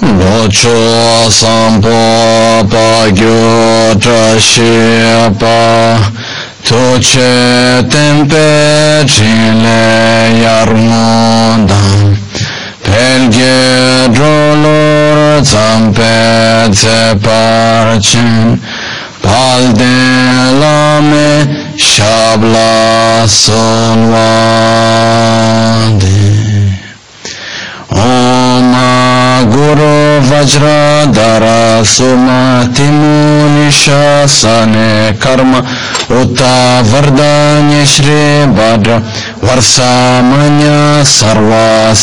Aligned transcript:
Locho 0.00 1.28
sampo 1.28 1.90
pa 2.70 3.10
gyo 3.10 3.98
tra 3.98 4.38
she 4.38 5.28
pa 5.38 5.98
To 6.62 6.98
che 7.00 7.84
tempe 7.88 9.02
chin 9.06 9.60
le 9.60 10.38
yar 10.38 10.72
mondan 10.72 12.16
Pel 12.84 13.28
ge 13.28 14.08
dro 14.14 14.54
lor 14.62 15.42
zampe 15.42 16.70
ze 16.70 17.16
par 17.20 17.98
chin 18.00 18.60
Pal 19.20 19.72
de 19.72 19.98
la 20.60 21.00
me 21.00 21.74
shabla 21.76 23.26
son 23.26 24.12
wande 24.12 24.78
Om 27.90 28.74
Sumati 31.84 32.82
Munishasane 32.82 35.14
Karma 35.18 35.62
Uta 36.10 36.82
Vardanya 36.82 37.86
Shri 37.86 38.46
Bhadra 38.54 39.00
Varsamanya 39.40 41.04
Sarva 41.04 41.94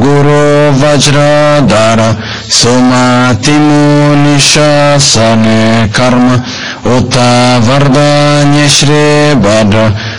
Guru 0.00 0.72
Vajradhara 0.80 2.16
Sumati 2.48 3.52
Munishasane 3.52 5.88
Karma 5.92 6.42
Uta 6.84 7.60
Vardanya 7.60 8.68
Shri 8.68 9.34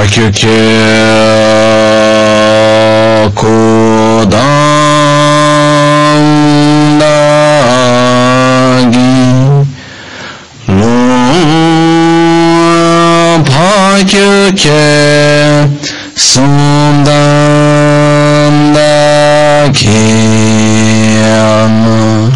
sakyu 0.00 0.26
kyo 0.32 0.60
kodan 3.36 4.30
dagi 7.00 8.08
lo 10.80 10.96
pakyu 13.44 14.32
kyo 14.56 14.88
sundan 16.16 17.34
dagi 18.72 20.08
ama 21.20 22.32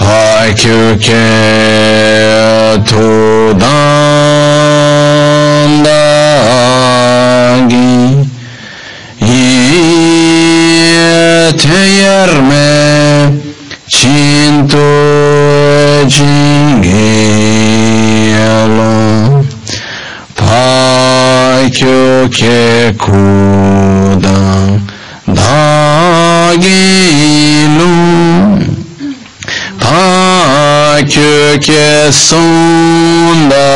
pakyu 0.00 0.96
kyo 0.96 1.28
todan 2.88 3.93
Teyerme 11.58 13.32
Çinto 13.88 14.78
Cingelo 16.08 16.94
Paikyo 20.36 22.28
Kekudan 22.30 23.10
Dagilu 25.28 26.64
Paikyo 29.80 31.58
Kesunda 31.60 33.73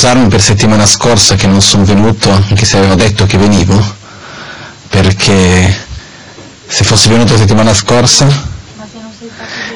scusarmi 0.00 0.28
per 0.28 0.40
settimana 0.40 0.86
scorsa 0.86 1.34
che 1.34 1.46
non 1.46 1.60
sono 1.60 1.84
venuto, 1.84 2.30
anche 2.30 2.64
se 2.64 2.78
avevo 2.78 2.94
detto 2.94 3.26
che 3.26 3.36
venivo, 3.36 3.78
perché 4.88 5.76
se 6.66 6.84
fossi 6.84 7.10
venuto 7.10 7.36
settimana 7.36 7.74
scorsa 7.74 8.26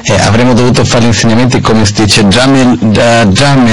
eh, 0.03 0.21
avremmo 0.23 0.55
dovuto 0.55 0.83
fare 0.83 1.05
gli 1.05 1.09
insegnamenti 1.09 1.61
come 1.61 1.85
si 1.85 1.93
dice 1.93 2.25
Jamel, 2.25 2.79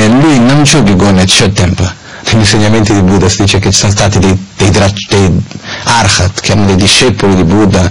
lui 0.10 0.40
non 0.40 0.64
il 0.64 1.54
tempo. 1.54 1.90
Negli 2.26 2.40
insegnamenti 2.40 2.94
di 2.96 3.02
Buddha 3.02 3.30
si 3.30 3.44
dice 3.44 3.60
che 3.60 3.72
ci 3.72 3.80
sono 3.80 3.94
stati 3.94 4.20
dei, 4.20 4.38
dei, 4.58 4.72
dei 4.72 5.42
arhat 5.86 6.42
che 6.42 6.52
erano 6.52 6.68
dei 6.68 6.76
discepoli 6.76 7.34
di 7.34 7.46
Buddha 7.46 7.90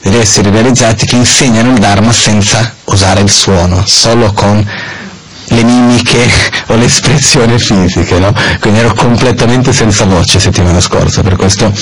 degli 0.00 0.16
esseri 0.16 0.48
realizzati 0.48 1.04
che 1.04 1.16
insegnano 1.16 1.72
il 1.72 1.78
Dharma 1.78 2.12
senza 2.12 2.72
usare 2.84 3.20
il 3.20 3.28
suono 3.28 3.84
solo 3.84 4.32
con 4.32 4.66
le 5.48 5.62
mimiche 5.62 6.30
o 6.66 6.74
le 6.76 6.84
espressioni 6.84 7.58
fisiche, 7.58 8.18
no? 8.18 8.32
quindi 8.60 8.80
ero 8.80 8.92
completamente 8.94 9.72
senza 9.72 10.04
voce 10.04 10.38
settimana 10.40 10.80
scorsa, 10.80 11.22
per 11.22 11.36
questo 11.36 11.72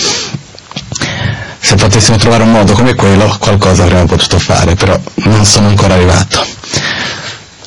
se 1.66 1.74
potessimo 1.74 2.16
trovare 2.16 2.44
un 2.44 2.52
modo 2.52 2.74
come 2.74 2.94
quello 2.94 3.34
qualcosa 3.40 3.82
avremmo 3.82 4.06
potuto 4.06 4.38
fare, 4.38 4.76
però 4.76 4.96
non 5.24 5.44
sono 5.44 5.66
ancora 5.66 5.94
arrivato. 5.94 6.46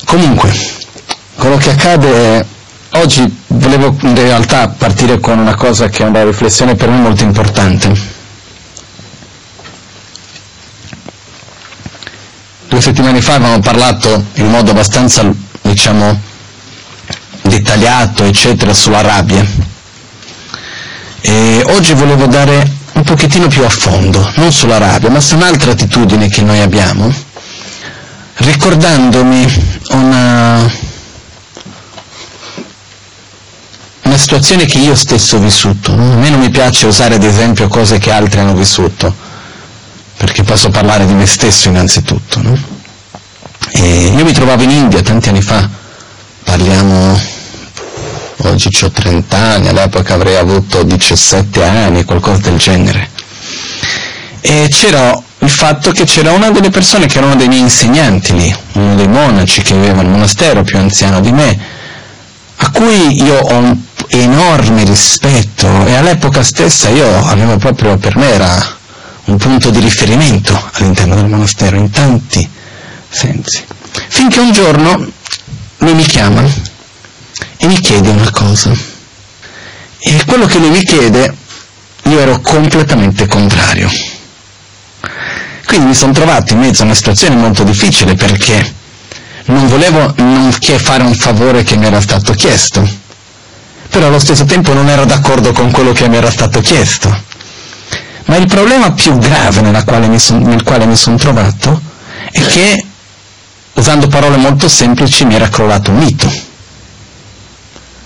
Comunque, 0.06 0.54
quello 1.36 1.58
che 1.58 1.72
accade 1.72 2.14
è, 2.14 2.46
oggi 2.92 3.42
volevo 3.48 3.94
in 4.04 4.16
realtà 4.16 4.70
partire 4.70 5.20
con 5.20 5.38
una 5.38 5.56
cosa 5.56 5.90
che 5.90 6.04
è 6.04 6.08
una 6.08 6.24
riflessione 6.24 6.76
per 6.76 6.88
me 6.88 6.98
molto 6.98 7.24
importante. 7.24 8.18
Due 12.70 12.82
settimane 12.82 13.20
fa 13.20 13.34
avevamo 13.34 13.60
parlato 13.60 14.24
in 14.36 14.50
modo 14.50 14.72
abbastanza 14.72 15.30
diciamo, 15.62 16.20
dettagliato, 17.42 18.24
eccetera, 18.24 18.74
sulla 18.74 19.02
rabbia. 19.02 19.46
E 21.22 21.64
oggi 21.68 21.94
volevo 21.94 22.26
dare 22.28 22.78
un 22.94 23.04
pochettino 23.04 23.48
più 23.48 23.64
a 23.64 23.70
fondo, 23.70 24.32
non 24.36 24.52
sulla 24.52 24.78
rabbia, 24.78 25.10
ma 25.10 25.20
su 25.20 25.36
un'altra 25.36 25.72
attitudine 25.72 26.28
che 26.28 26.42
noi 26.42 26.60
abbiamo, 26.60 27.14
ricordandomi 28.36 29.78
una, 29.90 30.72
una 34.04 34.18
situazione 34.18 34.66
che 34.66 34.80
io 34.80 34.96
stesso 34.96 35.38
ho 35.38 35.40
vissuto. 35.40 35.92
A 35.92 35.96
me 35.96 36.30
non 36.30 36.40
mi 36.40 36.50
piace 36.50 36.88
usare 36.88 37.16
ad 37.16 37.24
esempio 37.24 37.68
cose 37.68 37.98
che 37.98 38.12
altri 38.12 38.40
hanno 38.40 38.54
vissuto, 38.54 39.14
perché 40.18 40.44
posso 40.44 40.70
parlare 40.70 41.06
di 41.06 41.14
me 41.14 41.26
stesso 41.26 41.70
innanzitutto. 41.70 42.42
No? 42.42 42.79
E 43.72 44.14
io 44.16 44.24
mi 44.24 44.34
trovavo 44.34 44.64
in 44.64 44.72
India 44.72 45.02
tanti 45.02 45.30
anni 45.30 45.42
fa, 45.42 45.68
parliamo, 46.44 47.20
oggi 48.38 48.70
ho 48.84 48.92
30 48.92 49.38
anni, 49.38 49.68
all'epoca 49.68 50.16
avrei 50.16 50.36
avuto 50.36 50.84
17 50.84 51.64
anni, 51.64 52.04
qualcosa 52.04 52.50
del 52.50 52.58
genere. 52.58 53.10
E 54.42 54.68
c'era 54.70 55.18
il 55.40 55.50
fatto 55.50 55.92
che 55.92 56.06
c'era 56.06 56.32
una 56.32 56.50
delle 56.50 56.70
persone 56.70 57.06
che 57.06 57.18
erano 57.18 57.36
dei 57.36 57.48
miei 57.48 57.62
insegnanti 57.62 58.36
lì, 58.36 58.56
uno 58.74 58.96
dei 58.96 59.08
monaci 59.08 59.62
che 59.62 59.76
viveva 59.76 60.02
nel 60.02 60.12
monastero 60.12 60.64
più 60.64 60.78
anziano 60.78 61.22
di 61.22 61.32
me, 61.32 61.60
a 62.58 62.72
cui 62.72 63.24
io 63.24 63.38
ho 63.38 63.56
un 63.56 63.78
enorme 64.10 64.84
rispetto 64.84 65.86
e 65.86 65.96
all'epoca 65.96 66.44
stessa 66.44 66.90
io 66.90 67.26
avevo 67.26 67.58
proprio 67.58 67.98
per 67.98 68.16
me 68.16 68.32
era 68.32 68.78
un 69.26 69.38
punto 69.38 69.70
di 69.70 69.80
riferimento 69.80 70.60
all'interno 70.74 71.16
del 71.16 71.28
monastero 71.28 71.76
in 71.76 71.92
tanti 71.92 72.50
sensi. 73.10 73.64
Finché 74.08 74.40
un 74.40 74.52
giorno 74.52 75.12
lui 75.78 75.94
mi 75.94 76.04
chiama 76.04 76.44
e 77.58 77.68
mi 77.68 77.80
chiede 77.80 78.10
una 78.10 78.32
cosa. 78.32 78.72
E 80.00 80.24
quello 80.26 80.46
che 80.46 80.60
lui 80.60 80.70
mi 80.70 80.84
chiede 80.84 81.36
io 82.04 82.20
ero 82.20 82.40
completamente 82.40 83.28
contrario. 83.28 83.90
Quindi 85.66 85.88
mi 85.88 85.94
sono 85.94 86.14
trovato 86.14 86.54
in 86.54 86.60
mezzo 86.60 86.82
a 86.82 86.86
una 86.86 86.96
situazione 86.96 87.36
molto 87.36 87.64
difficile 87.64 88.16
perché 88.16 88.76
non 89.46 89.68
volevo 89.68 90.14
non 90.18 90.56
che 90.60 90.80
fare 90.80 91.04
un 91.04 91.14
favore 91.14 91.64
che 91.64 91.76
mi 91.76 91.86
era 91.86 92.02
stato 92.02 92.34
chiesto, 92.34 92.88
però 93.90 94.08
allo 94.08 94.20
stesso 94.20 94.46
tempo 94.46 94.74
non 94.74 94.90
ero 94.90 95.06
d'accordo 95.06 95.52
con 95.52 95.72
quello 95.72 95.92
che 95.92 96.08
mi 96.08 96.18
era 96.18 96.32
stato 96.32 96.60
chiesto. 96.62 97.28
Ma 98.26 98.36
il 98.38 98.48
problema 98.48 98.92
più 98.92 99.18
grave 99.18 99.62
son, 100.18 100.42
nel 100.42 100.64
quale 100.64 100.86
mi 100.86 100.96
sono 100.96 101.18
trovato 101.18 101.82
è 102.32 102.42
che 102.42 102.86
usando 103.80 104.08
parole 104.08 104.38
molto 104.38 104.68
semplici, 104.68 105.26
mi 105.26 105.36
era 105.36 105.50
crollato 105.50 105.92
un 105.92 105.98
mito. 105.98 106.32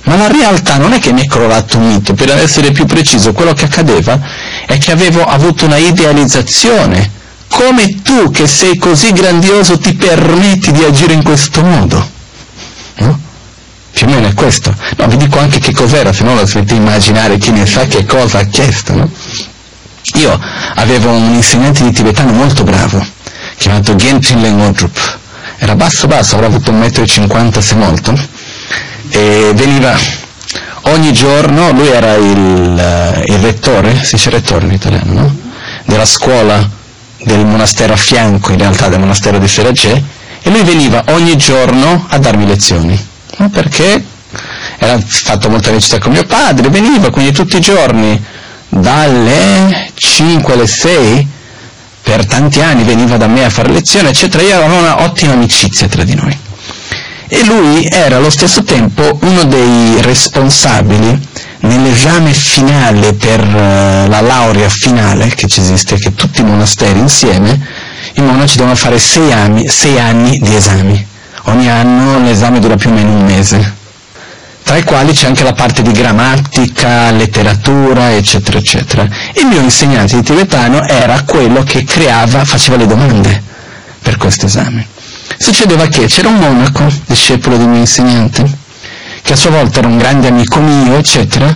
Ma 0.04 0.16
la 0.16 0.28
realtà 0.28 0.78
non 0.78 0.94
è 0.94 1.00
che 1.00 1.12
mi 1.12 1.22
è 1.22 1.28
crollato 1.28 1.78
un 1.78 1.88
mito, 1.88 2.14
per 2.14 2.30
essere 2.30 2.72
più 2.72 2.86
preciso, 2.86 3.32
quello 3.32 3.54
che 3.54 3.66
accadeva 3.66 4.20
è 4.66 4.78
che 4.78 4.92
avevo 4.92 5.24
avuto 5.24 5.66
una 5.66 5.78
idealizzazione. 5.78 7.22
Come 7.48 8.02
tu 8.02 8.32
che 8.32 8.48
sei 8.48 8.78
così 8.78 9.12
grandioso 9.14 9.78
ti 9.78 9.94
permetti 9.94 10.72
di 10.72 10.84
agire 10.84 11.14
in 11.14 11.24
questo 11.24 11.64
modo? 11.64 12.10
No? 12.96 13.20
Più 13.94 14.08
o 14.08 14.10
meno 14.10 14.28
è 14.28 14.34
questo. 14.34 14.76
No, 14.98 15.08
vi 15.08 15.18
dico 15.18 15.40
anche 15.40 15.60
che 15.60 15.72
cos'era, 15.72 16.12
se 16.12 16.24
no 16.24 16.34
lo 16.34 16.44
dovete 16.44 16.74
immaginare 16.74 17.38
chi 17.38 17.52
ne 17.52 17.66
sa 17.66 17.86
che 17.86 18.06
cosa 18.06 18.40
ha 18.40 18.46
chiesto. 18.46 18.94
No? 18.94 19.10
Io 20.16 20.40
avevo 20.76 21.12
un 21.12 21.34
insegnante 21.36 21.84
di 21.84 21.92
tibetano 21.92 22.34
molto 22.34 22.64
bravo, 22.64 23.06
chiamato 23.58 23.96
Gentrin 23.96 24.42
Lengodrup, 24.42 25.20
era 25.64 25.76
basso 25.76 26.08
basso, 26.08 26.36
avrà 26.36 26.48
avuto 26.48 26.72
un 26.72 26.80
metro 26.80 27.04
e 27.04 27.08
cinquanta 27.08 27.62
se 27.62 27.76
molto, 27.76 28.14
e 29.10 29.52
veniva 29.56 29.96
ogni 30.84 31.14
giorno, 31.14 31.72
lui 31.72 31.88
era 31.88 32.16
il, 32.16 32.78
eh, 32.78 33.24
il 33.34 33.38
rettore, 33.40 34.04
si 34.04 34.16
dice 34.16 34.30
rettore 34.30 34.66
in 34.66 34.74
italiano, 34.74 35.14
no? 35.14 35.36
della 35.86 36.06
scuola 36.06 36.70
del 37.24 37.46
monastero 37.46 37.94
a 37.94 37.96
fianco 37.96 38.52
in 38.52 38.58
realtà 38.58 38.90
del 38.90 39.00
monastero 39.00 39.38
di 39.40 39.48
Seragè, 39.48 40.02
e 40.42 40.50
lui 40.50 40.64
veniva 40.64 41.02
ogni 41.08 41.38
giorno 41.38 42.08
a 42.10 42.18
darmi 42.18 42.46
lezioni, 42.46 43.08
no? 43.38 43.50
perché 43.50 44.04
era 44.80 45.00
fatto 45.00 45.50
molta 45.50 45.70
amicizia 45.70 46.00
con 46.00 46.12
mio 46.12 46.26
padre, 46.26 46.68
veniva 46.68 47.10
quindi 47.10 47.32
tutti 47.32 47.56
i 47.56 47.62
giorni 47.62 48.22
dalle 48.68 49.92
5 49.94 50.54
alle 50.54 50.68
6 50.68 51.28
per 52.16 52.28
tanti 52.28 52.62
anni 52.62 52.84
veniva 52.84 53.18
da 53.18 53.26
me 53.26 53.44
a 53.44 53.50
fare 53.50 53.72
lezione, 53.72 54.10
eccetera, 54.10 54.44
io 54.44 54.56
avevo 54.56 54.78
una 54.78 55.02
ottima 55.02 55.34
amicizia 55.34 55.88
tra 55.88 56.04
di 56.04 56.14
noi. 56.14 56.38
E 57.28 57.44
lui 57.44 57.88
era 57.92 58.18
allo 58.18 58.30
stesso 58.30 58.64
tempo 58.64 59.18
uno 59.22 59.46
dei 59.46 60.00
responsabili 60.00 61.20
nell'esame 61.62 62.32
finale 62.34 63.14
per 63.14 63.40
uh, 63.40 64.08
la 64.08 64.22
laurea 64.22 64.70
finale 64.70 65.30
che 65.30 65.48
ci 65.48 65.60
esiste, 65.60 65.98
che 65.98 66.14
tutti 66.14 66.42
i 66.42 66.44
monasteri 66.44 67.00
insieme, 67.00 67.60
i 68.14 68.22
monaci 68.22 68.58
devono 68.58 68.76
fare 68.76 69.00
sei 69.00 69.34
anni, 69.34 69.68
sei 69.68 70.00
anni 70.00 70.38
di 70.38 70.54
esami. 70.54 71.08
Ogni 71.46 71.68
anno 71.68 72.24
l'esame 72.24 72.60
dura 72.60 72.76
più 72.76 72.92
o 72.92 72.94
meno 72.94 73.10
un 73.10 73.26
mese 73.26 73.82
tra 74.64 74.78
i 74.78 74.84
quali 74.84 75.14
c'è 75.14 75.28
anche 75.28 75.44
la 75.44 75.54
parte 75.54 75.82
di 75.82 75.92
grammatica, 75.92 77.12
letteratura, 77.12 78.14
eccetera, 78.16 78.58
eccetera. 78.58 79.08
Il 79.36 79.46
mio 79.46 79.62
insegnante 79.62 80.16
di 80.16 80.24
tibetano 80.24 80.86
era 80.88 81.22
quello 81.24 81.64
che 81.64 81.84
creava, 81.84 82.46
faceva 82.46 82.78
le 82.78 82.88
domande 82.88 83.44
per 84.02 84.18
questo 84.18 84.46
esame. 84.46 84.88
Succedeva 85.38 85.88
che 85.88 86.06
c'era 86.06 86.30
un 86.30 86.38
monaco, 86.38 86.86
discepolo 87.06 87.58
del 87.58 87.68
mio 87.68 87.80
insegnante, 87.80 88.50
che 89.22 89.34
a 89.34 89.36
sua 89.36 89.52
volta 89.52 89.80
era 89.80 89.88
un 89.88 89.98
grande 89.98 90.28
amico 90.28 90.60
mio, 90.60 90.98
eccetera, 90.98 91.56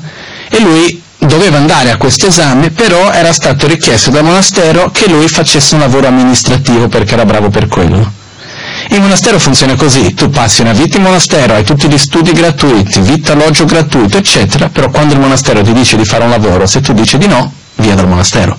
e 0.49 0.59
lui 0.59 1.01
doveva 1.19 1.57
andare 1.57 1.91
a 1.91 1.97
questo 1.97 2.27
esame, 2.27 2.71
però 2.71 3.11
era 3.11 3.33
stato 3.33 3.67
richiesto 3.67 4.11
dal 4.11 4.23
monastero 4.23 4.91
che 4.91 5.09
lui 5.09 5.27
facesse 5.27 5.75
un 5.75 5.81
lavoro 5.81 6.07
amministrativo 6.07 6.87
perché 6.87 7.13
era 7.13 7.25
bravo 7.25 7.49
per 7.49 7.67
quello. 7.67 8.16
Il 8.89 9.01
monastero 9.01 9.37
funziona 9.37 9.75
così, 9.75 10.13
tu 10.13 10.29
passi 10.29 10.61
una 10.61 10.71
vita 10.71 10.95
in 10.95 11.03
monastero, 11.03 11.53
hai 11.53 11.63
tutti 11.65 11.89
gli 11.89 11.97
studi 11.97 12.31
gratuiti, 12.31 13.01
vita, 13.01 13.33
alloggio 13.33 13.65
gratuito, 13.65 14.17
eccetera, 14.17 14.69
però 14.69 14.89
quando 14.89 15.13
il 15.13 15.19
monastero 15.19 15.61
ti 15.61 15.73
dice 15.73 15.97
di 15.97 16.05
fare 16.05 16.23
un 16.23 16.29
lavoro, 16.29 16.65
se 16.65 16.79
tu 16.79 16.93
dici 16.93 17.17
di 17.17 17.27
no, 17.27 17.51
via 17.75 17.95
dal 17.95 18.07
monastero. 18.07 18.57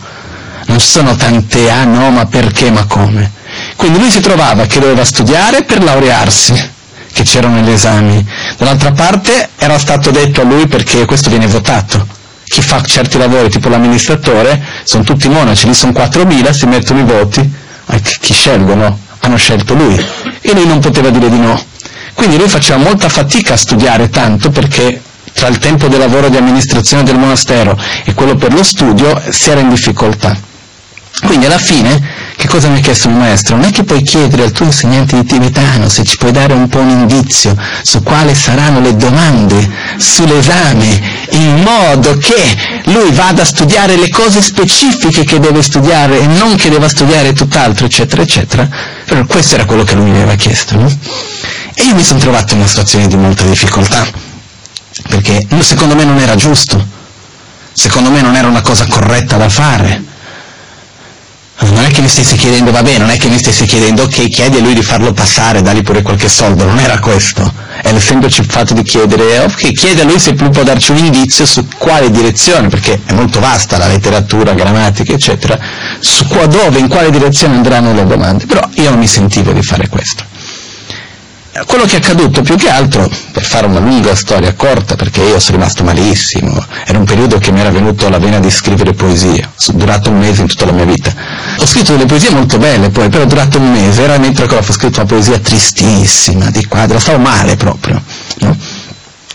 Non 0.66 0.78
ci 0.78 0.86
sono 0.86 1.16
tante, 1.16 1.70
ah 1.70 1.84
no, 1.84 2.10
ma 2.10 2.26
perché, 2.26 2.70
ma 2.70 2.84
come? 2.84 3.32
Quindi 3.76 3.98
lui 3.98 4.10
si 4.10 4.20
trovava 4.20 4.66
che 4.66 4.80
doveva 4.80 5.02
studiare 5.02 5.64
per 5.64 5.82
laurearsi, 5.82 6.70
che 7.10 7.22
c'erano 7.22 7.60
gli 7.60 7.70
esami. 7.70 8.22
Dall'altra 8.58 8.92
parte 8.92 9.48
era 9.56 9.78
stato 9.78 10.10
detto 10.10 10.42
a 10.42 10.44
lui 10.44 10.66
perché 10.66 11.06
questo 11.06 11.30
viene 11.30 11.46
votato. 11.46 12.06
Chi 12.44 12.60
fa 12.60 12.82
certi 12.82 13.16
lavori, 13.16 13.48
tipo 13.48 13.70
l'amministratore, 13.70 14.62
sono 14.84 15.04
tutti 15.04 15.26
monaci, 15.28 15.66
lì 15.66 15.74
sono 15.74 15.92
4.000, 15.92 16.50
si 16.52 16.66
mettono 16.66 17.00
i 17.00 17.04
voti, 17.04 17.50
chi 18.20 18.34
scelgono? 18.34 19.06
Hanno 19.20 19.36
scelto 19.36 19.74
lui 19.74 19.94
e 20.40 20.52
lui 20.52 20.66
non 20.66 20.80
poteva 20.80 21.10
dire 21.10 21.28
di 21.28 21.38
no. 21.38 21.60
Quindi 22.14 22.36
lui 22.36 22.48
faceva 22.48 22.78
molta 22.78 23.08
fatica 23.08 23.54
a 23.54 23.56
studiare 23.56 24.10
tanto 24.10 24.50
perché 24.50 25.02
tra 25.32 25.46
il 25.48 25.58
tempo 25.58 25.86
del 25.86 26.00
lavoro 26.00 26.28
di 26.28 26.36
amministrazione 26.36 27.04
del 27.04 27.16
monastero 27.16 27.78
e 28.04 28.12
quello 28.14 28.34
per 28.34 28.52
lo 28.52 28.62
studio 28.62 29.20
si 29.28 29.50
era 29.50 29.60
in 29.60 29.68
difficoltà. 29.68 30.36
Quindi 31.24 31.46
alla 31.46 31.58
fine 31.58 32.17
Che 32.38 32.46
cosa 32.46 32.68
mi 32.68 32.78
ha 32.78 32.80
chiesto 32.80 33.08
il 33.08 33.16
maestro? 33.16 33.56
Non 33.56 33.64
è 33.64 33.72
che 33.72 33.82
puoi 33.82 34.00
chiedere 34.00 34.44
al 34.44 34.52
tuo 34.52 34.66
insegnante 34.66 35.16
di 35.16 35.24
tibetano 35.24 35.88
se 35.88 36.04
ci 36.04 36.16
puoi 36.16 36.30
dare 36.30 36.52
un 36.52 36.68
po' 36.68 36.78
un 36.78 36.88
indizio 36.88 37.56
su 37.82 38.00
quali 38.04 38.32
saranno 38.32 38.78
le 38.78 38.94
domande 38.94 39.68
sull'esame, 39.96 41.00
in 41.30 41.62
modo 41.64 42.16
che 42.16 42.56
lui 42.84 43.10
vada 43.10 43.42
a 43.42 43.44
studiare 43.44 43.96
le 43.96 44.08
cose 44.10 44.40
specifiche 44.40 45.24
che 45.24 45.40
deve 45.40 45.62
studiare 45.62 46.20
e 46.20 46.26
non 46.28 46.54
che 46.54 46.70
deva 46.70 46.88
studiare 46.88 47.32
tutt'altro, 47.32 47.86
eccetera, 47.86 48.22
eccetera. 48.22 48.68
Però 49.04 49.26
questo 49.26 49.56
era 49.56 49.64
quello 49.64 49.82
che 49.82 49.96
lui 49.96 50.04
mi 50.04 50.18
aveva 50.18 50.36
chiesto. 50.36 50.76
No? 50.76 50.86
E 51.74 51.82
io 51.82 51.94
mi 51.96 52.04
sono 52.04 52.20
trovato 52.20 52.52
in 52.52 52.60
una 52.60 52.68
situazione 52.68 53.08
di 53.08 53.16
molta 53.16 53.42
difficoltà, 53.42 54.06
perché 55.08 55.44
secondo 55.58 55.96
me 55.96 56.04
non 56.04 56.18
era 56.18 56.36
giusto, 56.36 56.86
secondo 57.72 58.10
me 58.10 58.20
non 58.20 58.36
era 58.36 58.46
una 58.46 58.62
cosa 58.62 58.86
corretta 58.86 59.36
da 59.36 59.48
fare 59.48 60.07
che 61.98 62.04
mi 62.04 62.10
stessi 62.10 62.36
chiedendo, 62.36 62.70
vabbè, 62.70 62.98
non 62.98 63.10
è 63.10 63.16
che 63.16 63.26
mi 63.26 63.38
stessi 63.38 63.64
chiedendo, 63.64 64.04
ok, 64.04 64.28
chiedi 64.28 64.58
a 64.58 64.60
lui 64.60 64.72
di 64.72 64.82
farlo 64.82 65.12
passare, 65.12 65.62
dagli 65.62 65.82
pure 65.82 66.02
qualche 66.02 66.28
soldo, 66.28 66.64
non 66.64 66.78
era 66.78 67.00
questo. 67.00 67.52
È 67.82 67.88
il 67.88 68.00
fatto 68.46 68.72
di 68.72 68.84
chiedere, 68.84 69.40
ok, 69.40 69.72
chiedi 69.72 70.00
a 70.02 70.04
lui 70.04 70.20
se 70.20 70.34
può 70.34 70.62
darci 70.62 70.92
un 70.92 70.98
indizio 70.98 71.44
su 71.44 71.66
quale 71.76 72.08
direzione, 72.12 72.68
perché 72.68 73.00
è 73.04 73.12
molto 73.12 73.40
vasta 73.40 73.78
la 73.78 73.88
letteratura, 73.88 74.52
grammatica, 74.52 75.12
eccetera, 75.12 75.58
su 75.98 76.24
qua 76.28 76.46
dove, 76.46 76.78
in 76.78 76.86
quale 76.86 77.10
direzione 77.10 77.56
andranno 77.56 77.92
le 77.92 78.06
domande. 78.06 78.46
Però 78.46 78.60
io 78.74 78.90
non 78.90 79.00
mi 79.00 79.08
sentivo 79.08 79.50
di 79.50 79.62
fare 79.62 79.88
questo. 79.88 80.22
Quello 81.66 81.84
che 81.86 81.96
è 81.96 81.98
accaduto 81.98 82.42
più 82.42 82.54
che 82.54 82.70
altro, 82.70 83.10
per 83.32 83.42
fare 83.42 83.66
una 83.66 83.80
lunga 83.80 84.14
storia 84.14 84.54
corta, 84.54 84.94
perché 84.94 85.20
io 85.20 85.40
sono 85.40 85.56
rimasto 85.58 85.82
malissimo, 85.82 86.64
era 86.86 86.98
un 86.98 87.04
periodo 87.04 87.38
che 87.38 87.50
mi 87.50 87.58
era 87.58 87.70
venuto 87.70 88.08
la 88.08 88.18
vena 88.18 88.38
di 88.38 88.48
scrivere 88.48 88.92
poesie, 88.92 89.50
durato 89.72 90.10
un 90.10 90.18
mese 90.18 90.42
in 90.42 90.46
tutta 90.46 90.66
la 90.66 90.72
mia 90.72 90.84
vita. 90.84 91.12
Ho 91.60 91.66
scritto 91.66 91.92
delle 91.92 92.06
poesie 92.06 92.30
molto 92.30 92.56
belle 92.58 92.88
poi, 92.90 93.08
però 93.08 93.24
durato 93.24 93.58
un 93.58 93.72
mese, 93.72 94.02
era 94.02 94.16
mentre 94.18 94.44
ho 94.44 94.62
scritto 94.62 95.00
una 95.00 95.08
poesia 95.08 95.38
tristissima, 95.38 96.50
di 96.50 96.64
quadro, 96.66 96.98
stavo 97.00 97.18
male 97.18 97.56
proprio. 97.56 98.00
No? 98.38 98.56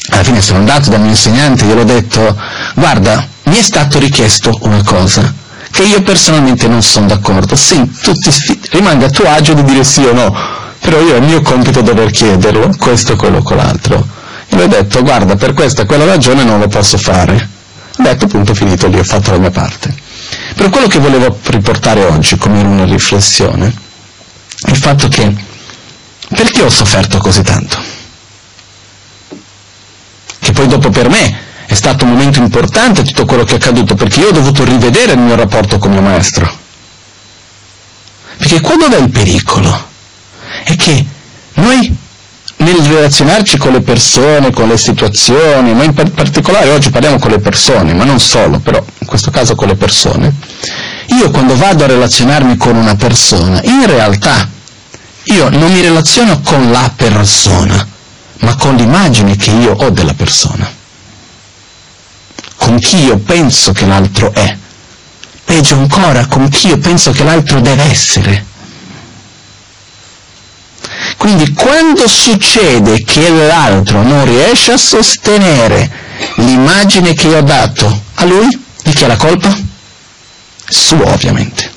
Alla 0.10 0.24
fine 0.24 0.42
sono 0.42 0.60
andato 0.60 0.90
dal 0.90 1.02
mio 1.02 1.10
insegnante, 1.10 1.66
gliel'ho 1.66 1.84
detto, 1.84 2.36
guarda, 2.76 3.28
mi 3.44 3.58
è 3.58 3.62
stato 3.62 4.00
richiesto 4.00 4.58
una 4.62 4.82
cosa, 4.84 5.34
che 5.70 5.84
io 5.84 6.02
personalmente 6.02 6.68
non 6.68 6.82
sono 6.82 7.08
d'accordo, 7.08 7.56
sì, 7.56 7.92
tu 8.02 8.14
ti 8.14 8.32
rimanga 8.72 9.08
a 9.08 9.10
tuo 9.10 9.28
agio 9.28 9.54
di 9.54 9.64
dire 9.64 9.84
sì 9.84 10.04
o 10.04 10.14
no, 10.14 10.34
però 10.80 11.00
io 11.02 11.16
è 11.16 11.18
il 11.18 11.24
mio 11.24 11.42
compito 11.42 11.82
dover 11.82 12.10
chiederlo, 12.12 12.74
questo, 12.78 13.16
quello, 13.16 13.42
quell'altro. 13.42 14.06
E 14.48 14.56
lui 14.56 14.64
ha 14.64 14.68
detto, 14.68 15.02
guarda, 15.02 15.36
per 15.36 15.54
questa 15.54 15.82
e 15.82 15.86
quella 15.86 16.06
ragione 16.06 16.44
non 16.44 16.60
lo 16.60 16.68
posso 16.68 16.98
fare. 16.98 17.50
Ho 17.98 18.04
detto, 18.04 18.28
punto 18.28 18.54
finito, 18.54 18.88
lì 18.88 19.00
ho 19.00 19.04
fatto 19.04 19.32
la 19.32 19.38
mia 19.40 19.52
parte. 19.52 19.94
Per 20.56 20.70
quello 20.70 20.88
che 20.88 21.00
volevo 21.00 21.38
riportare 21.46 22.04
oggi 22.06 22.38
come 22.38 22.62
una 22.62 22.86
riflessione, 22.86 23.74
è 24.62 24.70
il 24.70 24.78
fatto 24.78 25.08
che, 25.08 25.34
perché 26.30 26.62
ho 26.62 26.70
sofferto 26.70 27.18
così 27.18 27.42
tanto? 27.42 27.78
Che 30.40 30.52
poi 30.52 30.68
dopo 30.68 30.90
per 30.90 31.10
me 31.10 31.42
è 31.66 31.74
stato 31.74 32.06
un 32.06 32.12
momento 32.12 32.40
importante 32.40 33.04
tutto 33.04 33.26
quello 33.26 33.44
che 33.44 33.54
è 33.54 33.56
accaduto, 33.56 33.96
perché 33.96 34.20
io 34.20 34.30
ho 34.30 34.32
dovuto 34.32 34.64
rivedere 34.64 35.14
il 35.14 35.20
mio 35.20 35.36
rapporto 35.36 35.78
con 35.78 35.92
mio 35.92 36.02
maestro. 36.02 36.62
Perché 38.38 38.62
quando 38.62 38.90
è 38.90 39.00
il 39.00 39.10
pericolo? 39.10 39.92
è 40.64 40.76
che 40.76 41.06
noi 41.56 41.96
nel 42.58 42.76
relazionarci 42.76 43.58
con 43.58 43.74
le 43.74 43.82
persone, 43.82 44.52
con 44.52 44.68
le 44.68 44.78
situazioni, 44.78 45.74
ma 45.74 45.84
in 45.84 45.94
particolare 45.94 46.70
oggi 46.70 46.90
parliamo 46.90 47.18
con 47.18 47.32
le 47.32 47.40
persone, 47.40 47.94
ma 47.94 48.04
non 48.04 48.20
solo, 48.20 48.60
però 48.60 48.84
in 49.04 49.10
questo 49.10 49.32
caso 49.32 49.56
con 49.56 49.68
le 49.68 49.76
persone, 49.76 50.34
io 51.08 51.30
quando 51.30 51.58
vado 51.58 51.84
a 51.84 51.88
relazionarmi 51.88 52.56
con 52.56 52.76
una 52.76 52.96
persona, 52.96 53.62
in 53.64 53.86
realtà 53.86 54.50
io 55.24 55.50
non 55.50 55.72
mi 55.72 55.82
relaziono 55.82 56.40
con 56.40 56.72
la 56.72 56.90
persona, 56.96 57.86
ma 58.40 58.56
con 58.56 58.76
l'immagine 58.76 59.36
che 59.36 59.52
io 59.52 59.74
ho 59.74 59.90
della 59.90 60.14
persona, 60.14 60.72
con 62.56 62.80
chi 62.80 63.04
io 63.04 63.18
penso 63.18 63.74
che 63.74 63.86
l'altro 63.86 64.34
è, 64.34 64.58
peggio 65.44 65.76
ancora 65.76 66.26
con 66.26 66.48
chi 66.48 66.68
io 66.68 66.78
penso 66.78 67.12
che 67.12 67.26
l'altro 67.26 67.60
deve 67.60 67.84
essere. 67.84 68.46
Quindi 71.18 71.52
quando 71.54 72.08
succede 72.08 73.04
che 73.04 73.30
l'altro 73.30 74.02
non 74.02 74.24
riesce 74.26 74.72
a 74.72 74.78
sostenere 74.78 75.92
l'immagine 76.38 77.14
che 77.14 77.28
io 77.28 77.38
ho 77.38 77.42
dato 77.42 78.02
a 78.16 78.26
lui, 78.26 78.63
di 78.84 78.92
chi 78.94 79.04
è 79.04 79.08
la 79.08 79.18
colpa? 79.18 79.56
Sua 80.68 81.12
ovviamente. 81.12 81.72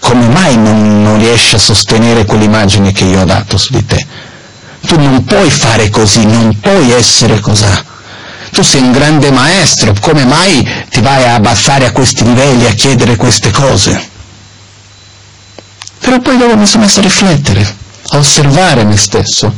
Come 0.00 0.28
mai 0.28 0.56
non, 0.56 1.02
non 1.02 1.18
riesci 1.18 1.54
a 1.54 1.58
sostenere 1.58 2.24
quell'immagine 2.24 2.92
che 2.92 3.04
io 3.04 3.22
ho 3.22 3.24
dato 3.24 3.58
su 3.58 3.72
di 3.72 3.84
te? 3.84 4.06
Tu 4.86 4.98
non 4.98 5.24
puoi 5.24 5.50
fare 5.50 5.90
così, 5.90 6.24
non 6.24 6.58
puoi 6.60 6.92
essere 6.92 7.40
così. 7.40 7.66
Tu 8.50 8.62
sei 8.62 8.80
un 8.80 8.92
grande 8.92 9.30
maestro, 9.30 9.92
come 10.00 10.24
mai 10.24 10.66
ti 10.88 11.00
vai 11.00 11.24
a 11.24 11.34
abbassare 11.34 11.86
a 11.86 11.92
questi 11.92 12.24
livelli, 12.24 12.64
a 12.66 12.72
chiedere 12.72 13.16
queste 13.16 13.50
cose? 13.50 14.08
Però 15.98 16.18
poi 16.20 16.38
dopo 16.38 16.56
mi 16.56 16.66
sono 16.66 16.84
messo 16.84 17.00
a 17.00 17.02
riflettere, 17.02 17.76
a 18.08 18.16
osservare 18.16 18.84
me 18.84 18.96
stesso. 18.96 19.52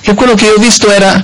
E 0.00 0.14
quello 0.14 0.34
che 0.34 0.48
ho 0.48 0.58
visto 0.58 0.90
era, 0.90 1.22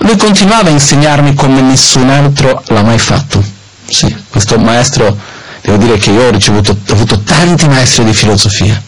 lui 0.00 0.16
continuava 0.16 0.68
a 0.68 0.72
insegnarmi 0.72 1.34
come 1.34 1.60
nessun 1.60 2.08
altro 2.08 2.62
l'ha 2.66 2.82
mai 2.82 2.98
fatto. 2.98 3.42
Sì, 3.86 4.14
questo 4.28 4.58
maestro, 4.58 5.16
devo 5.62 5.76
dire 5.76 5.96
che 5.98 6.10
io 6.10 6.26
ho 6.26 6.30
ricevuto, 6.30 6.72
ho 6.72 6.92
avuto 6.92 7.20
tanti 7.20 7.68
maestri 7.68 8.04
di 8.04 8.14
filosofia. 8.14 8.80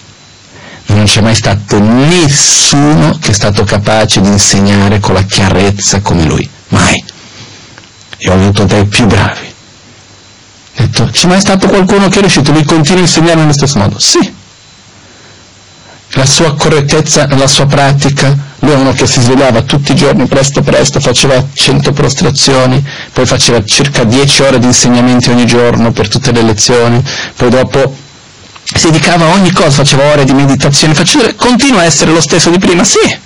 Non 0.87 1.05
c'è 1.05 1.21
mai 1.21 1.35
stato 1.35 1.79
nessuno 1.79 3.19
che 3.21 3.31
è 3.31 3.35
stato 3.35 3.65
capace 3.65 4.21
di 4.21 4.29
insegnare 4.29 5.01
con 5.01 5.15
la 5.15 5.23
chiarezza 5.23 6.01
come 6.01 6.25
lui. 6.25 6.49
Mai. 6.69 7.05
E 8.19 8.31
ho 8.31 8.35
avuto 8.35 8.65
dei 8.65 8.85
più 8.85 9.07
bravi. 9.07 9.55
Ho 10.77 10.83
detto, 10.83 11.09
c'è 11.11 11.27
mai 11.27 11.41
stato 11.41 11.69
qualcuno 11.69 12.09
che 12.09 12.19
è 12.19 12.21
riuscito? 12.21 12.53
Lui 12.53 12.65
continua 12.65 13.01
a 13.01 13.03
insegnare 13.03 13.41
nello 13.41 13.53
stesso 13.53 13.79
modo? 13.79 13.99
Sì 13.99 14.41
la 16.15 16.27
sua 16.27 16.55
correttezza 16.55 17.27
nella 17.27 17.47
sua 17.47 17.67
pratica, 17.67 18.37
uno 18.71 18.93
che 18.93 19.07
si 19.07 19.21
svegliava 19.21 19.63
tutti 19.63 19.93
i 19.93 19.95
giorni 19.97 20.27
presto 20.27 20.63
presto, 20.63 21.01
faceva 21.01 21.45
100 21.53 21.93
prostrazioni, 21.93 22.85
poi 23.13 23.27
faceva 23.27 23.65
circa 23.65 24.05
10 24.05 24.43
ore 24.43 24.59
di 24.59 24.67
insegnamenti 24.67 25.31
ogni 25.31 25.47
giorno 25.47 25.91
per 25.91 26.09
tutte 26.09 26.31
le 26.31 26.43
lezioni, 26.43 27.03
poi 27.37 27.51
dopo 27.51 27.97
si 28.63 28.91
dedicava 28.91 29.27
a 29.27 29.33
ogni 29.33 29.51
cosa, 29.51 29.71
faceva 29.71 30.05
ore 30.05 30.25
di 30.25 30.33
meditazione, 30.33 30.95
faceva, 30.95 31.33
continua 31.35 31.81
a 31.81 31.85
essere 31.85 32.13
lo 32.13 32.21
stesso 32.21 32.51
di 32.51 32.59
prima, 32.59 32.85
sì. 32.85 33.19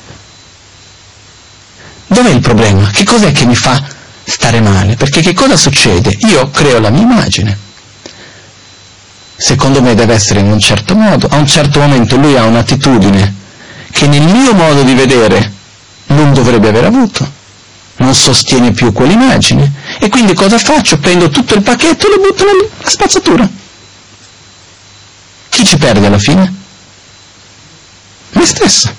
Dov'è 2.09 2.31
il 2.31 2.41
problema? 2.41 2.89
Che 2.91 3.05
cos'è 3.05 3.33
che 3.33 3.45
mi 3.45 3.57
fa 3.57 3.83
stare 4.25 4.61
male? 4.61 4.95
Perché 4.97 5.21
che 5.21 5.35
cosa 5.35 5.57
succede? 5.57 6.17
Io 6.29 6.49
creo 6.51 6.81
la 6.81 6.91
mia 6.91 7.03
immagine 7.03 7.65
secondo 9.37 9.83
me 9.83 9.95
deve 9.95 10.15
essere 10.15 10.41
in 10.41 10.51
un 10.51 10.59
certo 10.59 10.95
modo, 10.95 11.29
a 11.31 11.37
un 11.37 11.47
certo 11.47 11.79
momento 11.79 12.17
lui 12.17 12.37
ha 12.37 12.45
un'attitudine 12.45 13.35
che 13.91 14.07
nel 14.07 14.23
mio 14.23 14.53
modo 14.55 14.83
di 14.83 14.95
vedere 14.95 15.53
non 16.07 16.33
dovrebbe 16.33 16.69
aver 16.69 16.85
avuto, 16.85 17.33
non 17.97 18.15
sostiene 18.15 18.73
più 18.73 18.93
quell'immagine 18.93 19.73
e 19.99 20.09
quindi 20.09 20.35
cosa 20.35 20.59
faccio? 20.59 20.99
Prendo 20.99 21.29
tutto 21.29 21.55
il 21.55 21.63
pacchetto 21.63 22.07
e 22.07 22.11
lo 22.11 22.23
butto 22.23 22.45
nella 22.45 22.91
spazzatura. 22.91 23.49
Chi 25.49 25.65
ci 25.65 25.77
perde 25.79 26.07
alla 26.07 26.19
fine? 26.19 26.55
Me 28.31 28.45
stesso. 28.45 28.95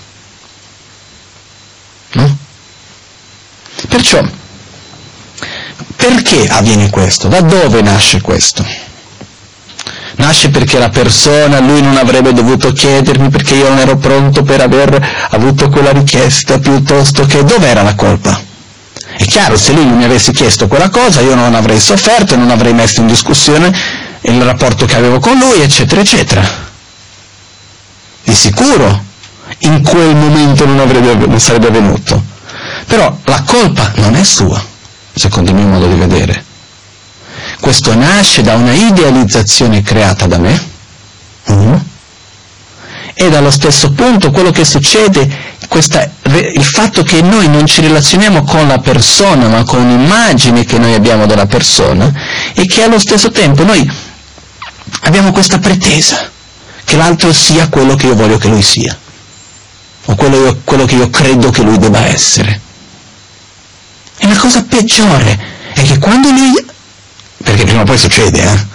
No? 2.13 2.37
Perciò, 3.87 4.23
perché 5.95 6.47
avviene 6.47 6.89
questo? 6.89 7.27
Da 7.27 7.41
dove 7.41 7.81
nasce 7.81 8.21
questo? 8.21 8.86
Nasce 10.17 10.49
perché 10.49 10.77
la 10.77 10.89
persona, 10.89 11.59
lui 11.59 11.81
non 11.81 11.97
avrebbe 11.97 12.33
dovuto 12.33 12.71
chiedermi 12.71 13.29
perché 13.29 13.55
io 13.55 13.69
non 13.69 13.79
ero 13.79 13.97
pronto 13.97 14.43
per 14.43 14.61
aver 14.61 15.27
avuto 15.31 15.69
quella 15.69 15.91
richiesta, 15.91 16.59
piuttosto 16.59 17.25
che 17.25 17.43
dov'era 17.43 17.81
la 17.81 17.95
colpa? 17.95 18.39
È 19.17 19.25
chiaro, 19.25 19.57
se 19.57 19.73
lui 19.73 19.85
mi 19.85 20.03
avesse 20.03 20.31
chiesto 20.31 20.67
quella 20.67 20.89
cosa, 20.89 21.21
io 21.21 21.33
non 21.33 21.55
avrei 21.55 21.79
sofferto 21.79 22.35
non 22.35 22.51
avrei 22.51 22.73
messo 22.73 23.01
in 23.01 23.07
discussione 23.07 23.73
il 24.21 24.41
rapporto 24.43 24.85
che 24.85 24.95
avevo 24.95 25.19
con 25.19 25.37
lui, 25.37 25.61
eccetera, 25.61 26.01
eccetera. 26.01 26.65
Di 28.23 28.33
sicuro 28.33 29.05
in 29.59 29.81
quel 29.81 30.15
momento 30.15 30.65
non, 30.65 30.79
avrebbe, 30.79 31.25
non 31.25 31.39
sarebbe 31.39 31.67
avvenuto. 31.67 32.21
Però 32.85 33.17
la 33.23 33.41
colpa 33.43 33.91
non 33.95 34.15
è 34.15 34.23
sua, 34.23 34.63
secondo 35.13 35.51
il 35.51 35.57
mio 35.57 35.67
modo 35.67 35.87
di 35.87 35.95
vedere. 35.95 36.43
Questo 37.59 37.95
nasce 37.95 38.41
da 38.43 38.55
una 38.55 38.73
idealizzazione 38.73 39.81
creata 39.81 40.27
da 40.27 40.37
me, 40.37 40.69
uno, 41.45 41.85
e 43.13 43.29
dallo 43.29 43.49
stesso 43.49 43.91
punto 43.91 44.29
quello 44.29 44.51
che 44.51 44.63
succede, 44.63 45.27
questa, 45.67 46.07
il 46.25 46.63
fatto 46.63 47.01
che 47.01 47.21
noi 47.21 47.49
non 47.49 47.65
ci 47.65 47.81
relazioniamo 47.81 48.43
con 48.43 48.67
la 48.67 48.77
persona, 48.77 49.47
ma 49.47 49.63
con 49.63 49.81
un'immagine 49.81 50.65
che 50.65 50.77
noi 50.77 50.93
abbiamo 50.93 51.25
della 51.25 51.47
persona, 51.47 52.13
e 52.53 52.67
che 52.67 52.83
allo 52.83 52.99
stesso 52.99 53.31
tempo 53.31 53.63
noi 53.63 53.91
abbiamo 55.01 55.31
questa 55.31 55.57
pretesa 55.57 56.29
che 56.83 56.95
l'altro 56.95 57.33
sia 57.33 57.67
quello 57.69 57.95
che 57.95 58.05
io 58.05 58.15
voglio 58.15 58.37
che 58.37 58.47
lui 58.49 58.61
sia, 58.61 58.95
o 60.05 60.15
quello, 60.15 60.45
io, 60.45 60.61
quello 60.63 60.85
che 60.85 60.95
io 60.95 61.09
credo 61.09 61.49
che 61.49 61.63
lui 61.63 61.79
debba 61.79 62.05
essere. 62.05 62.61
E 64.19 64.27
la 64.27 64.37
cosa 64.37 64.63
peggiore 64.63 65.55
è 65.73 65.81
che 65.81 65.97
quando 65.97 66.29
perché 66.29 66.76
prima 67.67 67.81
o 67.81 67.85
poi 67.85 67.97
succede, 67.97 68.41
eh? 68.41 68.65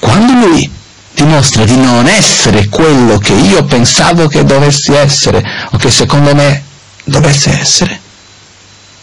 quando 0.00 0.32
lui 0.32 0.70
dimostra 1.12 1.64
di 1.64 1.76
non 1.76 2.08
essere 2.08 2.68
quello 2.68 3.18
che 3.18 3.34
io 3.34 3.62
pensavo 3.64 4.26
che 4.26 4.42
dovessi 4.44 4.92
essere, 4.94 5.44
o 5.72 5.76
che 5.76 5.90
secondo 5.90 6.34
me 6.34 6.64
dovesse 7.04 7.50
essere, 7.50 8.00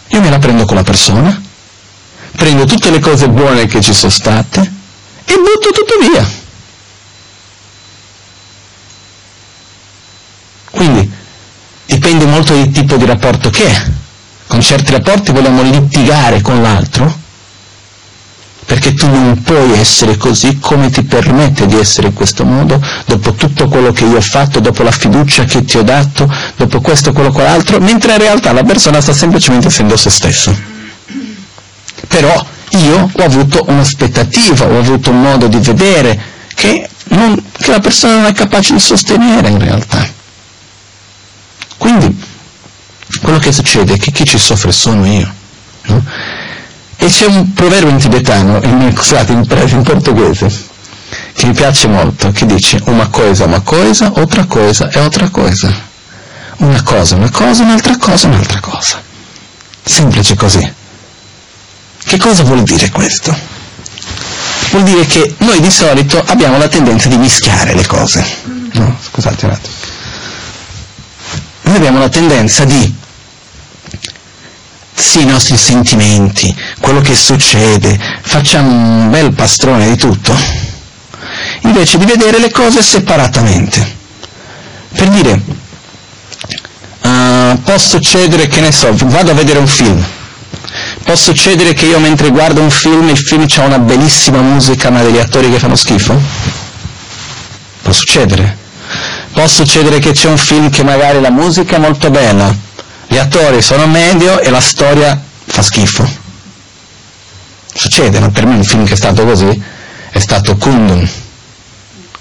io 0.08 0.22
me 0.22 0.32
la 0.32 0.40
prendo 0.40 0.66
con 0.66 0.76
la 0.76 0.82
persona, 0.82 1.40
prendo 2.36 2.66
tutte 2.66 2.90
le 2.90 3.00
cose 3.00 3.30
buone 3.30 3.68
che 3.68 3.80
ci 3.80 3.94
sono 3.94 4.12
state 4.12 4.60
e 5.24 5.34
butto 5.36 5.70
tutto 5.72 6.00
via. 6.12 6.28
Quindi 10.72 11.12
dipende 11.86 12.26
molto 12.26 12.56
dal 12.56 12.72
tipo 12.72 12.98
di 12.98 13.06
rapporto 13.06 13.52
che 13.52 13.68
è. 13.68 13.97
Con 14.48 14.62
certi 14.62 14.92
rapporti 14.92 15.32
vogliamo 15.32 15.62
litigare 15.62 16.42
con 16.42 16.62
l'altro 16.62 17.26
perché 18.68 18.94
tu 18.94 19.08
non 19.10 19.42
puoi 19.44 19.80
essere 19.80 20.18
così 20.18 20.58
come 20.60 20.90
ti 20.90 21.02
permette 21.02 21.66
di 21.68 21.80
essere 21.80 22.08
in 22.08 22.14
questo 22.14 22.44
modo, 22.44 22.86
dopo 23.06 23.32
tutto 23.32 23.70
quello 23.70 23.94
che 23.94 24.04
io 24.04 24.18
ho 24.18 24.22
fatto, 24.22 24.60
dopo 24.60 24.84
la 24.84 24.92
fiducia 24.92 25.46
che 25.46 25.64
ti 25.64 25.78
ho 25.78 25.84
dato, 25.84 26.30
dopo 26.58 26.82
questo, 26.82 27.14
quello, 27.14 27.32
quell'altro, 27.32 27.80
mentre 27.80 28.12
in 28.12 28.20
realtà 28.20 28.52
la 28.52 28.66
persona 28.66 29.00
sta 29.00 29.14
semplicemente 29.14 29.68
essendo 29.68 29.96
se 29.96 30.10
stessa. 30.10 30.54
Però 32.10 32.46
io 32.72 33.10
ho 33.10 33.24
avuto 33.24 33.64
un'aspettativa, 33.68 34.66
ho 34.66 34.80
avuto 34.80 35.12
un 35.12 35.22
modo 35.22 35.48
di 35.48 35.60
vedere 35.60 36.22
che, 36.54 36.90
non, 37.06 37.42
che 37.58 37.72
la 37.72 37.80
persona 37.80 38.16
non 38.16 38.26
è 38.26 38.34
capace 38.34 38.74
di 38.74 38.80
sostenere 38.80 39.48
in 39.48 39.60
realtà. 39.60 40.06
Quindi, 41.78 42.22
quello 43.22 43.40
che 43.40 43.52
succede 43.52 43.94
è 43.94 43.98
che 43.98 44.12
chi 44.12 44.26
ci 44.26 44.38
soffre 44.38 44.72
sono 44.72 45.06
io. 45.06 45.34
No? 45.84 46.04
E 47.00 47.06
c'è 47.06 47.26
un 47.26 47.54
proverbio 47.54 47.90
in 47.90 47.98
tibetano, 47.98 48.60
in, 48.64 48.92
scusate, 48.96 49.32
in, 49.32 49.46
in 49.48 49.84
portoghese, 49.84 50.66
che 51.34 51.46
mi 51.46 51.54
piace 51.54 51.88
molto, 51.88 52.32
che 52.32 52.46
dice 52.46 52.82
una 52.86 53.08
cosa 53.08 53.46
una 53.46 53.62
cosa, 53.62 54.12
altra 54.14 54.46
cosa 54.46 54.90
è 54.90 55.00
altra 55.00 55.30
cosa. 55.30 55.86
Una 56.58 56.82
cosa 56.82 57.16
una 57.16 57.30
cosa, 57.30 57.64
un'altra 57.64 57.98
cosa 57.98 58.28
un'altra 58.28 58.60
cosa. 58.60 59.02
Semplice 59.84 60.36
così. 60.36 60.74
Che 62.04 62.18
cosa 62.18 62.44
vuol 62.44 62.64
dire 62.64 62.90
questo? 62.90 63.36
Vuol 64.72 64.84
dire 64.84 65.06
che 65.06 65.36
noi 65.40 65.62
di 65.62 65.70
solito 65.70 66.22
abbiamo 66.26 66.58
la 66.58 66.68
tendenza 66.68 67.08
di 67.10 67.18
mischiare 67.18 67.74
le 67.74 67.86
cose. 67.86 68.26
No, 68.74 68.98
scusate 69.00 69.46
un 69.46 69.52
attimo. 69.52 69.76
Noi 71.68 71.76
abbiamo 71.76 72.00
la 72.00 72.08
tendenza 72.08 72.64
di 72.64 72.96
sì, 74.94 75.22
i 75.22 75.26
nostri 75.26 75.58
sentimenti, 75.58 76.56
quello 76.80 77.02
che 77.02 77.14
succede, 77.14 78.00
facciamo 78.22 78.72
un 78.72 79.10
bel 79.12 79.34
pastrone 79.34 79.90
di 79.90 79.98
tutto, 79.98 80.34
invece 81.64 81.98
di 81.98 82.06
vedere 82.06 82.40
le 82.40 82.52
cose 82.52 82.82
separatamente. 82.82 83.96
Per 84.94 85.10
dire, 85.10 85.42
uh, 87.02 87.62
può 87.62 87.78
succedere, 87.78 88.48
che 88.48 88.62
ne 88.62 88.72
so, 88.72 88.90
vado 89.04 89.32
a 89.32 89.34
vedere 89.34 89.60
un 89.60 89.68
film, 89.68 90.02
può 91.04 91.16
succedere 91.16 91.74
che 91.74 91.86
io 91.86 92.00
mentre 92.00 92.30
guardo 92.30 92.62
un 92.62 92.72
film, 92.72 93.10
il 93.10 93.18
film 93.18 93.46
ha 93.58 93.62
una 93.64 93.80
bellissima 93.80 94.40
musica 94.40 94.90
ma 94.90 95.04
degli 95.04 95.18
attori 95.18 95.52
che 95.52 95.60
fanno 95.60 95.76
schifo? 95.76 96.18
Può 97.82 97.92
succedere. 97.92 98.67
Può 99.38 99.46
succedere 99.46 100.00
che 100.00 100.14
c'è 100.14 100.30
un 100.30 100.38
film 100.38 100.72
che 100.72 100.84
magari 100.84 101.22
la 101.22 101.30
musica 101.30 101.76
è 101.76 101.80
molto 101.80 102.10
bella, 102.10 102.52
gli 103.06 103.18
attori 103.18 103.62
sono 103.62 103.86
medio 103.86 104.40
e 104.40 104.50
la 104.50 104.60
storia 104.60 105.22
fa 105.46 105.62
schifo. 105.62 106.10
Succede, 107.72 108.18
no? 108.18 108.32
per 108.32 108.48
me 108.48 108.56
un 108.56 108.64
film 108.64 108.84
che 108.88 108.94
è 108.94 108.96
stato 108.96 109.24
così 109.26 109.62
è 110.10 110.18
stato 110.18 110.58
Kundun, 110.58 111.08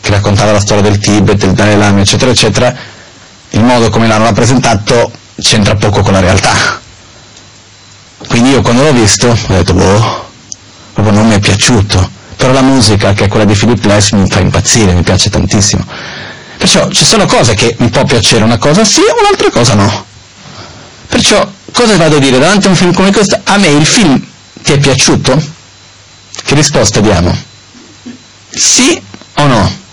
che 0.02 0.10
raccontava 0.10 0.52
la 0.52 0.60
storia 0.60 0.82
del 0.82 0.98
Tibet, 0.98 1.38
del 1.38 1.54
Dalai 1.54 1.78
Lama, 1.78 2.00
eccetera, 2.00 2.30
eccetera. 2.30 2.76
Il 3.48 3.62
modo 3.62 3.88
come 3.88 4.06
l'hanno 4.06 4.24
rappresentato 4.24 5.10
c'entra 5.40 5.74
poco 5.74 6.02
con 6.02 6.12
la 6.12 6.20
realtà. 6.20 6.52
Quindi 8.28 8.50
io 8.50 8.60
quando 8.60 8.82
l'ho 8.82 8.92
visto 8.92 9.28
ho 9.28 9.54
detto, 9.54 9.72
boh, 9.72 10.28
proprio 10.92 11.14
non 11.14 11.28
mi 11.28 11.36
è 11.36 11.38
piaciuto. 11.38 12.10
Però 12.36 12.52
la 12.52 12.60
musica, 12.60 13.14
che 13.14 13.24
è 13.24 13.28
quella 13.28 13.46
di 13.46 13.54
Philip 13.54 13.80
Glass, 13.80 14.10
mi 14.10 14.28
fa 14.28 14.40
impazzire, 14.40 14.92
mi 14.92 15.02
piace 15.02 15.30
tantissimo. 15.30 16.25
Perciò 16.58 16.88
ci 16.90 17.04
sono 17.04 17.26
cose 17.26 17.54
che 17.54 17.76
mi 17.78 17.88
può 17.90 18.04
piacere 18.04 18.44
una 18.44 18.58
cosa 18.58 18.84
sì 18.84 19.00
e 19.00 19.14
un'altra 19.20 19.50
cosa 19.50 19.74
no. 19.74 20.04
Perciò 21.08 21.48
cosa 21.72 21.96
vado 21.96 22.16
a 22.16 22.18
dire 22.18 22.38
davanti 22.38 22.66
a 22.66 22.70
un 22.70 22.76
film 22.76 22.92
come 22.92 23.12
questo? 23.12 23.38
A 23.44 23.58
me 23.58 23.68
il 23.68 23.86
film 23.86 24.24
ti 24.62 24.72
è 24.72 24.78
piaciuto? 24.78 25.54
Che 26.42 26.54
risposta 26.54 27.00
diamo? 27.00 27.36
Sì 28.50 29.00
o 29.34 29.46
no? 29.46 29.84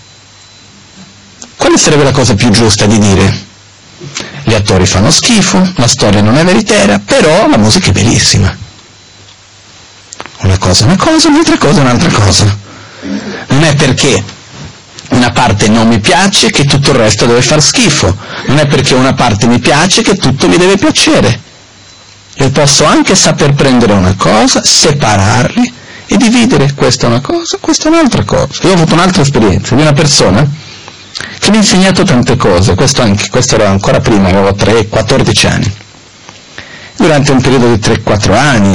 Quale 1.56 1.78
sarebbe 1.78 2.04
la 2.04 2.12
cosa 2.12 2.34
più 2.34 2.50
giusta 2.50 2.86
di 2.86 2.98
dire? 2.98 3.42
Gli 4.44 4.54
attori 4.54 4.86
fanno 4.86 5.10
schifo, 5.10 5.72
la 5.76 5.86
storia 5.86 6.20
non 6.20 6.36
è 6.36 6.44
veritiera, 6.44 6.98
però 6.98 7.48
la 7.48 7.56
musica 7.56 7.88
è 7.88 7.92
bellissima. 7.92 8.54
Una 10.40 10.58
cosa 10.58 10.82
è 10.82 10.86
una 10.86 10.96
cosa, 10.96 11.28
un'altra 11.28 11.56
cosa 11.56 11.78
è 11.78 11.82
un'altra 11.82 12.10
cosa. 12.10 12.58
Non 13.48 13.64
è 13.64 13.74
perché 13.74 14.22
parte 15.44 15.68
non 15.68 15.88
mi 15.88 16.00
piace 16.00 16.50
che 16.50 16.64
tutto 16.64 16.92
il 16.92 16.96
resto 16.96 17.26
deve 17.26 17.42
far 17.42 17.62
schifo, 17.62 18.16
non 18.46 18.58
è 18.58 18.66
perché 18.66 18.94
una 18.94 19.12
parte 19.12 19.46
mi 19.46 19.58
piace 19.58 20.00
che 20.00 20.16
tutto 20.16 20.48
mi 20.48 20.56
deve 20.56 20.78
piacere. 20.78 21.38
Io 22.36 22.50
posso 22.50 22.86
anche 22.86 23.14
saper 23.14 23.52
prendere 23.52 23.92
una 23.92 24.14
cosa, 24.16 24.64
separarli 24.64 25.72
e 26.06 26.16
dividere 26.16 26.72
questa 26.74 27.06
è 27.06 27.10
una 27.10 27.20
cosa, 27.20 27.58
questa 27.60 27.88
è 27.88 27.92
un'altra 27.92 28.24
cosa. 28.24 28.62
Io 28.62 28.70
ho 28.70 28.72
avuto 28.72 28.94
un'altra 28.94 29.20
esperienza 29.20 29.74
di 29.74 29.82
una 29.82 29.92
persona 29.92 30.48
che 31.38 31.50
mi 31.50 31.56
ha 31.56 31.60
insegnato 31.60 32.04
tante 32.04 32.36
cose, 32.36 32.74
questo, 32.74 33.02
anche, 33.02 33.28
questo 33.28 33.56
era 33.56 33.68
ancora 33.68 34.00
prima, 34.00 34.30
avevo 34.30 34.48
3-14 34.48 35.46
anni. 35.46 35.72
Durante 36.96 37.32
un 37.32 37.42
periodo 37.42 37.66
di 37.66 37.78
3-4 37.78 38.32
anni 38.32 38.74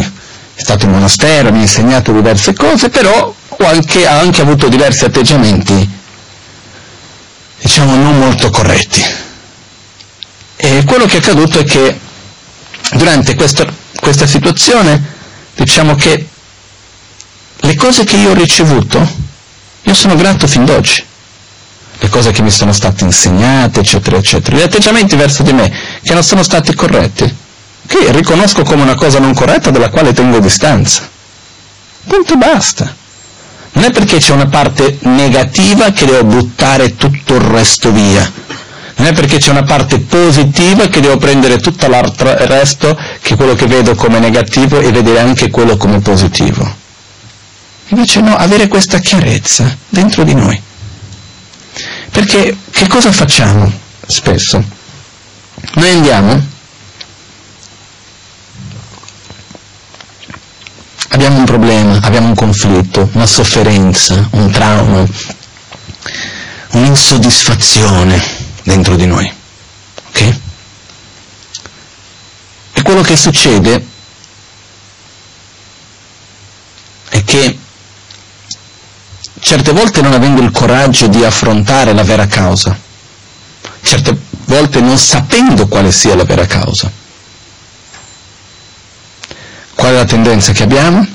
è 0.53 0.61
stato 0.61 0.85
in 0.85 0.91
monastero, 0.91 1.51
mi 1.51 1.59
ha 1.59 1.61
insegnato 1.61 2.11
diverse 2.11 2.53
cose, 2.53 2.89
però 2.89 3.33
anche, 3.57 4.05
ha 4.05 4.19
anche 4.19 4.41
avuto 4.41 4.67
diversi 4.67 5.05
atteggiamenti 5.05 5.97
diciamo, 7.61 7.95
non 7.95 8.17
molto 8.17 8.49
corretti. 8.49 9.03
E 10.55 10.83
quello 10.85 11.05
che 11.05 11.15
è 11.15 11.19
accaduto 11.19 11.59
è 11.59 11.63
che 11.63 11.99
durante 12.93 13.35
questa, 13.35 13.65
questa 13.99 14.27
situazione, 14.27 15.01
diciamo 15.55 15.95
che 15.95 16.27
le 17.61 17.75
cose 17.75 18.03
che 18.03 18.17
io 18.17 18.31
ho 18.31 18.33
ricevuto, 18.33 19.27
io 19.83 19.93
sono 19.93 20.15
grato 20.15 20.47
fin 20.47 20.65
d'oggi. 20.65 21.05
Le 22.01 22.09
cose 22.09 22.31
che 22.31 22.41
mi 22.41 22.51
sono 22.51 22.71
state 22.71 23.03
insegnate, 23.03 23.81
eccetera, 23.81 24.17
eccetera. 24.17 24.57
Gli 24.57 24.61
atteggiamenti 24.61 25.15
verso 25.15 25.43
di 25.43 25.51
me 25.51 25.69
che 26.01 26.13
non 26.13 26.23
sono 26.23 26.43
stati 26.43 26.73
corretti, 26.73 27.35
che 27.85 28.11
riconosco 28.11 28.63
come 28.63 28.83
una 28.83 28.95
cosa 28.95 29.19
non 29.19 29.33
corretta 29.33 29.69
dalla 29.69 29.89
quale 29.89 30.13
tengo 30.13 30.39
distanza. 30.39 31.07
Punto 32.07 32.35
basta. 32.37 32.95
Non 33.71 33.83
è 33.83 33.91
perché 33.91 34.17
c'è 34.17 34.33
una 34.33 34.47
parte 34.47 34.97
negativa 35.01 35.91
che 35.91 36.05
devo 36.05 36.23
buttare 36.23 36.95
tutto 36.95 37.35
il 37.35 37.41
resto 37.41 37.91
via. 37.91 38.31
Non 38.95 39.07
è 39.07 39.13
perché 39.13 39.37
c'è 39.37 39.51
una 39.51 39.63
parte 39.63 39.99
positiva 39.99 40.87
che 40.87 40.99
devo 40.99 41.17
prendere 41.17 41.59
tutto 41.59 41.85
il 41.85 41.93
resto, 41.93 42.99
che 43.21 43.35
quello 43.35 43.55
che 43.55 43.65
vedo 43.65 43.95
come 43.95 44.19
negativo, 44.19 44.79
e 44.79 44.91
vedere 44.91 45.19
anche 45.19 45.49
quello 45.49 45.77
come 45.77 45.99
positivo. 45.99 46.75
Invece 47.89 48.19
no, 48.21 48.35
avere 48.35 48.67
questa 48.67 48.99
chiarezza 48.99 49.77
dentro 49.87 50.23
di 50.23 50.33
noi. 50.33 50.61
Perché 52.11 52.57
che 52.71 52.87
cosa 52.87 53.11
facciamo 53.11 53.71
spesso? 54.05 54.61
Noi 55.75 55.89
andiamo 55.89 56.41
abbiamo 61.09 61.37
un 61.37 61.45
problema, 61.45 61.99
abbiamo 62.01 62.27
un 62.27 62.35
conflitto, 62.35 63.09
una 63.13 63.25
sofferenza, 63.25 64.27
un 64.31 64.51
trauma, 64.51 65.05
un'insoddisfazione 66.71 68.21
dentro 68.63 68.95
di 68.95 69.05
noi. 69.05 69.31
Ok? 70.07 70.37
E 72.73 72.81
quello 72.81 73.01
che 73.01 73.15
succede 73.15 73.85
è 77.09 77.23
che 77.23 77.57
certe 79.39 79.71
volte 79.71 80.01
non 80.01 80.13
avendo 80.13 80.41
il 80.41 80.51
coraggio 80.51 81.07
di 81.07 81.23
affrontare 81.23 81.93
la 81.93 82.03
vera 82.03 82.27
causa, 82.27 82.77
certe 83.81 84.17
volte 84.45 84.79
non 84.79 84.97
sapendo 84.97 85.67
quale 85.67 85.91
sia 85.91 86.15
la 86.15 86.23
vera 86.23 86.45
causa, 86.45 86.91
Qual 89.79 89.93
è 89.93 89.95
la 89.95 90.03
tendenza 90.03 90.51
che 90.51 90.63
abbiamo? 90.63 91.07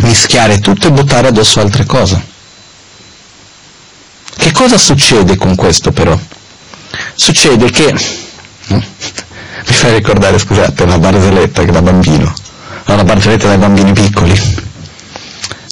mischiare 0.00 0.58
tutto 0.58 0.88
e 0.88 0.90
buttare 0.90 1.28
addosso 1.28 1.60
altre 1.60 1.84
cose. 1.86 2.20
Che 4.36 4.50
cosa 4.50 4.76
succede 4.76 5.36
con 5.36 5.54
questo 5.54 5.92
però? 5.92 6.18
Succede 7.14 7.70
che, 7.70 7.92
mi 8.66 8.82
fai 9.62 9.94
ricordare, 9.94 10.38
scusate, 10.38 10.82
una 10.82 10.98
barzelletta 10.98 11.62
da 11.62 11.80
bambino, 11.80 12.34
una 12.86 13.04
barzelletta 13.04 13.46
dai 13.46 13.58
bambini 13.58 13.92
piccoli. 13.92 14.66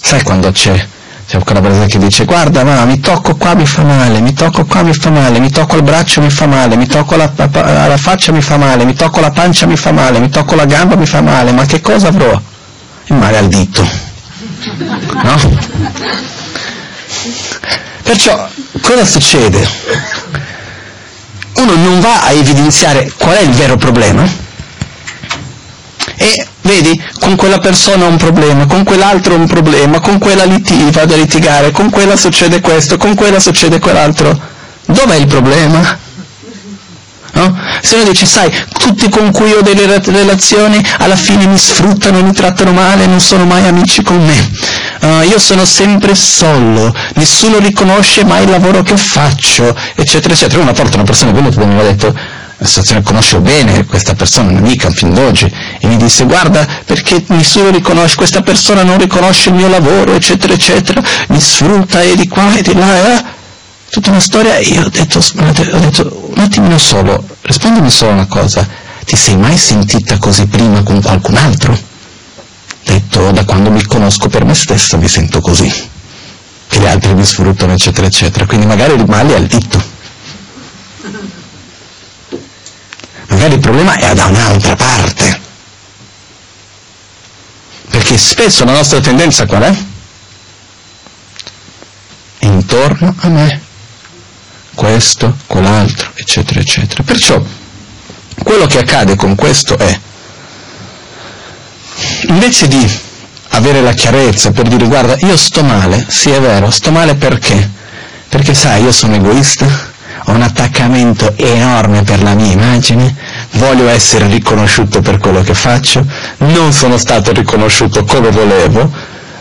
Sai 0.01 0.23
quando 0.23 0.53
c'è 0.53 0.87
c'è 1.27 1.43
quella 1.43 1.61
persona 1.61 1.87
che 1.87 1.99
dice 1.99 2.25
guarda 2.25 2.63
ma 2.63 2.85
mi 2.85 3.01
tocco 3.01 3.35
qua 3.35 3.55
mi 3.55 3.67
fa 3.67 3.83
male, 3.83 4.21
mi 4.21 4.33
tocco 4.33 4.65
qua 4.65 4.83
mi 4.83 4.95
fa 4.95 5.11
male, 5.11 5.41
mi 5.41 5.51
tocco 5.51 5.75
il 5.75 5.83
braccio 5.83 6.21
mi 6.21 6.31
fa 6.31 6.47
male, 6.47 6.77
mi 6.77 6.87
tocco 6.87 7.17
la, 7.17 7.31
la, 7.35 7.87
la 7.89 7.97
faccia 7.97 8.31
mi 8.31 8.41
fa 8.41 8.57
male, 8.57 8.85
mi 8.85 8.95
tocco 8.95 9.19
la 9.21 9.31
pancia 9.33 9.67
mi 9.67 9.77
fa 9.77 9.91
male, 9.91 10.21
mi 10.21 10.29
tocco 10.29 10.55
la 10.55 10.67
gamba 10.67 10.95
mi 10.95 11.07
fa 11.07 11.21
male, 11.21 11.51
ma 11.51 11.65
che 11.65 11.81
cosa 11.81 12.09
avrò? 12.09 12.41
Il 13.07 13.17
male 13.17 13.39
al 13.39 13.49
dito. 13.49 13.89
No? 15.23 15.37
Perciò 18.03 18.49
cosa 18.81 19.05
succede? 19.05 19.69
Uno 21.55 21.75
non 21.75 22.01
va 22.01 22.23
a 22.23 22.31
evidenziare 22.31 23.13
qual 23.17 23.37
è 23.37 23.41
il 23.41 23.51
vero 23.51 23.77
problema 23.77 24.45
e 26.17 26.47
Vedi, 26.67 27.01
con 27.21 27.37
quella 27.37 27.59
persona 27.59 28.07
ho 28.07 28.09
un 28.09 28.17
problema, 28.17 28.67
con 28.67 28.83
quell'altro 28.83 29.35
ho 29.35 29.39
un 29.39 29.47
problema, 29.47 30.01
con 30.01 30.19
quella 30.19 30.43
liti, 30.43 30.91
vado 30.91 31.15
a 31.15 31.17
litigare, 31.17 31.71
con 31.71 31.91
quella 31.91 32.17
succede 32.17 32.61
questo, 32.61 32.97
con 32.97 33.15
quella 33.15 33.39
succede 33.39 33.79
quell'altro. 33.79 34.37
Dov'è 34.87 35.15
il 35.15 35.29
problema? 35.29 35.97
No? 37.35 37.57
Se 37.83 37.95
uno 37.95 38.11
dice, 38.11 38.27
sai, 38.27 38.53
tutti 38.79 39.09
con 39.09 39.31
cui 39.31 39.53
ho 39.53 39.61
delle 39.61 40.01
relazioni 40.07 40.85
alla 40.99 41.15
fine 41.15 41.47
mi 41.47 41.57
sfruttano, 41.57 42.21
mi 42.21 42.33
trattano 42.33 42.73
male, 42.73 43.07
non 43.07 43.21
sono 43.21 43.45
mai 43.45 43.65
amici 43.65 44.03
con 44.03 44.25
me. 44.25 44.51
Uh, 45.03 45.23
io 45.23 45.39
sono 45.39 45.65
sempre 45.65 46.17
solo, 46.17 46.93
nessuno 47.15 47.59
riconosce 47.59 48.25
mai 48.25 48.43
il 48.43 48.51
lavoro 48.51 48.83
che 48.83 48.97
faccio, 48.97 49.73
eccetera, 49.95 50.35
eccetera. 50.35 50.63
Una 50.63 50.73
volta 50.73 50.97
una 50.97 51.05
persona 51.05 51.31
e 51.31 51.67
mi 51.67 51.79
ha 51.79 51.83
detto, 51.83 52.13
la 52.59 52.67
situazione 52.67 53.03
conosce 53.03 53.39
bene 53.41 53.85
questa 53.85 54.15
persona, 54.15 54.51
un'amica 54.51 54.91
fin 54.91 55.13
d'oggi, 55.13 55.53
e 55.79 55.87
mi 55.87 55.97
disse 55.97 56.25
guarda 56.25 56.67
perché 56.85 57.23
nessuno 57.29 57.71
riconosce, 57.71 58.17
questa 58.17 58.41
persona 58.41 58.83
non 58.83 58.99
riconosce 58.99 59.51
il 59.51 59.57
mio 59.57 59.69
lavoro, 59.69 60.15
eccetera, 60.15 60.55
eccetera, 60.55 61.03
mi 61.29 61.41
sfrutta 61.41 62.01
e 62.01 62.17
di 62.17 62.27
qua 62.29 62.57
e 62.57 62.63
di 62.63 62.75
là, 62.75 63.19
eh? 63.19 63.25
tutta 63.91 64.11
una 64.11 64.21
storia, 64.21 64.57
e 64.57 64.63
io 64.63 64.85
ho 64.85 64.89
detto, 64.89 65.19
ho 65.19 65.79
detto 65.79 66.31
un 66.35 66.43
attimino 66.43 66.79
solo, 66.79 67.23
rispondimi 67.43 67.91
solo 67.91 68.13
una 68.13 68.27
cosa, 68.27 68.67
ti 69.05 69.17
sei 69.17 69.37
mai 69.37 69.57
sentita 69.59 70.17
così 70.19 70.47
prima 70.47 70.83
con 70.83 71.03
qualcun 71.03 71.37
altro? 71.37 71.79
Detto, 72.85 73.33
da 73.33 73.45
quando 73.45 73.71
mi 73.71 73.85
conosco 73.85 74.29
per 74.29 74.45
me 74.45 74.55
stessa 74.55 74.97
mi 74.97 75.09
sento 75.09 75.41
così, 75.41 75.71
che 76.69 76.79
gli 76.79 76.87
altri 76.87 77.13
mi 77.15 77.25
sfruttano, 77.25 77.75
eccetera, 77.75 78.07
eccetera, 78.07 78.47
quindi 78.47 78.65
magari 78.65 78.95
il 78.95 79.05
male 79.07 79.35
è 79.35 79.37
al 79.37 79.47
dito. 79.47 79.95
Magari 83.37 83.55
il 83.55 83.61
problema 83.61 83.95
è 83.97 84.15
da 84.15 84.25
un'altra 84.25 84.75
parte. 84.75 85.41
Perché 87.91 88.17
spesso 88.17 88.65
la 88.65 88.73
nostra 88.73 89.01
tendenza 89.01 89.45
qual 89.47 89.63
è? 89.63 89.77
Intorno 92.41 93.15
a 93.19 93.29
me, 93.29 93.61
questo, 94.75 95.37
quell'altro, 95.47 96.11
eccetera, 96.15 96.61
eccetera. 96.61 97.03
Perciò 97.03 97.43
quello 98.43 98.67
che 98.67 98.79
accade 98.79 99.17
con 99.17 99.35
questo 99.35 99.77
è, 99.77 100.01
invece 102.29 102.69
di 102.69 103.01
avere 103.51 103.81
la 103.83 103.93
chiarezza 103.93 104.51
per 104.51 104.69
dire 104.69 104.87
guarda 104.87 105.17
io 105.21 105.37
sto 105.37 105.63
male, 105.63 106.05
sì 106.09 106.31
è 106.31 106.41
vero, 106.41 106.71
sto 106.71 106.91
male 106.91 107.15
perché? 107.15 107.71
Perché 108.29 108.55
sai, 108.55 108.83
io 108.83 108.93
sono 108.93 109.15
egoista, 109.15 109.95
ho 110.25 110.33
un 110.33 110.43
attaccamento 110.43 111.35
enorme 111.37 112.03
per 112.03 112.23
la 112.23 112.35
mia 112.35 112.53
immagine, 112.53 113.15
voglio 113.53 113.89
essere 113.89 114.27
riconosciuto 114.27 115.01
per 115.01 115.19
quello 115.19 115.43
che 115.43 115.55
faccio, 115.55 116.05
non 116.39 116.73
sono 116.73 116.97
stato 116.99 117.33
riconosciuto 117.33 118.05
come 118.05 118.31
volevo, 118.31 118.91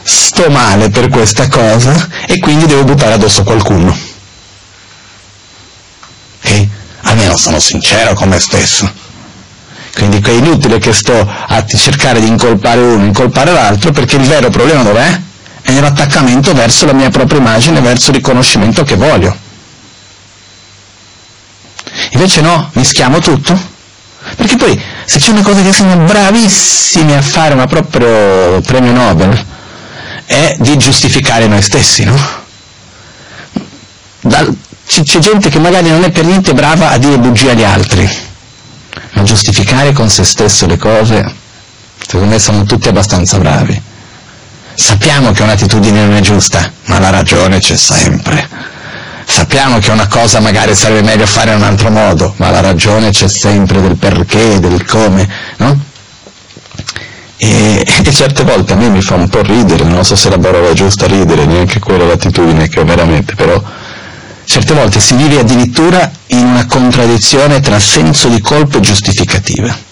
sto 0.04 0.50
male 0.50 0.90
per 0.90 1.10
questa 1.10 1.48
cosa 1.48 2.10
e 2.28 2.38
quindi 2.40 2.66
devo 2.66 2.84
buttare 2.84 3.14
addosso 3.14 3.44
qualcuno. 3.44 3.98
E 6.42 6.70
almeno 7.02 7.36
sono 7.38 7.60
sincero 7.60 8.14
con 8.14 8.30
me 8.30 8.40
stesso. 8.40 9.04
Quindi 9.96 10.20
è 10.20 10.32
inutile 10.32 10.78
che 10.78 10.94
sto 10.94 11.28
a 11.48 11.66
cercare 11.66 12.20
di 12.20 12.28
incolpare 12.28 12.82
uno, 12.82 13.06
incolpare 13.06 13.54
l'altro, 13.54 13.92
perché 13.92 14.18
il 14.18 14.24
vero 14.24 14.50
problema 14.50 14.84
dov'è? 14.84 15.22
È 15.62 15.72
nell'attaccamento 15.72 16.54
verso 16.54 16.86
la 16.86 16.94
mia 16.94 17.10
propria 17.10 17.40
immagine, 17.40 17.80
verso 17.80 18.10
il 18.12 18.18
riconoscimento 18.18 18.84
che 18.84 18.96
voglio. 18.96 19.45
Invece 22.12 22.42
no, 22.42 22.70
mischiamo 22.74 23.20
tutto. 23.20 23.74
Perché 24.36 24.56
poi 24.56 24.82
se 25.06 25.20
c'è 25.20 25.32
una 25.32 25.42
cosa 25.42 25.62
che 25.62 25.72
siamo 25.72 25.96
bravissimi 25.98 27.14
a 27.14 27.22
fare, 27.22 27.54
ma 27.56 27.68
proprio 27.68 28.60
premio 28.62 28.92
Nobel, 28.92 29.46
è 30.26 30.56
di 30.60 30.78
giustificare 30.78 31.48
noi 31.48 31.62
stessi, 31.62 32.04
no? 32.04 32.20
Dal, 34.22 34.58
c'è 34.88 35.20
gente 35.20 35.50
che 35.50 35.60
magari 35.60 35.90
non 35.90 36.04
è 36.04 36.10
per 36.10 36.26
niente 36.26 36.54
brava 36.54 36.90
a 36.90 36.98
dire 36.98 37.18
bugie 37.18 37.52
agli 37.52 37.64
altri, 37.64 38.10
ma 39.14 39.24
giustificare 39.24 39.94
con 39.94 40.10
se 40.10 40.24
stesso 40.24 40.66
le 40.66 40.78
cose, 40.78 41.34
secondo 42.06 42.34
me 42.34 42.40
sono 42.40 42.64
tutti 42.64 42.88
abbastanza 42.88 43.38
bravi. 43.38 43.80
Sappiamo 44.74 45.32
che 45.32 45.44
un'attitudine 45.44 46.06
non 46.06 46.16
è 46.16 46.22
giusta, 46.22 46.72
ma 46.86 47.00
la 47.00 47.10
ragione 47.10 47.60
c'è 47.60 47.78
sempre. 47.78 48.74
Sappiamo 49.26 49.80
che 49.80 49.92
una 49.92 50.08
cosa 50.08 50.40
magari 50.40 50.76
sarebbe 50.76 51.02
meglio 51.02 51.26
fare 51.26 51.52
in 51.52 51.58
un 51.58 51.64
altro 51.64 51.90
modo, 51.90 52.34
ma 52.38 52.52
la 52.52 52.62
ragione 52.62 53.10
c'è 53.10 53.28
sempre 53.28 53.82
del 53.82 53.96
perché, 53.96 54.60
del 54.60 54.86
come, 54.86 55.28
no? 55.58 55.78
E, 57.38 57.86
e, 57.86 58.12
certe 58.14 58.44
volte 58.44 58.74
a 58.74 58.76
me 58.78 58.88
mi 58.88 59.02
fa 59.02 59.16
un 59.16 59.28
po' 59.28 59.42
ridere, 59.42 59.84
non 59.84 60.06
so 60.06 60.16
se 60.16 60.30
la 60.30 60.38
parola 60.38 60.70
è 60.70 60.74
giusta 60.74 61.06
ridere, 61.06 61.46
neanche 61.46 61.80
quella 61.80 62.06
l'attitudine 62.06 62.70
che 62.70 62.80
ho 62.80 62.86
veramente, 62.86 63.36
però 63.36 63.62
certe 64.46 64.74
volte 64.74 65.00
si 65.00 65.16
vive 65.16 65.40
addirittura 65.40 66.10
in 66.28 66.46
una 66.46 66.66
contraddizione 66.66 67.60
tra 67.60 67.80
senso 67.80 68.30
di 68.30 68.40
colpa 68.40 68.78
e 68.78 68.82
giustificativa 68.82 69.85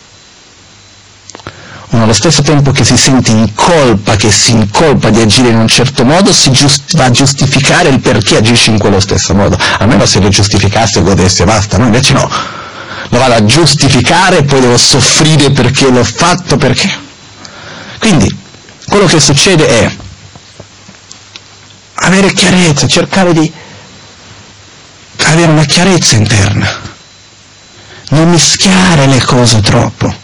uno 1.93 2.03
allo 2.03 2.13
stesso 2.13 2.41
tempo 2.41 2.71
che 2.71 2.83
si 2.83 2.97
sente 2.97 3.29
in 3.31 3.53
colpa, 3.53 4.15
che 4.15 4.31
si 4.31 4.51
incolpa 4.51 5.11
di 5.11 5.21
agire 5.21 5.49
in 5.49 5.57
un 5.57 5.67
certo 5.67 6.03
modo, 6.03 6.33
si 6.33 6.49
giust- 6.51 6.95
va 6.95 7.05
a 7.05 7.11
giustificare 7.11 7.89
il 7.89 7.99
perché 7.99 8.37
agisce 8.37 8.71
in 8.71 8.79
quello 8.79 8.99
stesso 8.99 9.35
modo. 9.35 9.57
Almeno 9.77 10.05
se 10.07 10.19
lo 10.19 10.29
giustificasse 10.29 10.99
e 10.99 11.03
godesse 11.03 11.45
basta, 11.45 11.77
no? 11.77 11.85
Invece 11.85 12.13
no, 12.13 12.27
lo 13.09 13.17
vado 13.17 13.35
a 13.35 13.45
giustificare 13.45 14.39
e 14.39 14.43
poi 14.43 14.61
devo 14.61 14.77
soffrire 14.77 15.51
perché 15.51 15.89
l'ho 15.89 16.03
fatto, 16.03 16.57
perché... 16.57 17.01
Quindi, 17.99 18.35
quello 18.87 19.05
che 19.05 19.19
succede 19.19 19.67
è 19.67 19.95
avere 21.93 22.33
chiarezza, 22.33 22.87
cercare 22.87 23.33
di 23.33 23.53
avere 25.25 25.51
una 25.51 25.65
chiarezza 25.65 26.15
interna, 26.15 26.67
non 28.09 28.29
mischiare 28.29 29.05
le 29.05 29.21
cose 29.21 29.61
troppo 29.61 30.21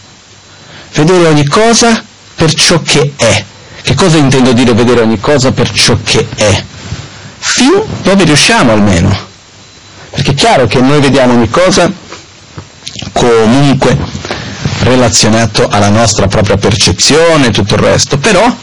vedere 0.94 1.26
ogni 1.26 1.46
cosa 1.46 2.04
per 2.34 2.52
ciò 2.54 2.80
che 2.82 3.12
è. 3.16 3.44
Che 3.82 3.94
cosa 3.94 4.18
intendo 4.18 4.52
dire 4.52 4.72
vedere 4.74 5.00
ogni 5.00 5.18
cosa 5.18 5.52
per 5.52 5.70
ciò 5.70 5.96
che 6.02 6.26
è? 6.34 6.64
Fin 7.38 7.82
dove 8.02 8.24
riusciamo 8.24 8.72
almeno. 8.72 9.28
Perché 10.10 10.32
è 10.32 10.34
chiaro 10.34 10.66
che 10.66 10.80
noi 10.80 11.00
vediamo 11.00 11.32
ogni 11.34 11.48
cosa 11.48 11.90
comunque 13.12 13.96
relazionato 14.82 15.68
alla 15.68 15.88
nostra 15.88 16.26
propria 16.26 16.56
percezione 16.56 17.46
e 17.46 17.50
tutto 17.50 17.74
il 17.74 17.80
resto, 17.80 18.18
però 18.18 18.54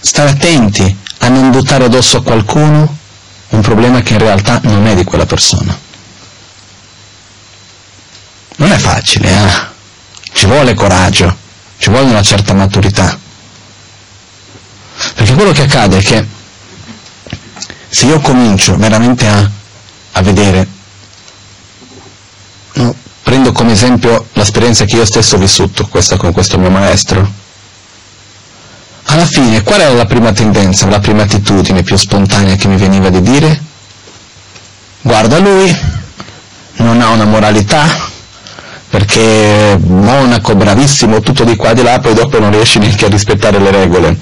stare 0.00 0.30
attenti 0.30 0.96
a 1.18 1.28
non 1.28 1.50
buttare 1.50 1.84
addosso 1.84 2.18
a 2.18 2.22
qualcuno 2.22 2.96
un 3.50 3.60
problema 3.60 4.00
che 4.02 4.14
in 4.14 4.20
realtà 4.20 4.60
non 4.64 4.86
è 4.86 4.94
di 4.94 5.04
quella 5.04 5.26
persona. 5.26 5.86
Non 8.58 8.72
è 8.72 8.76
facile, 8.76 9.30
eh? 9.30 9.66
Ci 10.32 10.46
vuole 10.46 10.74
coraggio, 10.74 11.36
ci 11.78 11.90
vuole 11.90 12.10
una 12.10 12.22
certa 12.22 12.54
maturità. 12.54 13.16
Perché 15.14 15.34
quello 15.34 15.52
che 15.52 15.62
accade 15.62 15.98
è 15.98 16.02
che 16.02 16.26
se 17.88 18.06
io 18.06 18.18
comincio 18.18 18.76
veramente 18.76 19.28
a, 19.28 19.48
a 20.12 20.22
vedere, 20.22 20.66
no, 22.74 22.94
prendo 23.22 23.52
come 23.52 23.72
esempio 23.72 24.26
l'esperienza 24.32 24.84
che 24.84 24.96
io 24.96 25.04
stesso 25.04 25.36
ho 25.36 25.38
vissuto, 25.38 25.86
questa 25.86 26.16
con 26.16 26.32
questo 26.32 26.58
mio 26.58 26.70
maestro, 26.70 27.30
alla 29.04 29.26
fine 29.26 29.62
qual 29.62 29.80
era 29.80 29.94
la 29.94 30.06
prima 30.06 30.32
tendenza, 30.32 30.88
la 30.88 30.98
prima 30.98 31.22
attitudine 31.22 31.84
più 31.84 31.96
spontanea 31.96 32.56
che 32.56 32.66
mi 32.66 32.76
veniva 32.76 33.08
di 33.08 33.22
dire? 33.22 33.62
Guarda 35.02 35.38
lui, 35.38 35.74
non 36.78 37.00
ha 37.00 37.08
una 37.10 37.24
moralità, 37.24 37.86
perché 38.88 39.78
monaco, 39.80 40.54
bravissimo, 40.54 41.20
tutto 41.20 41.44
di 41.44 41.56
qua 41.56 41.70
e 41.70 41.74
di 41.74 41.82
là, 41.82 41.98
poi 41.98 42.14
dopo 42.14 42.38
non 42.38 42.50
riesci 42.50 42.78
neanche 42.78 43.04
a 43.04 43.08
rispettare 43.08 43.58
le 43.58 43.70
regole. 43.70 44.16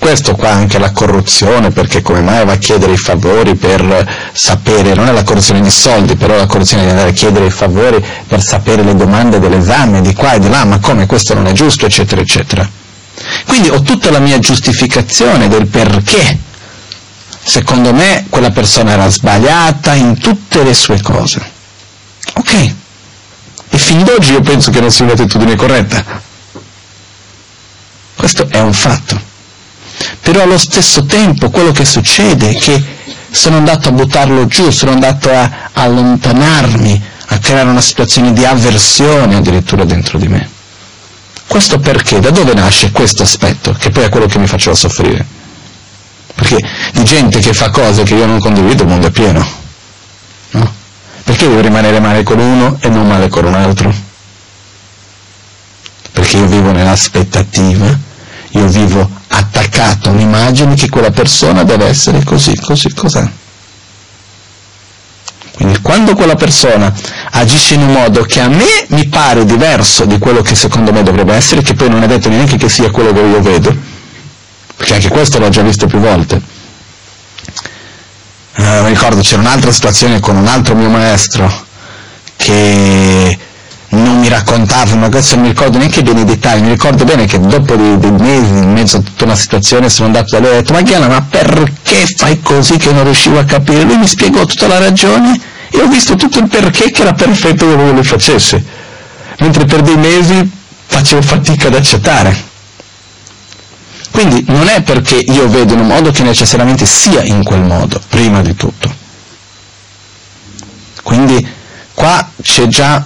Questo 0.00 0.34
qua 0.34 0.50
anche 0.50 0.78
la 0.78 0.90
corruzione, 0.90 1.70
perché 1.70 2.02
come 2.02 2.20
mai 2.20 2.44
va 2.44 2.52
a 2.52 2.56
chiedere 2.56 2.92
i 2.92 2.96
favori 2.96 3.54
per 3.54 4.06
sapere, 4.32 4.94
non 4.94 5.06
è 5.08 5.12
la 5.12 5.22
corruzione 5.22 5.60
di 5.60 5.70
soldi, 5.70 6.16
però 6.16 6.36
la 6.36 6.46
corruzione 6.46 6.84
di 6.84 6.90
andare 6.90 7.10
a 7.10 7.12
chiedere 7.12 7.46
i 7.46 7.50
favori 7.50 8.04
per 8.26 8.42
sapere 8.42 8.82
le 8.82 8.96
domande 8.96 9.38
dell'esame 9.38 10.00
di 10.00 10.12
qua 10.12 10.32
e 10.32 10.40
di 10.40 10.48
là, 10.48 10.64
ma 10.64 10.78
come 10.78 11.06
questo 11.06 11.34
non 11.34 11.46
è 11.46 11.52
giusto, 11.52 11.86
eccetera, 11.86 12.20
eccetera. 12.20 12.68
Quindi 13.46 13.68
ho 13.68 13.80
tutta 13.82 14.10
la 14.10 14.18
mia 14.18 14.38
giustificazione 14.38 15.48
del 15.48 15.66
perché 15.66 16.38
secondo 17.42 17.92
me 17.92 18.26
quella 18.28 18.50
persona 18.50 18.92
era 18.92 19.08
sbagliata 19.08 19.94
in 19.94 20.18
tutte 20.18 20.62
le 20.62 20.74
sue 20.74 21.00
cose. 21.00 21.40
Ok. 22.34 22.74
E 23.76 23.78
fin 23.78 24.02
d'oggi 24.04 24.32
io 24.32 24.40
penso 24.40 24.70
che 24.70 24.80
non 24.80 24.90
sia 24.90 25.04
un'attitudine 25.04 25.54
corretta. 25.54 26.02
Questo 28.14 28.48
è 28.48 28.58
un 28.60 28.72
fatto. 28.72 29.20
Però 30.22 30.40
allo 30.40 30.56
stesso 30.56 31.04
tempo 31.04 31.50
quello 31.50 31.72
che 31.72 31.84
succede 31.84 32.52
è 32.52 32.58
che 32.58 32.82
sono 33.28 33.58
andato 33.58 33.90
a 33.90 33.92
buttarlo 33.92 34.46
giù, 34.46 34.70
sono 34.70 34.92
andato 34.92 35.30
a 35.30 35.68
allontanarmi, 35.74 37.02
a 37.26 37.38
creare 37.38 37.68
una 37.68 37.82
situazione 37.82 38.32
di 38.32 38.46
avversione 38.46 39.36
addirittura 39.36 39.84
dentro 39.84 40.16
di 40.16 40.28
me. 40.28 40.48
Questo 41.46 41.78
perché? 41.78 42.18
Da 42.18 42.30
dove 42.30 42.54
nasce 42.54 42.90
questo 42.92 43.24
aspetto, 43.24 43.76
che 43.78 43.90
poi 43.90 44.04
è 44.04 44.08
quello 44.08 44.24
che 44.24 44.38
mi 44.38 44.46
faceva 44.46 44.74
soffrire? 44.74 45.22
Perché 46.34 46.66
di 46.94 47.04
gente 47.04 47.40
che 47.40 47.52
fa 47.52 47.68
cose 47.68 48.04
che 48.04 48.14
io 48.14 48.24
non 48.24 48.38
condivido 48.38 48.84
il 48.84 48.88
mondo 48.88 49.08
è 49.08 49.10
pieno. 49.10 49.55
Perché 51.36 51.50
devo 51.50 51.60
rimanere 51.60 52.00
male 52.00 52.22
con 52.22 52.38
uno 52.38 52.78
e 52.80 52.88
non 52.88 53.06
male 53.06 53.28
con 53.28 53.44
un 53.44 53.52
altro? 53.52 53.92
Perché 56.10 56.38
io 56.38 56.46
vivo 56.46 56.72
nell'aspettativa, 56.72 57.94
io 58.52 58.66
vivo 58.68 59.06
attaccato 59.28 60.08
a 60.08 60.12
un'immagine 60.12 60.74
che 60.76 60.88
quella 60.88 61.10
persona 61.10 61.62
deve 61.62 61.88
essere 61.88 62.24
così, 62.24 62.58
così, 62.58 62.90
cos'è. 62.94 63.28
Quindi 65.56 65.78
quando 65.82 66.14
quella 66.14 66.36
persona 66.36 66.90
agisce 67.32 67.74
in 67.74 67.82
un 67.82 67.92
modo 67.92 68.22
che 68.22 68.40
a 68.40 68.48
me 68.48 68.86
mi 68.86 69.06
pare 69.06 69.44
diverso 69.44 70.06
di 70.06 70.16
quello 70.16 70.40
che 70.40 70.54
secondo 70.54 70.90
me 70.90 71.02
dovrebbe 71.02 71.34
essere, 71.34 71.60
che 71.60 71.74
poi 71.74 71.90
non 71.90 72.02
è 72.02 72.06
detto 72.06 72.30
neanche 72.30 72.56
che 72.56 72.70
sia 72.70 72.90
quello 72.90 73.12
che 73.12 73.20
io 73.20 73.42
vedo, 73.42 73.76
perché 74.74 74.94
anche 74.94 75.08
questo 75.08 75.38
l'ho 75.38 75.50
già 75.50 75.60
visto 75.60 75.84
più 75.86 75.98
volte. 75.98 76.40
Eh, 78.58 78.80
mi 78.82 78.88
ricordo 78.88 79.20
c'era 79.20 79.42
un'altra 79.42 79.70
situazione 79.70 80.18
con 80.18 80.36
un 80.36 80.46
altro 80.46 80.74
mio 80.74 80.88
maestro 80.88 81.64
che 82.36 83.38
non 83.88 84.18
mi 84.18 84.28
raccontava, 84.28 84.94
ma 84.94 85.08
questo 85.10 85.34
non 85.34 85.44
mi 85.44 85.50
ricordo 85.50 85.76
neanche 85.76 86.02
bene 86.02 86.20
i 86.20 86.24
dettagli, 86.24 86.62
mi 86.62 86.70
ricordo 86.70 87.04
bene 87.04 87.26
che 87.26 87.38
dopo 87.38 87.76
dei, 87.76 87.98
dei 87.98 88.12
mesi, 88.12 88.48
in 88.48 88.72
mezzo 88.72 88.96
a 88.96 89.00
tutta 89.00 89.24
una 89.24 89.34
situazione, 89.34 89.90
sono 89.90 90.06
andato 90.06 90.30
da 90.30 90.38
lui 90.38 90.48
e 90.48 90.52
ho 90.52 90.60
detto, 90.60 90.72
ma 90.72 90.80
Ghiana, 90.80 91.06
ma 91.06 91.22
perché 91.22 92.06
fai 92.16 92.40
così 92.40 92.76
che 92.78 92.92
non 92.92 93.04
riuscivo 93.04 93.38
a 93.38 93.44
capire? 93.44 93.82
Lui 93.82 93.98
mi 93.98 94.06
spiegò 94.06 94.44
tutta 94.46 94.66
la 94.66 94.78
ragione 94.78 95.38
e 95.70 95.80
ho 95.80 95.88
visto 95.88 96.16
tutto 96.16 96.38
il 96.38 96.48
perché 96.48 96.90
che 96.90 97.02
era 97.02 97.12
perfetto 97.12 97.66
che 97.68 97.74
lui 97.74 98.04
facesse, 98.04 98.64
mentre 99.38 99.66
per 99.66 99.82
dei 99.82 99.96
mesi 99.96 100.50
facevo 100.86 101.20
fatica 101.20 101.68
ad 101.68 101.74
accettare. 101.74 102.45
Quindi 104.16 104.44
non 104.46 104.66
è 104.66 104.80
perché 104.80 105.16
io 105.16 105.46
vedo 105.46 105.74
in 105.74 105.80
un 105.80 105.88
modo 105.88 106.10
che 106.10 106.22
necessariamente 106.22 106.86
sia 106.86 107.22
in 107.22 107.44
quel 107.44 107.60
modo, 107.60 108.00
prima 108.08 108.40
di 108.40 108.54
tutto. 108.54 108.90
Quindi 111.02 111.46
qua 111.92 112.26
c'è 112.40 112.66
già 112.66 113.04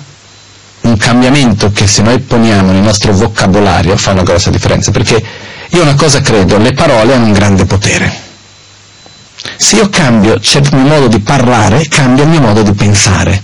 un 0.82 0.96
cambiamento 0.96 1.72
che 1.72 1.88
se 1.88 2.02
noi 2.02 2.20
poniamo 2.20 2.70
nel 2.70 2.82
nostro 2.82 3.12
vocabolario 3.12 3.96
fa 3.96 4.12
una 4.12 4.22
grossa 4.22 4.50
differenza, 4.50 4.92
perché 4.92 5.20
io 5.70 5.82
una 5.82 5.96
cosa 5.96 6.20
credo, 6.20 6.58
le 6.58 6.74
parole 6.74 7.12
hanno 7.12 7.24
un 7.24 7.32
grande 7.32 7.64
potere. 7.64 8.16
Se 9.56 9.74
io 9.74 9.88
cambio 9.88 10.34
il 10.34 10.68
mio 10.70 10.86
modo 10.86 11.08
di 11.08 11.18
parlare, 11.18 11.88
cambia 11.88 12.22
il 12.22 12.30
mio 12.30 12.40
modo 12.40 12.62
di 12.62 12.72
pensare. 12.72 13.42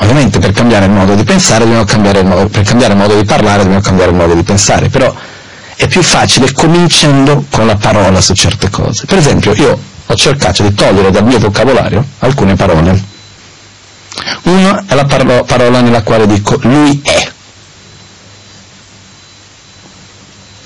Ovviamente 0.00 0.38
per 0.38 0.52
cambiare 0.52 0.86
il 0.86 0.92
modo 0.92 1.14
di 1.14 1.24
pensare 1.24 1.64
dobbiamo 1.64 1.84
cambiare 1.84 2.20
il 2.20 2.26
modo, 2.26 2.46
per 2.48 2.62
cambiare 2.62 2.92
il 2.92 2.98
modo 2.98 3.16
di 3.16 3.24
parlare 3.24 3.62
dobbiamo 3.62 3.82
cambiare 3.82 4.10
il 4.10 4.16
modo 4.16 4.34
di 4.34 4.42
pensare, 4.42 4.88
però 4.88 5.14
è 5.74 5.86
più 5.88 6.02
facile 6.02 6.52
cominciando 6.52 7.44
con 7.50 7.66
la 7.66 7.76
parola 7.76 8.20
su 8.20 8.34
certe 8.34 8.70
cose. 8.70 9.06
Per 9.06 9.18
esempio 9.18 9.54
io 9.54 9.78
ho 10.06 10.14
cercato 10.14 10.62
di 10.62 10.72
togliere 10.72 11.10
dal 11.10 11.24
mio 11.24 11.38
vocabolario 11.38 12.04
alcune 12.20 12.54
parole 12.54 13.16
una 14.42 14.84
è 14.86 14.94
la 14.94 15.04
parola, 15.04 15.44
parola 15.44 15.80
nella 15.80 16.02
quale 16.02 16.26
dico 16.26 16.58
lui 16.62 17.00
è. 17.04 17.32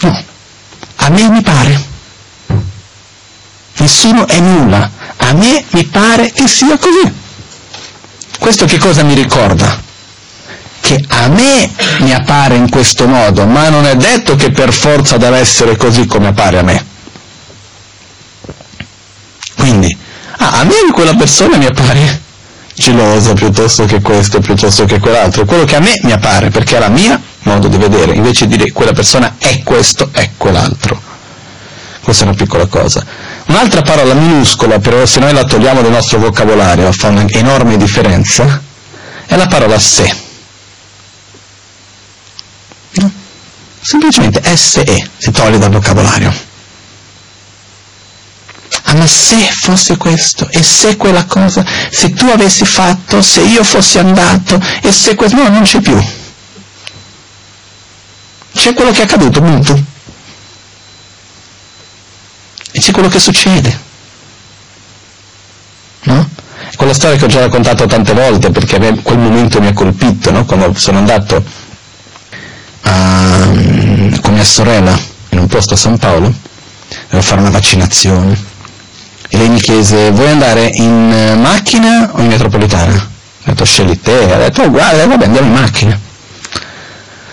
No, 0.00 0.24
a 0.96 1.08
me 1.10 1.28
mi 1.28 1.42
pare. 1.42 1.90
Nessuno 3.76 4.26
è 4.26 4.38
nulla. 4.40 4.90
A 5.16 5.32
me 5.32 5.64
mi 5.70 5.84
pare 5.84 6.30
che 6.32 6.46
sia 6.46 6.76
così. 6.78 7.20
Questo 8.42 8.64
che 8.64 8.78
cosa 8.78 9.04
mi 9.04 9.14
ricorda? 9.14 9.80
Che 10.80 11.04
a 11.06 11.28
me 11.28 11.70
mi 12.00 12.12
appare 12.12 12.56
in 12.56 12.68
questo 12.68 13.06
modo, 13.06 13.46
ma 13.46 13.68
non 13.68 13.86
è 13.86 13.94
detto 13.94 14.34
che 14.34 14.50
per 14.50 14.72
forza 14.72 15.16
deve 15.16 15.38
essere 15.38 15.76
così 15.76 16.06
come 16.06 16.26
appare 16.26 16.58
a 16.58 16.62
me. 16.62 16.84
Quindi, 19.56 19.96
ah, 20.38 20.58
a 20.58 20.64
me 20.64 20.74
quella 20.92 21.14
persona 21.14 21.56
mi 21.56 21.66
appare 21.66 22.20
geloso 22.74 23.32
piuttosto 23.34 23.84
che 23.84 24.00
questo, 24.00 24.40
piuttosto 24.40 24.86
che 24.86 24.98
quell'altro, 24.98 25.44
quello 25.44 25.64
che 25.64 25.76
a 25.76 25.80
me 25.80 25.92
mi 26.02 26.10
appare, 26.10 26.50
perché 26.50 26.78
è 26.78 26.80
la 26.80 26.88
mia 26.88 27.22
modo 27.42 27.68
di 27.68 27.76
vedere, 27.76 28.12
invece 28.12 28.48
di 28.48 28.56
dire 28.56 28.72
quella 28.72 28.92
persona 28.92 29.36
è 29.38 29.62
questo, 29.62 30.08
è 30.10 30.30
quell'altro. 30.36 31.11
Questa 32.02 32.24
è 32.24 32.26
una 32.26 32.36
piccola 32.36 32.66
cosa. 32.66 33.04
Un'altra 33.46 33.82
parola 33.82 34.14
minuscola, 34.14 34.78
però 34.80 35.06
se 35.06 35.20
noi 35.20 35.32
la 35.32 35.44
togliamo 35.44 35.82
dal 35.82 35.92
nostro 35.92 36.18
vocabolario 36.18 36.90
fa 36.92 37.08
un'enorme 37.08 37.76
differenza, 37.76 38.60
è 39.26 39.36
la 39.36 39.46
parola 39.46 39.78
se. 39.78 40.16
No? 42.94 43.10
Semplicemente 43.80 44.56
SE 44.56 45.10
si 45.16 45.30
toglie 45.30 45.58
dal 45.58 45.70
vocabolario. 45.70 46.50
Ah, 48.84 48.94
ma 48.94 49.06
se 49.06 49.36
fosse 49.60 49.96
questo, 49.96 50.48
e 50.50 50.62
se 50.62 50.96
quella 50.96 51.24
cosa, 51.24 51.64
se 51.90 52.12
tu 52.12 52.26
avessi 52.26 52.64
fatto, 52.64 53.22
se 53.22 53.42
io 53.42 53.62
fossi 53.62 53.98
andato, 53.98 54.60
e 54.82 54.90
se 54.90 55.14
questo, 55.14 55.36
no, 55.36 55.48
non 55.48 55.62
c'è 55.62 55.80
più. 55.80 56.02
C'è 58.54 58.74
quello 58.74 58.90
che 58.90 59.00
è 59.00 59.04
accaduto, 59.04 59.40
punto. 59.40 59.91
E 62.72 62.80
c'è 62.80 62.92
quello 62.92 63.08
che 63.08 63.18
succede. 63.18 63.78
No? 66.04 66.28
Quella 66.76 66.94
storia 66.94 67.16
che 67.16 67.24
ho 67.24 67.28
già 67.28 67.40
raccontato 67.40 67.86
tante 67.86 68.12
volte, 68.12 68.50
perché 68.50 68.78
quel 69.02 69.18
momento 69.18 69.60
mi 69.60 69.68
ha 69.68 69.72
colpito, 69.72 70.30
no? 70.30 70.44
quando 70.44 70.72
sono 70.76 70.98
andato 70.98 71.42
a, 72.82 73.48
con 74.20 74.32
mia 74.34 74.44
sorella 74.44 74.98
in 75.28 75.38
un 75.38 75.46
posto 75.46 75.74
a 75.74 75.76
San 75.76 75.98
Paolo, 75.98 76.32
devo 77.08 77.22
fare 77.22 77.40
una 77.40 77.50
vaccinazione 77.50 78.50
e 79.34 79.38
lei 79.38 79.48
mi 79.48 79.60
chiese 79.60 80.10
vuoi 80.10 80.28
andare 80.28 80.66
in 80.66 81.10
eh, 81.10 81.34
macchina 81.36 82.10
o 82.12 82.20
in 82.20 82.26
metropolitana? 82.26 82.92
Ho 82.92 83.44
detto 83.44 83.64
scegli 83.64 83.98
te, 83.98 84.30
ha 84.30 84.36
detto 84.36 84.60
oh, 84.60 84.70
guarda, 84.70 85.06
vabbè 85.06 85.24
andiamo 85.24 85.46
in 85.46 85.54
macchina. 85.54 85.98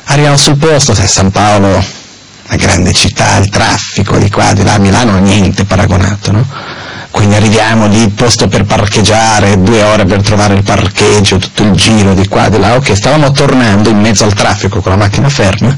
Arriviamo 0.06 0.38
sul 0.38 0.56
posto, 0.56 0.94
sai, 0.94 1.10
San 1.10 1.30
Paolo, 1.30 1.84
una 2.50 2.58
grande 2.58 2.94
città, 2.94 3.38
il 3.38 3.50
traffico 3.50 4.18
di 4.18 4.30
qua, 4.30 4.54
di 4.54 4.64
là, 4.64 4.80
Milano 4.80 5.20
niente 5.20 5.66
paragonato, 5.66 6.32
no? 6.32 6.46
Quindi 7.12 7.36
arriviamo 7.36 7.88
lì, 7.88 8.08
posto 8.10 8.48
per 8.48 8.64
parcheggiare, 8.64 9.62
due 9.62 9.84
ore 9.84 10.06
per 10.06 10.22
trovare 10.22 10.56
il 10.56 10.64
parcheggio, 10.64 11.38
tutto 11.38 11.64
il 11.64 11.72
giro 11.72 12.14
di 12.14 12.28
qua, 12.28 12.50
di 12.50 12.60
là, 12.60 12.76
ok, 12.76 12.96
stavamo 12.96 13.32
tornando 13.32 13.90
in 13.90 14.00
mezzo 14.00 14.24
al 14.24 14.34
traffico 14.34 14.80
con 14.80 14.92
la 14.92 14.98
macchina 14.98 15.30
ferma, 15.30 15.78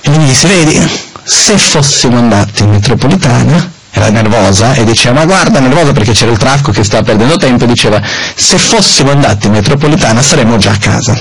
e 0.00 0.08
mi 0.10 0.24
disse, 0.24 0.48
vedi, 0.48 0.80
se 1.22 1.58
fossimo 1.58 2.16
andati 2.16 2.62
in 2.62 2.70
metropolitana, 2.70 3.76
era 3.90 4.10
nervosa 4.10 4.74
e 4.74 4.84
diceva 4.84 5.14
ma 5.14 5.24
guarda 5.24 5.58
nervosa 5.60 5.92
perché 5.92 6.12
c'era 6.12 6.30
il 6.30 6.38
traffico 6.38 6.70
che 6.70 6.84
stava 6.84 7.02
perdendo 7.02 7.36
tempo 7.36 7.64
e 7.64 7.66
diceva 7.66 8.00
se 8.34 8.58
fossimo 8.58 9.10
andati 9.10 9.46
in 9.46 9.54
metropolitana 9.54 10.22
saremmo 10.22 10.56
già 10.58 10.70
a 10.70 10.76
casa. 10.76 11.12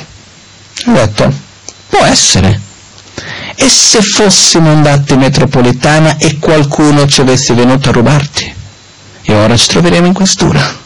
Ho 0.86 0.92
detto 0.92 1.34
può 1.90 2.04
essere 2.04 2.67
e 3.56 3.68
se 3.68 4.02
fossimo 4.02 4.70
andati 4.70 5.14
in 5.14 5.20
metropolitana 5.20 6.18
e 6.18 6.38
qualcuno 6.40 7.08
ci 7.08 7.22
avesse 7.22 7.54
venuto 7.54 7.90
a 7.90 7.92
rubarti 7.92 8.54
e 9.24 9.34
ora 9.34 9.56
ci 9.58 9.68
troveremo 9.68 10.08
in 10.08 10.14
questura 10.14 10.86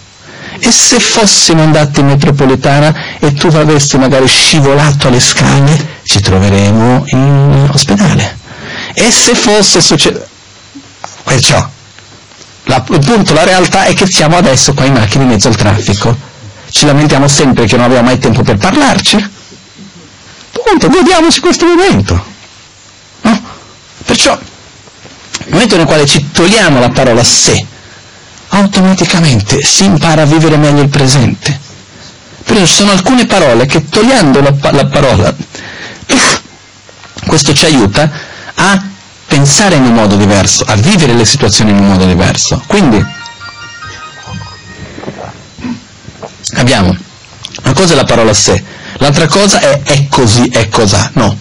e 0.59 0.71
se 0.71 0.99
fossimo 0.99 1.63
andati 1.63 1.99
in 1.99 2.07
metropolitana 2.07 3.17
e 3.19 3.33
tu 3.33 3.47
avessi 3.47 3.97
magari 3.97 4.27
scivolato 4.27 5.07
alle 5.07 5.19
scale 5.19 5.99
ci 6.03 6.19
troveremo 6.19 7.03
in 7.07 7.69
ospedale 7.71 8.37
e 8.93 9.11
se 9.11 9.35
fosse 9.35 9.81
successo 9.81 10.29
Perciò, 11.23 11.65
la, 12.63 12.83
il 12.89 12.99
punto, 12.99 13.33
la 13.33 13.43
realtà 13.43 13.85
è 13.85 13.93
che 13.93 14.05
siamo 14.05 14.37
adesso 14.37 14.73
qua 14.73 14.85
in 14.85 14.93
macchina 14.93 15.23
in 15.23 15.29
mezzo 15.29 15.47
al 15.47 15.55
traffico. 15.55 16.15
ci 16.69 16.85
lamentiamo 16.85 17.27
sempre 17.27 17.65
che 17.65 17.75
non 17.77 17.85
abbiamo 17.85 18.07
mai 18.07 18.17
tempo 18.17 18.43
per 18.43 18.57
parlarci. 18.57 19.29
Punto, 20.63 20.87
godiamoci 20.89 21.39
questo 21.39 21.65
momento. 21.65 22.23
No? 23.21 23.41
Perciò, 24.05 24.37
nel 24.37 25.49
momento 25.49 25.77
nel 25.77 25.85
quale 25.85 26.05
ci 26.05 26.31
togliamo 26.31 26.79
la 26.79 26.89
parola 26.89 27.23
se, 27.23 27.65
automaticamente 28.49 29.63
si 29.63 29.85
impara 29.85 30.23
a 30.23 30.25
vivere 30.25 30.57
meglio 30.57 30.81
il 30.81 30.89
presente. 30.89 31.59
Però 32.43 32.65
sono 32.65 32.91
alcune 32.91 33.25
parole 33.25 33.65
che 33.65 33.87
togliendo 33.87 34.41
la, 34.41 34.53
la 34.71 34.85
parola, 34.85 35.33
questo 37.25 37.53
ci 37.53 37.65
aiuta 37.65 38.09
a 38.55 38.83
pensare 39.25 39.75
in 39.75 39.85
un 39.85 39.93
modo 39.93 40.15
diverso, 40.17 40.65
a 40.65 40.75
vivere 40.75 41.13
le 41.13 41.25
situazioni 41.25 41.71
in 41.71 41.77
un 41.77 41.87
modo 41.87 42.05
diverso. 42.05 42.61
Quindi 42.67 43.03
abbiamo 46.55 46.95
una 47.63 47.73
cosa 47.73 47.93
è 47.93 47.95
la 47.95 48.03
parola 48.03 48.33
se, 48.33 48.63
l'altra 49.01 49.27
cosa 49.27 49.59
è 49.59 49.81
è 49.83 50.07
così, 50.07 50.47
è 50.47 50.69
cos'ha. 50.69 51.11
No, 51.13 51.37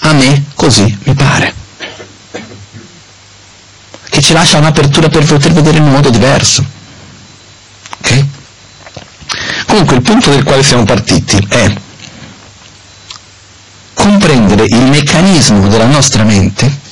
a 0.00 0.12
me 0.12 0.44
così 0.54 0.96
mi 1.04 1.14
pare. 1.14 1.54
Che 4.10 4.20
ci 4.20 4.32
lascia 4.32 4.58
un'apertura 4.58 5.08
per 5.08 5.24
poter 5.24 5.52
vedere 5.52 5.78
in 5.78 5.84
un 5.84 5.90
modo 5.90 6.10
diverso. 6.10 6.64
Ok? 7.98 8.24
Comunque 9.66 9.96
il 9.96 10.02
punto 10.02 10.30
del 10.30 10.44
quale 10.44 10.62
siamo 10.62 10.84
partiti 10.84 11.44
è 11.48 11.74
comprendere 13.94 14.64
il 14.68 14.82
meccanismo 14.82 15.66
della 15.68 15.86
nostra 15.86 16.22
mente 16.22 16.82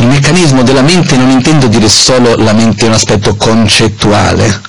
il 0.00 0.06
meccanismo 0.06 0.62
della 0.62 0.80
mente 0.80 1.14
non 1.16 1.28
intendo 1.30 1.66
dire 1.66 1.88
solo 1.88 2.34
la 2.36 2.54
mente 2.54 2.84
in 2.84 2.90
un 2.90 2.96
aspetto 2.96 3.36
concettuale, 3.36 4.60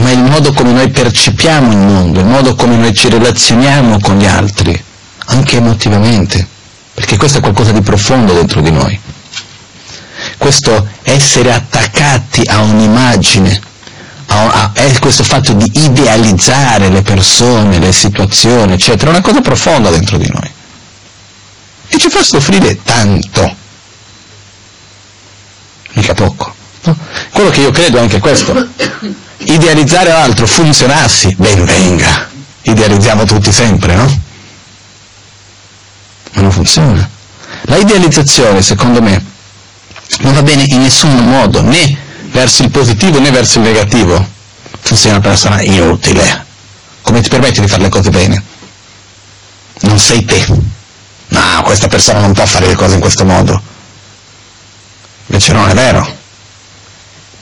ma 0.00 0.10
il 0.10 0.22
modo 0.22 0.52
come 0.52 0.72
noi 0.72 0.88
percepiamo 0.90 1.70
il 1.72 1.78
mondo, 1.78 2.20
il 2.20 2.26
modo 2.26 2.54
come 2.54 2.76
noi 2.76 2.94
ci 2.94 3.08
relazioniamo 3.08 3.98
con 4.00 4.18
gli 4.18 4.26
altri, 4.26 4.82
anche 5.26 5.56
emotivamente, 5.56 6.46
perché 6.94 7.16
questo 7.16 7.38
è 7.38 7.40
qualcosa 7.40 7.72
di 7.72 7.80
profondo 7.80 8.32
dentro 8.34 8.60
di 8.60 8.70
noi. 8.70 8.98
Questo 10.38 10.88
essere 11.02 11.52
attaccati 11.52 12.42
a 12.46 12.60
un'immagine, 12.60 13.60
a, 14.26 14.46
a, 14.46 14.70
è 14.74 14.98
questo 14.98 15.24
fatto 15.24 15.52
di 15.52 15.70
idealizzare 15.74 16.88
le 16.88 17.02
persone, 17.02 17.78
le 17.78 17.92
situazioni, 17.92 18.74
eccetera, 18.74 19.10
è 19.10 19.14
una 19.14 19.22
cosa 19.22 19.40
profonda 19.40 19.90
dentro 19.90 20.18
di 20.18 20.28
noi. 20.28 20.50
E 21.88 21.98
ci 21.98 22.08
fa 22.08 22.22
soffrire 22.22 22.82
tanto 22.82 23.64
mica 25.96 26.14
poco. 26.14 26.54
No? 26.82 26.96
Quello 27.30 27.50
che 27.50 27.60
io 27.60 27.70
credo 27.70 27.98
è 27.98 28.00
anche 28.00 28.18
questo. 28.18 28.68
Idealizzare 29.38 30.10
l'altro, 30.10 30.46
funzionassi, 30.46 31.34
ben 31.36 31.64
venga. 31.64 32.28
Idealizziamo 32.62 33.24
tutti 33.24 33.52
sempre, 33.52 33.94
no? 33.94 34.20
Ma 36.32 36.40
non 36.42 36.50
funziona. 36.50 37.08
La 37.62 37.76
idealizzazione, 37.76 38.62
secondo 38.62 39.00
me, 39.00 39.24
non 40.20 40.34
va 40.34 40.42
bene 40.42 40.64
in 40.66 40.82
nessun 40.82 41.14
modo, 41.28 41.62
né 41.62 42.04
verso 42.30 42.62
il 42.62 42.70
positivo 42.70 43.18
né 43.18 43.30
verso 43.30 43.58
il 43.58 43.64
negativo. 43.64 44.34
Tu 44.82 44.94
sei 44.94 45.10
una 45.10 45.20
persona 45.20 45.62
inutile. 45.62 46.44
Come 47.02 47.20
ti 47.20 47.28
permetti 47.28 47.60
di 47.60 47.68
fare 47.68 47.82
le 47.82 47.88
cose 47.88 48.10
bene? 48.10 48.42
Non 49.80 49.98
sei 49.98 50.24
te. 50.24 50.44
No, 51.28 51.62
questa 51.62 51.88
persona 51.88 52.20
non 52.20 52.32
può 52.32 52.46
fare 52.46 52.66
le 52.66 52.74
cose 52.74 52.94
in 52.94 53.00
questo 53.00 53.24
modo 53.24 53.74
Invece 55.26 55.52
non 55.52 55.68
è 55.68 55.74
vero. 55.74 56.15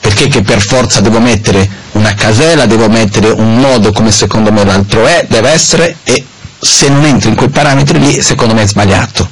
Perché 0.05 0.27
che 0.27 0.43
per 0.43 0.61
forza 0.61 1.01
devo 1.01 1.19
mettere 1.19 1.67
una 1.93 2.13
casella, 2.13 2.67
devo 2.67 2.87
mettere 2.87 3.29
un 3.29 3.55
modo 3.55 3.91
come 3.91 4.11
secondo 4.11 4.51
me 4.51 4.63
l'altro 4.63 5.07
è, 5.07 5.25
deve 5.27 5.49
essere, 5.49 5.97
e 6.03 6.23
se 6.59 6.89
non 6.89 7.03
entro 7.05 7.29
in 7.29 7.35
quei 7.35 7.49
parametri 7.49 7.97
lì, 7.97 8.21
secondo 8.21 8.53
me 8.53 8.61
è 8.61 8.67
sbagliato. 8.67 9.27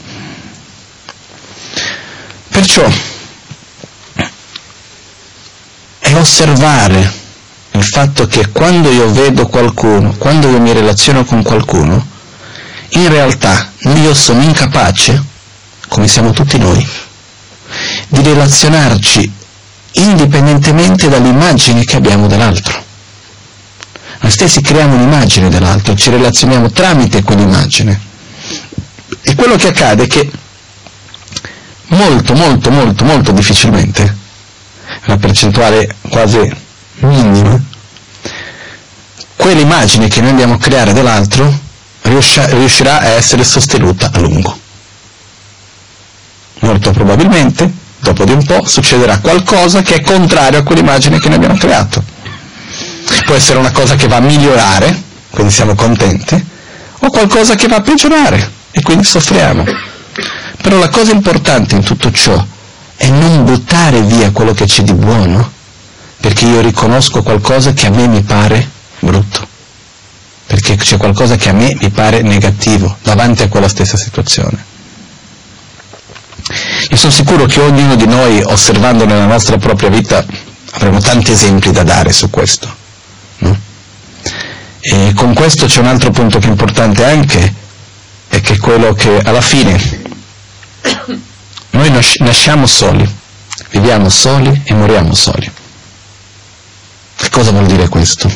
Perciò 2.50 2.90
è 6.00 6.16
osservare 6.16 7.14
il 7.74 7.84
fatto 7.84 8.26
che 8.26 8.50
quando 8.50 8.90
io 8.90 9.12
vedo 9.12 9.46
qualcuno, 9.46 10.16
quando 10.18 10.50
io 10.50 10.60
mi 10.60 10.74
relaziono 10.74 11.24
con 11.24 11.44
qualcuno, 11.44 12.04
in 12.90 13.10
realtà 13.10 13.74
io 13.78 14.16
sono 14.16 14.42
incapace, 14.42 15.24
come 15.88 16.08
siamo 16.08 16.32
tutti 16.32 16.58
noi, 16.58 16.84
di 18.08 18.24
relazionarci 18.24 19.42
indipendentemente 19.93 21.10
dall'immagine 21.10 21.84
che 21.84 21.97
abbiamo 21.97 22.27
dell'altro. 22.27 22.82
Noi 24.21 24.32
stessi 24.32 24.62
creiamo 24.62 24.95
un'immagine 24.95 25.49
dell'altro, 25.49 25.95
ci 25.95 26.10
relazioniamo 26.10 26.71
tramite 26.71 27.23
quell'immagine. 27.23 27.99
E 29.21 29.36
quello 29.36 29.56
che 29.56 29.67
accade 29.67 30.03
è 30.03 30.08
che 30.08 30.32
molto, 31.88 32.34
molto, 32.34 32.71
molto, 32.71 33.03
molto 33.03 33.32
difficilmente, 33.32 34.17
una 35.06 35.17
percentuale 35.17 35.95
quasi 36.10 36.39
minima, 36.99 37.62
quell'immagine 39.36 40.08
che 40.08 40.21
noi 40.21 40.29
andiamo 40.29 40.53
a 40.53 40.58
creare 40.58 40.93
dell'altro 40.93 41.60
riuscirà 42.01 42.99
a 42.99 43.08
essere 43.08 43.43
sostenuta 43.43 44.10
a 44.13 44.19
lungo. 44.19 44.58
Molto 46.60 46.91
probabilmente, 46.91 47.71
dopo 48.04 48.26
di 48.26 48.34
un 48.34 48.44
po', 48.44 48.66
succederà 48.68 49.20
qualcosa 49.20 49.82
che 49.82 49.96
è 49.96 50.02
contrario 50.02 50.60
a 50.60 50.63
quell'immagine 50.63 51.20
che 51.20 51.30
noi 51.30 51.38
abbiamo 51.38 51.58
creato. 51.58 52.04
Può 53.26 53.36
essere 53.36 53.60
una 53.60 53.72
cosa 53.72 53.96
che 53.96 54.08
va 54.08 54.18
a 54.18 54.20
migliorare, 54.20 55.02
quindi 55.30 55.54
siamo 55.54 55.74
contenti, 55.74 56.46
o 57.00 57.10
qualcosa 57.10 57.56
che 57.56 57.68
va 57.68 57.78
a 57.78 57.82
peggiorare, 57.82 58.52
e 58.72 58.82
quindi 58.82 59.06
soffriamo. 59.06 59.63
Però 60.62 60.78
la 60.78 60.89
cosa 60.89 61.13
importante 61.13 61.76
in 61.76 61.84
tutto 61.84 62.12
ciò 62.12 62.46
è 62.96 63.08
non 63.08 63.46
buttare 63.46 64.02
via 64.02 64.32
quello 64.32 64.54
che 64.54 64.66
c'è 64.66 64.84
di 64.84 64.94
buono, 64.94 65.52
perché 66.20 66.46
io 66.46 66.60
riconosco 66.60 67.24
qualcosa 67.24 67.72
che 67.72 67.88
a 67.88 67.92
me 67.92 68.08
mi 68.08 68.22
pare 68.22 68.70
brutto, 69.00 69.48
perché 70.46 70.76
c'è 70.76 70.98
qualcosa 70.98 71.38
che 71.38 71.50
a 71.50 71.54
me 71.54 71.76
mi 71.80 71.89
pare 71.89 72.22
negativo 72.22 72.98
davanti 73.02 73.44
a 73.44 73.48
quella 73.48 73.70
stessa 73.70 73.96
situazione. 73.96 74.72
Io 76.89 76.97
sono 76.97 77.12
sicuro 77.12 77.45
che 77.45 77.62
ognuno 77.62 77.95
di 77.95 78.06
noi, 78.06 78.41
osservando 78.43 79.06
nella 79.06 79.25
nostra 79.25 79.58
propria 79.58 79.89
vita, 79.89 80.25
avremo 80.71 80.99
tanti 80.99 81.32
esempi 81.32 81.71
da 81.71 81.84
dare 81.84 82.12
su 82.12 82.29
questo. 82.29 82.73
No? 83.38 83.58
E 84.82 85.13
con 85.15 85.34
questo 85.34 85.65
c'è 85.65 85.79
un 85.79 85.88
altro 85.88 86.12
punto 86.12 86.39
che 86.39 86.47
è 86.47 86.49
importante 86.49 87.06
anche, 87.06 87.53
è 88.27 88.41
che 88.41 88.58
quello 88.58 88.93
che 88.93 89.19
alla 89.19 89.41
fine 89.41 90.01
noi 91.71 91.89
nasciamo 92.19 92.67
soli, 92.67 93.10
viviamo 93.69 94.10
soli 94.10 94.62
e 94.65 94.73
moriamo 94.73 95.13
soli. 95.13 95.49
Che 97.15 97.29
cosa 97.29 97.51
vuol 97.51 97.65
dire 97.65 97.88
questo? 97.88 98.29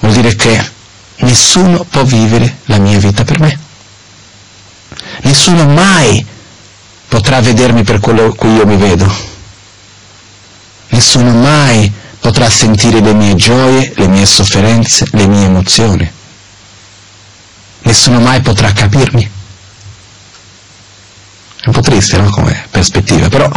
Vuol 0.00 0.12
dire 0.12 0.34
che 0.34 0.70
nessuno 1.18 1.84
può 1.84 2.04
vivere 2.04 2.58
la 2.66 2.78
mia 2.78 2.98
vita 2.98 3.24
per 3.24 3.40
me. 3.40 3.58
Nessuno 5.22 5.66
mai 5.66 6.24
potrà 7.10 7.40
vedermi 7.40 7.82
per 7.82 7.98
quello 7.98 8.32
cui 8.34 8.54
io 8.54 8.64
mi 8.64 8.76
vedo. 8.76 9.12
Nessuno 10.90 11.32
mai 11.32 11.92
potrà 12.20 12.48
sentire 12.48 13.00
le 13.00 13.12
mie 13.12 13.34
gioie, 13.34 13.92
le 13.96 14.06
mie 14.06 14.24
sofferenze, 14.24 15.06
le 15.10 15.26
mie 15.26 15.46
emozioni. 15.46 16.08
Nessuno 17.82 18.20
mai 18.20 18.40
potrà 18.42 18.72
capirmi. 18.72 19.28
È 21.62 21.66
un 21.66 21.72
po' 21.72 21.80
triste, 21.80 22.16
no? 22.16 22.30
Come 22.30 22.66
prospettiva, 22.70 23.28
però 23.28 23.50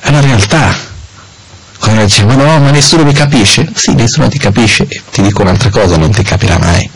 è 0.00 0.08
una 0.08 0.20
realtà. 0.20 0.76
Come 1.78 2.06
dice, 2.06 2.24
ma 2.24 2.34
no, 2.34 2.58
ma 2.58 2.70
nessuno 2.70 3.04
mi 3.04 3.12
capisce? 3.12 3.70
Sì, 3.72 3.94
nessuno 3.94 4.28
ti 4.28 4.38
capisce. 4.38 4.84
E 4.88 5.00
ti 5.12 5.22
dico 5.22 5.42
un'altra 5.42 5.70
cosa, 5.70 5.96
non 5.96 6.10
ti 6.10 6.24
capirà 6.24 6.58
mai. 6.58 6.90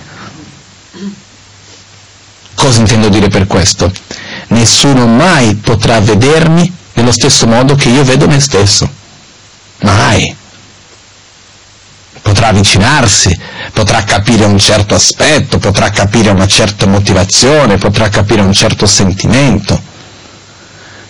Cosa 2.55 2.81
intendo 2.81 3.09
dire 3.09 3.29
per 3.29 3.47
questo? 3.47 3.93
Nessuno 4.51 5.07
mai 5.07 5.55
potrà 5.57 6.01
vedermi 6.01 6.73
nello 6.95 7.13
stesso 7.13 7.47
modo 7.47 7.75
che 7.75 7.89
io 7.89 8.05
vedo 8.05 8.29
me 8.29 8.40
stesso. 8.40 8.88
Mai. 9.81 10.37
Potrà 12.23 12.48
avvicinarsi, 12.48 13.37
potrà 13.73 14.05
capire 14.05 14.44
un 14.44 14.59
certo 14.59 14.94
aspetto, 14.94 15.59
potrà 15.59 15.90
capire 15.90 16.31
una 16.31 16.46
certa 16.46 16.87
motivazione, 16.87 17.79
potrà 17.79 18.09
capire 18.09 18.42
un 18.42 18.53
certo 18.53 18.87
sentimento, 18.87 19.81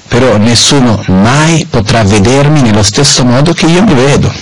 però 0.08 0.36
nessuno 0.36 1.02
mai 1.08 1.66
potrà 1.68 2.04
vedermi 2.04 2.62
nello 2.62 2.82
stesso 2.82 3.24
modo 3.24 3.52
che 3.52 3.66
io 3.66 3.82
mi 3.82 3.94
vedo. 3.94 4.32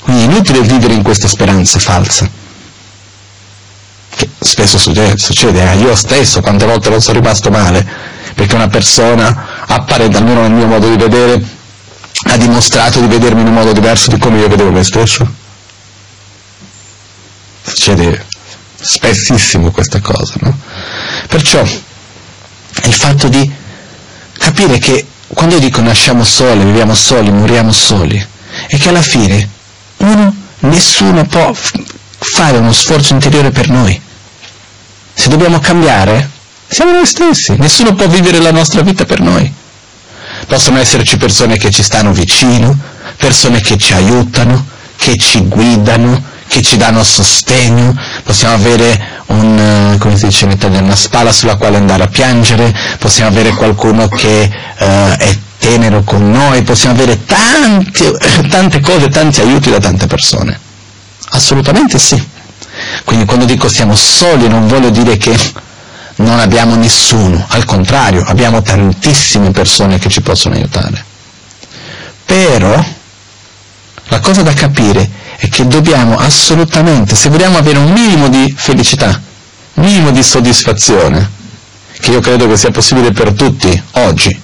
Quindi 0.00 0.22
è 0.22 0.26
inutile 0.26 0.60
vivere 0.60 0.94
in 0.94 1.02
questa 1.02 1.28
speranza 1.28 1.78
falsa 1.78 2.42
che 4.16 4.28
spesso 4.38 4.78
succede, 4.78 5.18
succede 5.18 5.72
eh? 5.72 5.76
io 5.76 5.94
stesso 5.94 6.40
quante 6.40 6.64
volte 6.64 6.90
non 6.90 7.00
sono 7.00 7.18
rimasto 7.18 7.50
male, 7.50 7.86
perché 8.34 8.54
una 8.54 8.68
persona, 8.68 9.64
apparente 9.66 10.18
almeno 10.18 10.42
nel 10.42 10.52
mio 10.52 10.66
modo 10.66 10.88
di 10.88 10.96
vedere, 10.96 11.42
ha 12.26 12.36
dimostrato 12.36 13.00
di 13.00 13.06
vedermi 13.06 13.40
in 13.40 13.48
un 13.48 13.54
modo 13.54 13.72
diverso 13.72 14.10
di 14.10 14.18
come 14.18 14.38
io 14.38 14.48
vedevo 14.48 14.70
me 14.70 14.82
stesso. 14.84 15.26
succede 17.62 18.26
spessissimo 18.80 19.70
questa 19.70 20.00
cosa, 20.00 20.34
no? 20.40 20.56
Perciò 21.28 21.62
il 21.62 22.92
fatto 22.92 23.28
di 23.28 23.50
capire 24.38 24.78
che 24.78 25.06
quando 25.28 25.54
io 25.54 25.60
dico 25.60 25.80
nasciamo 25.80 26.22
soli, 26.22 26.64
viviamo 26.64 26.94
soli, 26.94 27.30
moriamo 27.30 27.72
soli, 27.72 28.24
è 28.68 28.76
che 28.76 28.88
alla 28.88 29.02
fine 29.02 29.48
uno, 29.98 30.34
nessuno 30.60 31.24
può 31.26 31.52
fare 32.18 32.58
uno 32.58 32.72
sforzo 32.72 33.14
interiore 33.14 33.50
per 33.50 33.68
noi. 33.68 34.00
Se 35.14 35.28
dobbiamo 35.28 35.58
cambiare, 35.60 36.28
siamo 36.66 36.92
noi 36.92 37.06
stessi, 37.06 37.54
nessuno 37.56 37.94
può 37.94 38.06
vivere 38.08 38.40
la 38.40 38.50
nostra 38.50 38.82
vita 38.82 39.04
per 39.04 39.20
noi. 39.20 39.52
Possono 40.46 40.78
esserci 40.78 41.16
persone 41.16 41.56
che 41.56 41.70
ci 41.70 41.82
stanno 41.82 42.12
vicino, 42.12 42.76
persone 43.16 43.60
che 43.60 43.78
ci 43.78 43.94
aiutano, 43.94 44.66
che 44.96 45.16
ci 45.16 45.40
guidano, 45.40 46.22
che 46.46 46.62
ci 46.62 46.76
danno 46.76 47.02
sostegno, 47.02 47.98
possiamo 48.22 48.54
avere 48.54 49.22
un, 49.26 49.92
eh, 49.94 49.98
come 49.98 50.16
si 50.16 50.26
dice 50.26 50.44
in 50.44 50.52
italiano, 50.52 50.86
una 50.86 50.96
spalla 50.96 51.32
sulla 51.32 51.56
quale 51.56 51.76
andare 51.76 52.02
a 52.02 52.08
piangere, 52.08 52.74
possiamo 52.98 53.30
avere 53.30 53.50
qualcuno 53.50 54.08
che 54.08 54.50
uh, 54.78 54.84
è 55.16 55.38
tenero 55.58 56.02
con 56.02 56.30
noi, 56.30 56.62
possiamo 56.62 56.94
avere 56.94 57.24
tanti, 57.24 58.04
tante 58.48 58.80
cose, 58.80 59.08
tanti 59.08 59.40
aiuti 59.40 59.70
da 59.70 59.78
tante 59.78 60.06
persone. 60.06 60.58
Assolutamente 61.30 61.98
sì. 61.98 62.32
Quindi 63.02 63.24
quando 63.24 63.44
dico 63.44 63.68
siamo 63.68 63.94
soli 63.94 64.48
non 64.48 64.68
voglio 64.68 64.90
dire 64.90 65.16
che 65.16 65.36
non 66.16 66.38
abbiamo 66.38 66.76
nessuno, 66.76 67.44
al 67.48 67.64
contrario, 67.64 68.22
abbiamo 68.26 68.62
tantissime 68.62 69.50
persone 69.50 69.98
che 69.98 70.08
ci 70.08 70.20
possono 70.20 70.54
aiutare. 70.54 71.04
Però 72.24 72.84
la 74.08 74.20
cosa 74.20 74.42
da 74.42 74.52
capire 74.52 75.10
è 75.36 75.48
che 75.48 75.66
dobbiamo 75.66 76.16
assolutamente, 76.16 77.16
se 77.16 77.28
vogliamo 77.28 77.58
avere 77.58 77.78
un 77.78 77.90
minimo 77.90 78.28
di 78.28 78.52
felicità, 78.56 79.20
un 79.74 79.84
minimo 79.84 80.10
di 80.10 80.22
soddisfazione, 80.22 81.30
che 81.98 82.10
io 82.10 82.20
credo 82.20 82.46
che 82.46 82.56
sia 82.56 82.70
possibile 82.70 83.12
per 83.12 83.32
tutti 83.32 83.82
oggi, 83.92 84.40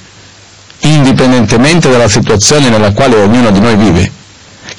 indipendentemente 0.81 1.91
dalla 1.91 2.09
situazione 2.09 2.69
nella 2.69 2.93
quale 2.93 3.17
ognuno 3.17 3.51
di 3.51 3.61
noi 3.61 3.77
vive, 3.77 4.11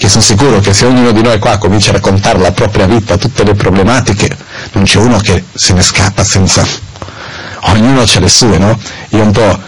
che 0.02 0.10
sono 0.10 0.24
sicuro 0.24 0.60
che 0.60 0.74
se 0.74 0.88
ognuno 0.88 1.12
di 1.12 1.22
noi 1.22 1.38
qua 1.38 1.60
comincia 1.60 1.92
a 1.92 1.94
raccontare 1.94 2.40
la 2.40 2.52
propria 2.52 2.88
vita, 2.88 3.18
tutte 3.18 3.44
le 3.44 3.54
problematiche, 3.54 4.36
non 4.72 4.86
c'è 4.86 4.98
uno 4.98 5.20
che 5.20 5.44
se 5.54 5.74
ne 5.74 5.84
scappa 5.84 6.24
senza... 6.24 6.66
Ognuno 7.66 8.02
ha 8.02 8.20
le 8.20 8.28
sue, 8.28 8.58
no? 8.58 8.80
Io 9.10 9.22
un 9.22 9.30
po' 9.30 9.60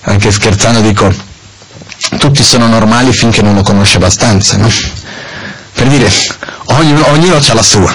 anche 0.00 0.32
scherzando 0.32 0.80
dico, 0.80 1.12
tutti 2.16 2.42
sono 2.42 2.66
normali 2.66 3.12
finché 3.12 3.42
non 3.42 3.56
lo 3.56 3.60
conosce 3.60 3.98
abbastanza, 3.98 4.56
no? 4.56 4.70
Per 5.74 5.86
dire, 5.86 6.10
ognuno, 6.64 7.06
ognuno 7.10 7.36
ha 7.36 7.52
la 7.52 7.62
sua. 7.62 7.94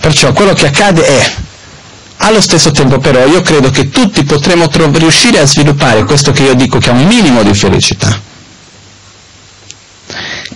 Perciò 0.00 0.34
quello 0.34 0.52
che 0.52 0.66
accade 0.66 1.02
è, 1.02 1.34
allo 2.18 2.42
stesso 2.42 2.72
tempo 2.72 2.98
però, 2.98 3.24
io 3.24 3.40
credo 3.40 3.70
che 3.70 3.88
tutti 3.88 4.22
potremo 4.24 4.68
riuscire 4.70 5.38
a 5.38 5.46
sviluppare 5.46 6.04
questo 6.04 6.30
che 6.32 6.42
io 6.42 6.54
dico 6.54 6.76
che 6.76 6.90
è 6.90 6.92
un 6.92 7.06
minimo 7.06 7.42
di 7.42 7.54
felicità, 7.54 8.25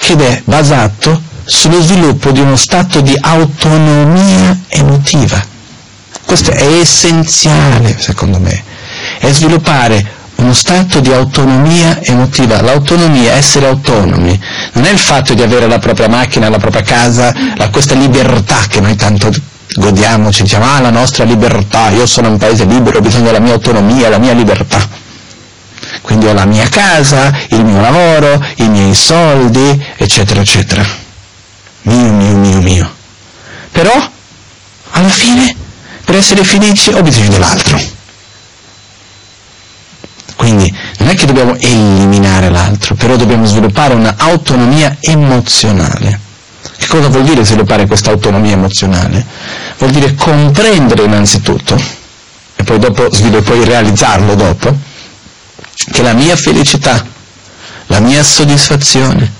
che 0.01 0.17
è 0.17 0.43
basato 0.45 1.21
sullo 1.45 1.81
sviluppo 1.83 2.31
di 2.33 2.41
uno 2.41 2.57
stato 2.57 3.01
di 3.01 3.17
autonomia 3.21 4.59
emotiva. 4.69 5.45
Questo 6.25 6.51
è 6.51 6.65
essenziale, 6.81 7.97
secondo 7.99 8.39
me, 8.39 8.63
è 9.19 9.31
sviluppare 9.31 10.19
uno 10.37 10.55
stato 10.55 11.01
di 11.01 11.13
autonomia 11.13 12.01
emotiva. 12.03 12.63
L'autonomia, 12.63 13.35
essere 13.35 13.67
autonomi, 13.67 14.41
non 14.73 14.85
è 14.85 14.91
il 14.91 14.99
fatto 14.99 15.35
di 15.35 15.43
avere 15.43 15.67
la 15.67 15.79
propria 15.79 16.09
macchina, 16.09 16.49
la 16.49 16.59
propria 16.59 16.83
casa, 16.83 17.35
la, 17.57 17.69
questa 17.69 17.95
libertà 17.95 18.61
che 18.69 18.81
noi 18.81 18.97
tanto 18.97 19.31
godiamo, 19.75 20.33
ci 20.33 20.43
diciamo, 20.43 20.65
ah 20.65 20.81
la 20.81 20.91
nostra 20.91 21.25
libertà, 21.25 21.91
io 21.91 22.07
sono 22.07 22.31
un 22.31 22.39
paese 22.39 22.65
libero, 22.65 22.99
ho 22.99 23.03
bisogno 23.03 23.27
della 23.27 23.39
mia 23.39 23.53
autonomia, 23.53 24.09
la 24.09 24.19
mia 24.19 24.33
libertà. 24.33 25.09
Quindi 26.01 26.27
ho 26.27 26.33
la 26.33 26.47
mia 26.47 26.69
casa, 26.69 27.33
il 27.49 27.65
mio 27.65 27.81
lavoro, 27.81 28.45
i 28.57 28.69
miei 28.69 28.95
soldi, 28.95 29.85
eccetera, 29.97 30.41
eccetera. 30.41 30.85
Mio, 31.83 32.13
mio, 32.13 32.37
mio, 32.37 32.61
mio. 32.61 32.95
Però, 33.71 34.11
alla 34.91 35.09
fine, 35.09 35.55
per 36.05 36.17
essere 36.17 36.43
felici 36.45 36.91
ho 36.91 37.03
bisogno 37.03 37.29
dell'altro. 37.29 37.99
Quindi 40.37 40.75
non 40.99 41.09
è 41.09 41.15
che 41.15 41.27
dobbiamo 41.27 41.55
eliminare 41.59 42.49
l'altro, 42.49 42.95
però 42.95 43.17
dobbiamo 43.17 43.45
sviluppare 43.45 43.93
un'autonomia 43.93 44.97
emozionale. 45.01 46.19
Che 46.79 46.87
cosa 46.87 47.09
vuol 47.09 47.25
dire 47.25 47.45
sviluppare 47.45 47.87
questa 47.87 48.11
autonomia 48.11 48.53
emozionale? 48.53 49.25
Vuol 49.77 49.91
dire 49.91 50.15
comprendere 50.15 51.05
innanzitutto, 51.05 51.79
e 52.57 52.65
poi, 52.65 52.79
dopo, 52.79 53.09
poi 53.09 53.65
realizzarlo 53.65 54.35
dopo, 54.35 54.75
che 55.91 56.03
la 56.03 56.13
mia 56.13 56.37
felicità, 56.37 57.05
la 57.87 58.01
mia 58.01 58.23
soddisfazione, 58.23 59.33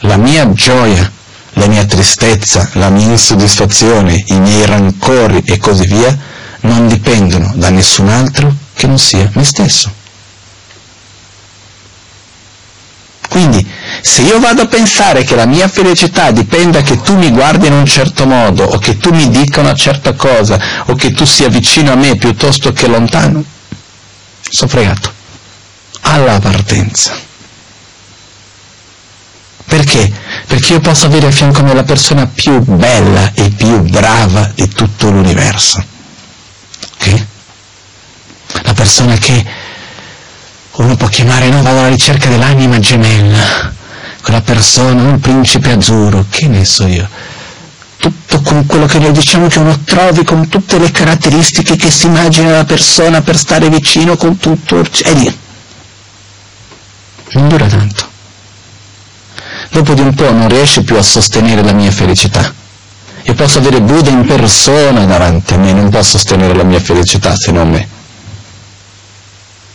la 0.00 0.16
mia 0.16 0.50
gioia, 0.52 1.10
la 1.54 1.66
mia 1.66 1.84
tristezza, 1.84 2.68
la 2.72 2.90
mia 2.90 3.08
insoddisfazione, 3.08 4.24
i 4.26 4.40
miei 4.40 4.66
rancori 4.66 5.42
e 5.44 5.58
così 5.58 5.86
via, 5.86 6.16
non 6.62 6.88
dipendono 6.88 7.52
da 7.54 7.70
nessun 7.70 8.08
altro 8.08 8.52
che 8.74 8.86
non 8.86 8.98
sia 8.98 9.30
me 9.34 9.44
stesso. 9.44 9.92
Quindi, 13.28 13.66
se 14.00 14.22
io 14.22 14.38
vado 14.38 14.62
a 14.62 14.66
pensare 14.66 15.24
che 15.24 15.34
la 15.34 15.46
mia 15.46 15.68
felicità 15.68 16.30
dipenda 16.30 16.82
che 16.82 17.00
tu 17.00 17.16
mi 17.16 17.30
guardi 17.30 17.66
in 17.66 17.72
un 17.72 17.86
certo 17.86 18.26
modo, 18.26 18.64
o 18.64 18.78
che 18.78 18.96
tu 18.96 19.12
mi 19.12 19.28
dica 19.28 19.60
una 19.60 19.74
certa 19.74 20.12
cosa, 20.14 20.84
o 20.86 20.94
che 20.94 21.12
tu 21.12 21.24
sia 21.24 21.48
vicino 21.48 21.92
a 21.92 21.96
me 21.96 22.16
piuttosto 22.16 22.72
che 22.72 22.86
lontano, 22.86 23.42
sono 24.40 24.70
fregato. 24.70 25.13
Alla 26.06 26.38
partenza. 26.38 27.12
Perché? 29.64 30.12
Perché 30.46 30.74
io 30.74 30.80
posso 30.80 31.06
avere 31.06 31.26
a 31.26 31.30
fianco 31.30 31.60
a 31.60 31.62
me 31.64 31.74
la 31.74 31.82
persona 31.82 32.26
più 32.26 32.60
bella 32.60 33.32
e 33.34 33.50
più 33.50 33.80
brava 33.80 34.50
di 34.54 34.68
tutto 34.68 35.10
l'universo. 35.10 35.84
Ok? 36.94 37.24
La 38.62 38.74
persona 38.74 39.16
che 39.16 39.44
uno 40.72 40.96
può 40.96 41.08
chiamare 41.08 41.48
no, 41.48 41.62
vado 41.62 41.78
alla 41.78 41.88
ricerca 41.88 42.28
dell'anima 42.28 42.78
gemella, 42.78 43.72
quella 44.22 44.42
persona, 44.42 45.02
un 45.02 45.18
principe 45.20 45.72
azzurro, 45.72 46.26
che 46.28 46.46
ne 46.46 46.64
so 46.64 46.86
io. 46.86 47.08
Tutto 47.96 48.40
con 48.42 48.66
quello 48.66 48.86
che 48.86 48.98
noi 48.98 49.12
diciamo 49.12 49.46
che 49.46 49.58
uno 49.58 49.80
trovi 49.82 50.24
con 50.24 50.48
tutte 50.48 50.78
le 50.78 50.90
caratteristiche 50.90 51.76
che 51.76 51.90
si 51.90 52.06
immagina 52.06 52.50
la 52.50 52.64
persona 52.64 53.22
per 53.22 53.36
stare 53.36 53.68
vicino 53.70 54.16
con 54.16 54.36
tutto, 54.38 54.84
è 55.02 55.12
lì. 55.14 55.42
Non 57.32 57.48
dura 57.48 57.66
tanto. 57.66 58.08
Dopo 59.70 59.94
di 59.94 60.00
un 60.00 60.14
po' 60.14 60.30
non 60.30 60.48
riesce 60.48 60.82
più 60.82 60.96
a 60.96 61.02
sostenere 61.02 61.62
la 61.62 61.72
mia 61.72 61.90
felicità. 61.90 62.52
Io 63.22 63.34
posso 63.34 63.58
avere 63.58 63.80
Buddha 63.80 64.10
in 64.10 64.24
persona 64.24 65.04
davanti 65.04 65.54
a 65.54 65.58
me, 65.58 65.72
non 65.72 65.88
posso 65.88 66.18
sostenere 66.18 66.54
la 66.54 66.64
mia 66.64 66.80
felicità 66.80 67.34
se 67.36 67.50
non 67.50 67.70
me 67.70 67.94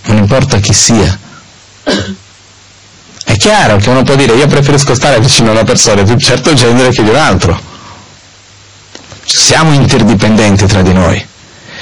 non 0.10 0.18
importa 0.18 0.58
chi 0.58 0.74
sia. 0.74 1.18
È 3.24 3.36
chiaro 3.38 3.78
che 3.78 3.90
uno 3.90 4.04
può 4.04 4.16
dire 4.16 4.34
io 4.34 4.48
preferisco 4.48 4.96
stare 4.96 5.20
vicino 5.20 5.50
a 5.50 5.52
una 5.52 5.64
persona 5.64 6.02
di 6.02 6.12
un 6.12 6.20
certo 6.20 6.54
genere 6.54 6.90
che 6.90 7.04
di 7.04 7.10
un 7.10 7.16
altro. 7.16 7.60
Siamo 9.24 9.74
interdipendenti 9.74 10.66
tra 10.66 10.82
di 10.82 10.94
noi. 10.94 11.26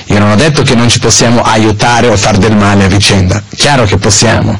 Io 0.09 0.19
non 0.19 0.31
ho 0.31 0.35
detto 0.35 0.61
che 0.61 0.75
non 0.75 0.89
ci 0.89 0.99
possiamo 0.99 1.41
aiutare 1.41 2.07
o 2.07 2.17
far 2.17 2.37
del 2.37 2.55
male 2.55 2.85
a 2.85 2.87
vicenda. 2.87 3.41
Chiaro 3.49 3.85
che 3.85 3.97
possiamo. 3.97 4.59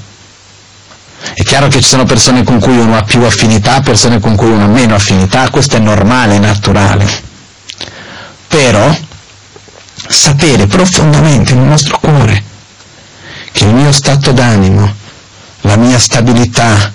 È 1.34 1.43
chiaro 1.43 1.67
che 1.67 1.82
ci 1.82 1.88
sono 1.88 2.05
persone 2.05 2.43
con 2.43 2.59
cui 2.59 2.78
uno 2.78 2.97
ha 2.97 3.03
più 3.03 3.23
affinità, 3.23 3.82
persone 3.82 4.19
con 4.19 4.36
cui 4.36 4.49
uno 4.49 4.65
ha 4.65 4.67
meno 4.67 4.95
affinità, 4.95 5.49
questo 5.49 5.78
è 5.78 5.80
normale, 5.80 6.36
è 6.36 6.39
naturale. 6.39 7.05
Però 8.47 8.95
sapere 10.07 10.67
profondamente 10.67 11.53
nel 11.53 11.67
nostro 11.67 11.99
cuore 11.99 12.43
che 13.51 13.65
il 13.65 13.73
mio 13.73 13.91
stato 13.91 14.32
d'animo, 14.32 14.93
la 15.61 15.75
mia 15.75 15.99
stabilità, 15.99 16.91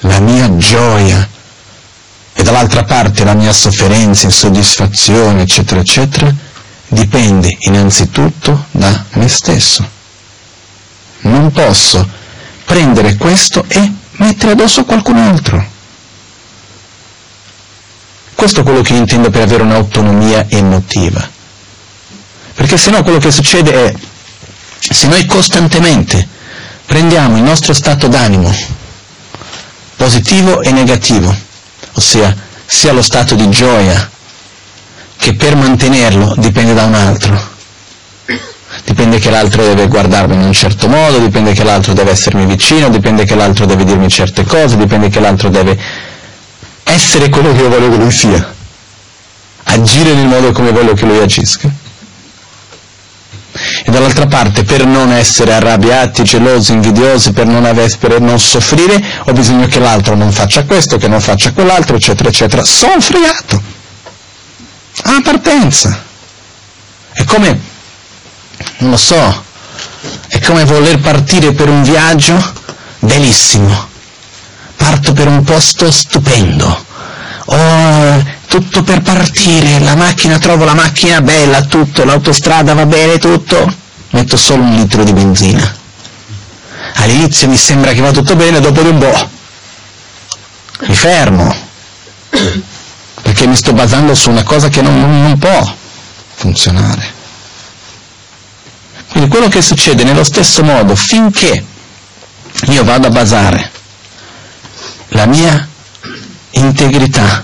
la 0.00 0.18
mia 0.20 0.56
gioia 0.56 1.28
e 2.32 2.42
dall'altra 2.42 2.84
parte 2.84 3.24
la 3.24 3.34
mia 3.34 3.52
sofferenza, 3.52 4.26
insoddisfazione, 4.26 5.42
eccetera, 5.42 5.80
eccetera, 5.80 6.34
dipende 6.88 7.56
innanzitutto 7.60 8.66
da 8.72 9.04
me 9.12 9.28
stesso. 9.28 9.88
Non 11.20 11.50
posso 11.50 12.06
prendere 12.66 13.16
questo 13.16 13.64
e 13.68 13.90
mettere 14.16 14.52
addosso 14.52 14.84
qualcun 14.84 15.16
altro. 15.16 15.74
Questo 18.34 18.60
è 18.60 18.62
quello 18.62 18.82
che 18.82 18.92
io 18.92 18.98
intendo 18.98 19.30
per 19.30 19.42
avere 19.42 19.62
un'autonomia 19.62 20.46
emotiva. 20.50 21.26
Perché 22.52 22.76
se 22.76 22.90
no 22.90 23.02
quello 23.02 23.18
che 23.18 23.30
succede 23.30 23.72
è 23.72 23.94
se 24.78 25.06
noi 25.06 25.24
costantemente 25.24 26.28
prendiamo 26.84 27.36
il 27.38 27.42
nostro 27.42 27.72
stato 27.72 28.08
d'animo, 28.08 28.54
positivo 29.96 30.60
e 30.60 30.70
negativo, 30.70 31.34
ossia 31.94 32.36
sia 32.66 32.92
lo 32.92 33.02
stato 33.02 33.34
di 33.34 33.48
gioia 33.48 34.10
mantenerlo 35.56 36.34
dipende 36.38 36.74
da 36.74 36.84
un 36.84 36.94
altro. 36.94 37.54
Dipende 38.86 39.18
che 39.18 39.30
l'altro 39.30 39.64
deve 39.64 39.88
guardarmi 39.88 40.34
in 40.36 40.42
un 40.42 40.52
certo 40.52 40.86
modo, 40.86 41.18
dipende 41.18 41.52
che 41.52 41.64
l'altro 41.64 41.92
deve 41.92 42.12
essermi 42.12 42.46
vicino, 42.46 42.88
dipende 42.88 43.24
che 43.24 43.34
l'altro 43.34 43.66
deve 43.66 43.82
dirmi 43.82 44.08
certe 44.08 44.44
cose, 44.44 44.76
dipende 44.76 45.08
che 45.08 45.18
l'altro 45.18 45.48
deve 45.48 45.76
essere 46.84 47.28
quello 47.28 47.52
che 47.52 47.62
io 47.62 47.68
voglio 47.68 47.90
che 47.90 47.96
lui 47.96 48.12
sia, 48.12 48.54
agire 49.64 50.14
nel 50.14 50.28
modo 50.28 50.52
come 50.52 50.70
voglio 50.70 50.94
che 50.94 51.04
lui 51.04 51.18
agisca. 51.18 51.68
E 53.84 53.90
dall'altra 53.90 54.28
parte, 54.28 54.62
per 54.62 54.86
non 54.86 55.10
essere 55.10 55.54
arrabbiati, 55.54 56.22
gelosi, 56.22 56.72
invidiosi, 56.72 57.32
per 57.32 57.46
non, 57.46 57.64
avere, 57.64 57.92
per 57.98 58.20
non 58.20 58.38
soffrire, 58.38 59.02
ho 59.24 59.32
bisogno 59.32 59.66
che 59.66 59.80
l'altro 59.80 60.14
non 60.14 60.30
faccia 60.30 60.64
questo, 60.64 60.96
che 60.96 61.08
non 61.08 61.20
faccia 61.20 61.50
quell'altro, 61.50 61.96
eccetera, 61.96 62.28
eccetera. 62.28 62.62
Sono 62.62 63.00
fregato. 63.00 63.60
A 65.02 65.20
partenza. 65.24 66.04
È 67.12 67.24
come, 67.24 67.74
non 68.78 68.90
lo 68.90 68.96
so, 68.96 69.44
è 70.28 70.40
come 70.40 70.64
voler 70.64 70.98
partire 70.98 71.52
per 71.52 71.68
un 71.68 71.82
viaggio 71.82 72.36
bellissimo. 73.00 73.94
Parto 74.76 75.12
per 75.12 75.26
un 75.26 75.42
posto 75.42 75.90
stupendo. 75.90 76.84
Oh, 77.46 78.24
tutto 78.46 78.82
per 78.82 79.02
partire, 79.02 79.78
la 79.80 79.94
macchina, 79.94 80.38
trovo 80.38 80.64
la 80.64 80.74
macchina 80.74 81.20
bella, 81.20 81.62
tutto, 81.62 82.04
l'autostrada 82.04 82.74
va 82.74 82.86
bene, 82.86 83.18
tutto, 83.18 83.72
metto 84.10 84.36
solo 84.36 84.62
un 84.62 84.74
litro 84.74 85.04
di 85.04 85.12
benzina. 85.12 85.74
All'inizio 86.94 87.48
mi 87.48 87.56
sembra 87.56 87.92
che 87.92 88.00
va 88.00 88.10
tutto 88.10 88.36
bene, 88.36 88.60
dopo 88.60 88.82
di 88.82 88.88
un 88.88 88.98
po' 88.98 89.34
mi 90.80 90.94
fermo, 90.94 91.54
perché 93.22 93.46
mi 93.46 93.56
sto 93.56 93.72
basando 93.72 94.14
su 94.14 94.30
una 94.30 94.42
cosa 94.42 94.68
che 94.68 94.82
non, 94.82 95.00
non, 95.00 95.22
non 95.22 95.38
può 95.38 95.74
funzionare. 96.34 97.15
Quindi 99.16 99.34
quello 99.34 99.48
che 99.48 99.62
succede 99.62 100.04
nello 100.04 100.24
stesso 100.24 100.62
modo, 100.62 100.94
finché 100.94 101.64
io 102.66 102.84
vado 102.84 103.06
a 103.06 103.10
basare 103.10 103.70
la 105.08 105.24
mia 105.24 105.66
integrità 106.50 107.42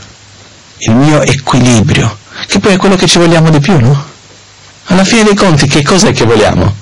il 0.80 0.94
mio 0.94 1.22
equilibrio, 1.22 2.18
che 2.46 2.58
poi 2.58 2.74
è 2.74 2.76
quello 2.76 2.96
che 2.96 3.06
ci 3.06 3.16
vogliamo 3.16 3.48
di 3.48 3.58
più, 3.58 3.80
no? 3.80 4.04
Alla 4.88 5.02
fine 5.02 5.24
dei 5.24 5.34
conti 5.34 5.66
che 5.66 5.82
cos'è 5.82 6.12
che 6.12 6.26
vogliamo? 6.26 6.76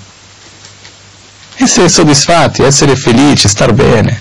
Essere 1.54 1.88
soddisfatti, 1.88 2.62
essere 2.62 2.96
felici, 2.96 3.46
star 3.46 3.72
bene. 3.72 4.20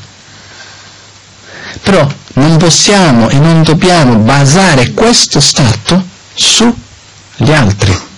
Però 1.82 2.07
non 2.34 2.57
possiamo 2.57 3.28
e 3.30 3.39
non 3.39 3.63
dobbiamo 3.63 4.17
basare 4.17 4.91
questo 4.91 5.39
stato 5.39 6.05
sugli 6.36 7.51
altri. 7.51 8.09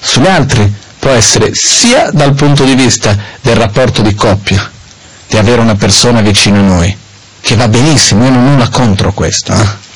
Sugli 0.00 0.26
altri 0.26 0.72
può 0.98 1.10
essere 1.10 1.54
sia 1.54 2.10
dal 2.12 2.34
punto 2.34 2.64
di 2.64 2.74
vista 2.74 3.16
del 3.40 3.56
rapporto 3.56 4.02
di 4.02 4.14
coppia, 4.14 4.70
di 5.26 5.36
avere 5.36 5.60
una 5.60 5.76
persona 5.76 6.20
vicino 6.20 6.58
a 6.58 6.62
noi, 6.62 6.96
che 7.40 7.56
va 7.56 7.68
benissimo, 7.68 8.24
io 8.24 8.30
non 8.30 8.46
ho 8.46 8.50
nulla 8.50 8.68
contro 8.68 9.12
questo, 9.12 9.52
eh? 9.52 9.86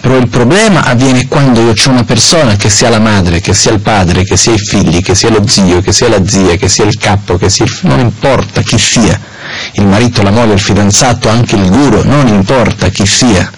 però 0.00 0.16
il 0.16 0.28
problema 0.28 0.84
avviene 0.84 1.26
quando 1.28 1.60
io 1.62 1.70
ho 1.70 1.90
una 1.90 2.04
persona 2.04 2.56
che 2.56 2.68
sia 2.68 2.90
la 2.90 2.98
madre, 2.98 3.40
che 3.40 3.54
sia 3.54 3.72
il 3.72 3.80
padre, 3.80 4.24
che 4.24 4.36
sia 4.36 4.52
i 4.52 4.58
figli, 4.58 5.00
che 5.00 5.14
sia 5.14 5.30
lo 5.30 5.46
zio, 5.48 5.80
che 5.80 5.92
sia 5.92 6.08
la 6.08 6.20
zia, 6.26 6.56
che 6.56 6.68
sia 6.68 6.84
il 6.84 6.98
capo, 6.98 7.38
che 7.38 7.48
sia 7.48 7.64
il... 7.64 7.74
non 7.82 8.00
importa 8.00 8.60
chi 8.60 8.78
sia, 8.78 9.18
il 9.72 9.86
marito, 9.86 10.22
la 10.22 10.30
moglie, 10.30 10.52
il 10.52 10.60
fidanzato, 10.60 11.30
anche 11.30 11.56
il 11.56 11.68
guru, 11.70 12.02
non 12.04 12.28
importa 12.28 12.88
chi 12.88 13.06
sia. 13.06 13.50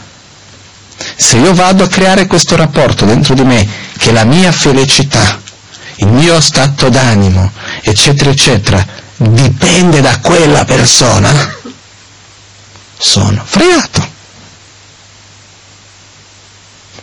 Se 1.16 1.36
io 1.36 1.54
vado 1.54 1.84
a 1.84 1.88
creare 1.88 2.26
questo 2.26 2.56
rapporto 2.56 3.04
dentro 3.04 3.34
di 3.34 3.42
me, 3.42 3.68
che 3.98 4.12
la 4.12 4.24
mia 4.24 4.52
felicità, 4.52 5.40
il 5.96 6.08
mio 6.08 6.40
stato 6.40 6.88
d'animo, 6.88 7.52
eccetera, 7.82 8.30
eccetera, 8.30 8.84
dipende 9.16 10.00
da 10.00 10.18
quella 10.20 10.64
persona, 10.64 11.54
sono 12.98 13.42
fregato. 13.44 14.14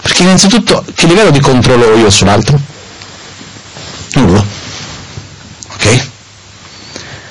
Perché 0.02 0.24
innanzitutto 0.24 0.84
che 0.94 1.08
livello 1.08 1.32
di 1.32 1.40
controllo 1.40 1.86
ho 1.86 1.96
io 1.96 2.10
sull'altro? 2.10 2.60
Nullo. 4.14 4.46
Ok? 5.74 6.08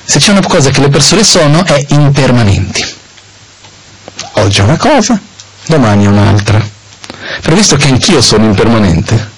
Se 0.05 0.19
c'è 0.19 0.31
una 0.31 0.45
cosa 0.45 0.69
che 0.69 0.81
le 0.81 0.89
persone 0.89 1.23
sono 1.23 1.63
è 1.65 1.85
impermanenti. 1.89 2.85
Oggi 4.33 4.59
è 4.59 4.63
una 4.63 4.77
cosa, 4.77 5.19
domani 5.67 6.05
è 6.05 6.07
un'altra. 6.07 6.65
Però 7.41 7.55
visto 7.55 7.75
che 7.75 7.87
anch'io 7.87 8.21
sono 8.21 8.45
impermanente, 8.45 9.31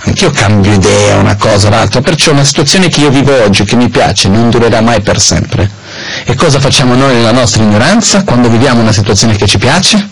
anch'io 0.00 0.30
cambio 0.30 0.72
idea, 0.72 1.16
una 1.16 1.36
cosa, 1.36 1.68
l'altra, 1.68 2.00
perciò 2.00 2.32
una 2.32 2.44
situazione 2.44 2.88
che 2.88 3.00
io 3.00 3.10
vivo 3.10 3.42
oggi, 3.42 3.64
che 3.64 3.76
mi 3.76 3.88
piace, 3.88 4.28
non 4.28 4.50
durerà 4.50 4.80
mai 4.80 5.00
per 5.00 5.20
sempre 5.20 5.82
e 6.24 6.34
cosa 6.34 6.58
facciamo 6.58 6.94
noi 6.94 7.14
nella 7.14 7.32
nostra 7.32 7.62
ignoranza 7.62 8.24
quando 8.24 8.48
viviamo 8.48 8.80
una 8.80 8.92
situazione 8.92 9.36
che 9.36 9.46
ci 9.46 9.58
piace? 9.58 10.08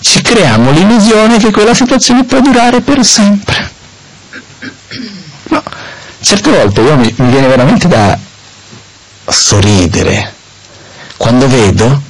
Ci 0.00 0.22
creiamo 0.22 0.70
l'illusione 0.70 1.38
che 1.38 1.50
quella 1.50 1.74
situazione 1.74 2.24
può 2.24 2.40
durare 2.40 2.80
per 2.80 3.04
sempre. 3.04 3.70
No, 5.48 5.62
certe 6.20 6.50
volte 6.50 6.80
io 6.80 6.96
mi, 6.96 7.12
mi 7.16 7.30
viene 7.30 7.48
veramente 7.48 7.88
da 7.88 8.16
sorridere 9.26 10.34
quando 11.16 11.48
vedo 11.48 12.02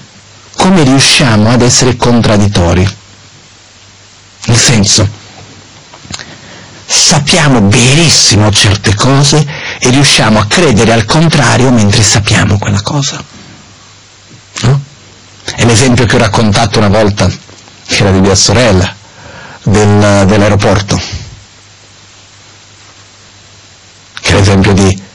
come 0.59 0.83
riusciamo 0.83 1.53
ad 1.53 1.63
essere 1.63 1.95
contraddittori. 1.97 2.97
Nel 4.47 4.57
senso, 4.57 5.09
sappiamo 6.85 7.61
benissimo 7.61 8.51
certe 8.51 8.93
cose 8.95 9.47
e 9.79 9.89
riusciamo 9.91 10.41
a 10.41 10.47
credere 10.47 10.93
al 10.93 11.05
contrario 11.05 11.71
mentre 11.71 12.03
sappiamo 12.03 12.59
quella 12.59 12.83
cosa. 12.83 13.23
No? 14.63 14.81
È 15.45 15.65
l'esempio 15.65 16.07
che 16.07 16.17
ho 16.17 16.19
raccontato 16.19 16.79
una 16.79 16.89
volta, 16.89 17.29
che 17.29 17.97
era 17.97 18.11
di 18.11 18.21
mia 18.21 18.35
sorella, 18.35 18.93
del, 19.63 20.25
dell'aeroporto. 20.27 21.01
Che 24.21 24.31
è 24.31 24.35
l'esempio 24.35 24.73
di 24.73 25.07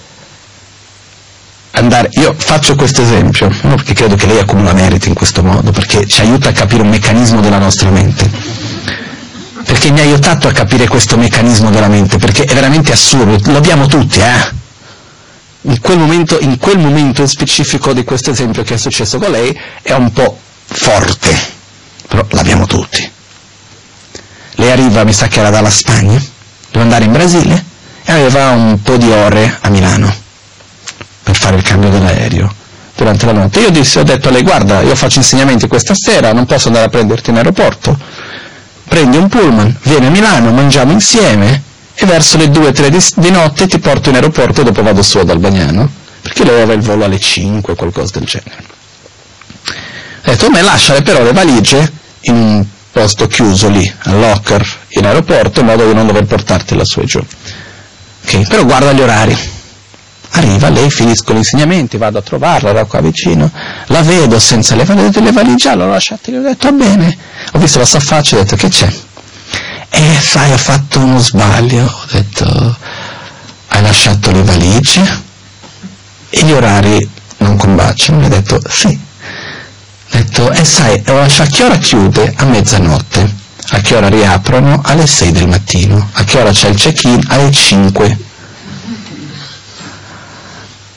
andare... 1.84 2.09
Io 2.13 2.34
faccio 2.38 2.75
questo 2.75 3.01
esempio, 3.01 3.49
no? 3.61 3.75
perché 3.75 3.93
credo 3.93 4.15
che 4.15 4.25
lei 4.25 4.39
accumula 4.39 4.73
meriti 4.73 5.09
in 5.09 5.13
questo 5.13 5.43
modo, 5.43 5.71
perché 5.71 6.07
ci 6.07 6.21
aiuta 6.21 6.49
a 6.49 6.51
capire 6.51 6.81
un 6.81 6.89
meccanismo 6.89 7.41
della 7.41 7.59
nostra 7.59 7.89
mente 7.89 8.71
perché 9.65 9.91
mi 9.91 10.01
ha 10.01 10.03
aiutato 10.03 10.47
a 10.47 10.51
capire 10.51 10.88
questo 10.88 11.17
meccanismo 11.17 11.69
veramente, 11.69 12.17
perché 12.17 12.43
è 12.43 12.53
veramente 12.53 12.91
assurdo, 12.91 13.51
lo 13.51 13.57
abbiamo 13.57 13.88
tutti, 13.88 14.19
eh? 14.19 14.61
In 15.61 15.79
quel, 15.79 15.97
momento, 15.97 16.38
in 16.39 16.57
quel 16.57 16.77
momento 16.77 17.25
specifico 17.25 17.93
di 17.93 18.03
questo 18.03 18.31
esempio 18.31 18.63
che 18.63 18.73
è 18.73 18.77
successo 18.77 19.17
con 19.17 19.31
lei 19.31 19.57
è 19.81 19.93
un 19.93 20.11
po' 20.11 20.38
forte, 20.65 21.36
però 22.07 22.25
l'abbiamo 22.31 22.65
tutti. 22.65 23.09
Lei 24.55 24.71
arriva, 24.71 25.05
mi 25.05 25.13
sa 25.13 25.27
che 25.27 25.39
era 25.39 25.49
dalla 25.49 25.69
Spagna, 25.69 26.21
doveva 26.71 26.84
andare 26.84 27.05
in 27.05 27.11
Brasile 27.13 27.65
e 28.03 28.11
aveva 28.11 28.49
un 28.49 28.81
po' 28.81 28.97
di 28.97 29.09
ore 29.09 29.57
a 29.61 29.69
Milano 29.69 30.22
per 31.24 31.36
fare 31.36 31.55
il 31.55 31.63
cambio 31.63 31.89
dell'aereo 31.89 32.53
durante 32.95 33.26
la 33.26 33.32
notte. 33.32 33.59
Io 33.59 33.69
dissi, 33.69 33.97
ho 33.97 34.03
detto 34.03 34.28
a 34.28 34.32
lei, 34.32 34.43
guarda, 34.43 34.82
io 34.82 34.95
faccio 34.95 35.19
insegnamenti 35.19 35.67
questa 35.67 35.93
sera, 35.95 36.34
non 36.34 36.45
posso 36.45 36.67
andare 36.67 36.86
a 36.86 36.89
prenderti 36.89 37.30
in 37.30 37.38
aeroporto, 37.38 37.97
prendi 38.88 39.17
un 39.17 39.28
pullman, 39.30 39.78
vieni 39.84 40.05
a 40.07 40.09
Milano, 40.09 40.51
mangiamo 40.51 40.91
insieme 40.91 41.61
e 41.95 42.05
verso 42.05 42.38
le 42.38 42.45
2-3 42.45 42.88
di, 42.88 43.03
di, 43.15 43.32
notte 43.32 43.67
ti 43.67 43.80
porto 43.80 44.09
in 44.09 44.15
aeroporto 44.15 44.61
e 44.61 44.63
dopo 44.63 44.84
vado 44.84 45.01
su 45.01 45.17
ad 45.17 45.30
Albagnano, 45.30 45.89
perché 46.21 46.43
lei 46.43 46.55
aveva 46.55 46.74
il 46.74 46.82
volo 46.82 47.05
alle 47.05 47.19
5 47.19 47.76
qualcosa 47.76 48.19
del 48.19 48.28
genere. 48.28 48.71
Ho 50.26 50.32
detto, 50.32 50.49
me 50.49 50.61
lasciare 50.61 51.01
però 51.01 51.21
le 51.21 51.34
valigie 51.34 51.91
in 52.21 52.36
un 52.36 52.65
posto 52.91 53.28
chiuso 53.28 53.69
lì, 53.69 53.91
al 54.03 54.19
locker, 54.19 54.65
in 54.89 55.05
aeroporto, 55.05 55.59
in 55.59 55.65
modo 55.65 55.86
da 55.86 55.93
non 55.93 56.07
dover 56.07 56.26
portartela 56.26 56.86
su 56.86 56.99
e 57.01 57.05
giù. 57.05 57.19
Ok, 58.26 58.47
però 58.47 58.63
guarda 58.63 58.93
gli 58.93 59.01
orari. 59.01 59.38
Arriva 60.36 60.69
lei, 60.69 60.89
finisco 60.89 61.31
gli 61.34 61.38
insegnamenti, 61.38 61.97
vado 61.97 62.17
a 62.17 62.21
trovarla, 62.21 62.69
era 62.69 62.86
qua 62.86 63.01
vicino, 63.01 63.51
la 63.88 64.01
vedo 64.01 64.39
senza 64.39 64.75
le 64.75 64.84
valigie, 64.84 65.21
le 65.21 65.31
valigie, 65.31 65.75
l'ho 65.75 65.88
lasciate, 65.88 66.31
gli 66.31 66.36
ho 66.36 66.41
detto, 66.41 66.71
va 66.71 66.75
bene, 66.75 67.17
ho 67.51 67.59
visto 67.59 67.77
la 67.77 67.86
sua 67.86 67.99
faccia 67.99 68.38
ho 68.38 68.39
detto, 68.39 68.55
che 68.55 68.67
c'è? 68.67 68.91
E 69.89 70.19
sai, 70.19 70.51
ho 70.51 70.57
fatto 70.57 70.99
uno 70.99 71.19
sbaglio, 71.19 71.86
ho 71.86 72.05
detto, 72.11 72.77
hai 73.67 73.81
lasciato 73.84 74.31
le 74.31 74.41
valigie 74.41 75.21
e 76.31 76.43
gli 76.43 76.51
orari 76.51 77.07
non 77.38 77.55
combaciano, 77.55 78.17
mi 78.17 78.25
ha 78.25 78.29
detto, 78.29 78.59
sì. 78.67 78.88
Ho 78.88 80.17
detto, 80.17 80.51
e 80.51 80.65
sai, 80.65 80.99
a 81.05 81.45
che 81.45 81.63
ora 81.63 81.77
chiude? 81.77 82.34
A 82.38 82.45
mezzanotte. 82.45 83.41
A 83.69 83.79
che 83.81 83.95
ora 83.95 84.09
riaprono? 84.09 84.81
Alle 84.84 85.05
6 85.05 85.31
del 85.31 85.47
mattino. 85.47 86.09
A 86.13 86.23
che 86.23 86.39
ora 86.39 86.51
c'è 86.51 86.69
il 86.69 86.75
check-in? 86.75 87.23
Alle 87.27 87.51
5 87.51 88.17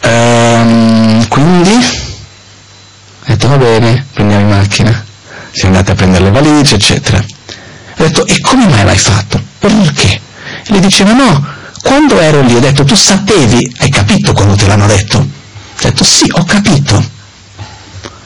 Ehm, 0.06 1.26
quindi 1.26 1.70
ho 1.70 3.24
detto 3.26 3.48
va 3.48 3.56
bene, 3.56 4.06
prendiamo 4.12 4.42
in 4.42 4.48
macchina. 4.48 5.04
siamo 5.50 5.74
andati 5.74 5.90
a 5.90 5.94
prendere 5.94 6.24
le 6.24 6.30
valigie, 6.30 6.76
eccetera. 6.76 7.18
Ho 7.18 8.02
detto, 8.02 8.24
e 8.26 8.40
come 8.40 8.68
mai 8.68 8.84
l'hai 8.84 8.98
fatto? 8.98 9.42
Perché? 9.58 10.20
E 10.66 10.72
le 10.72 10.80
diceva, 10.80 11.12
no, 11.12 11.44
quando 11.82 12.20
ero 12.20 12.40
lì 12.42 12.54
ho 12.54 12.60
detto, 12.60 12.84
tu 12.84 12.94
sapevi, 12.94 13.74
hai 13.78 13.88
capito 13.88 14.32
quando 14.32 14.54
te 14.54 14.66
l'hanno 14.66 14.86
detto? 14.86 15.18
Ho 15.18 15.26
detto, 15.80 16.04
sì, 16.04 16.26
ho 16.30 16.44
capito. 16.44 17.14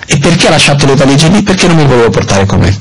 E 0.05 0.19
perché 0.19 0.49
ha 0.49 0.51
lasciato 0.51 0.85
le 0.85 0.97
valigie 0.97 1.29
lì? 1.29 1.43
Perché 1.43 1.67
non 1.67 1.77
mi 1.77 1.87
volevo 1.87 2.11
portare 2.11 2.45
con 2.45 2.59
me. 2.59 2.79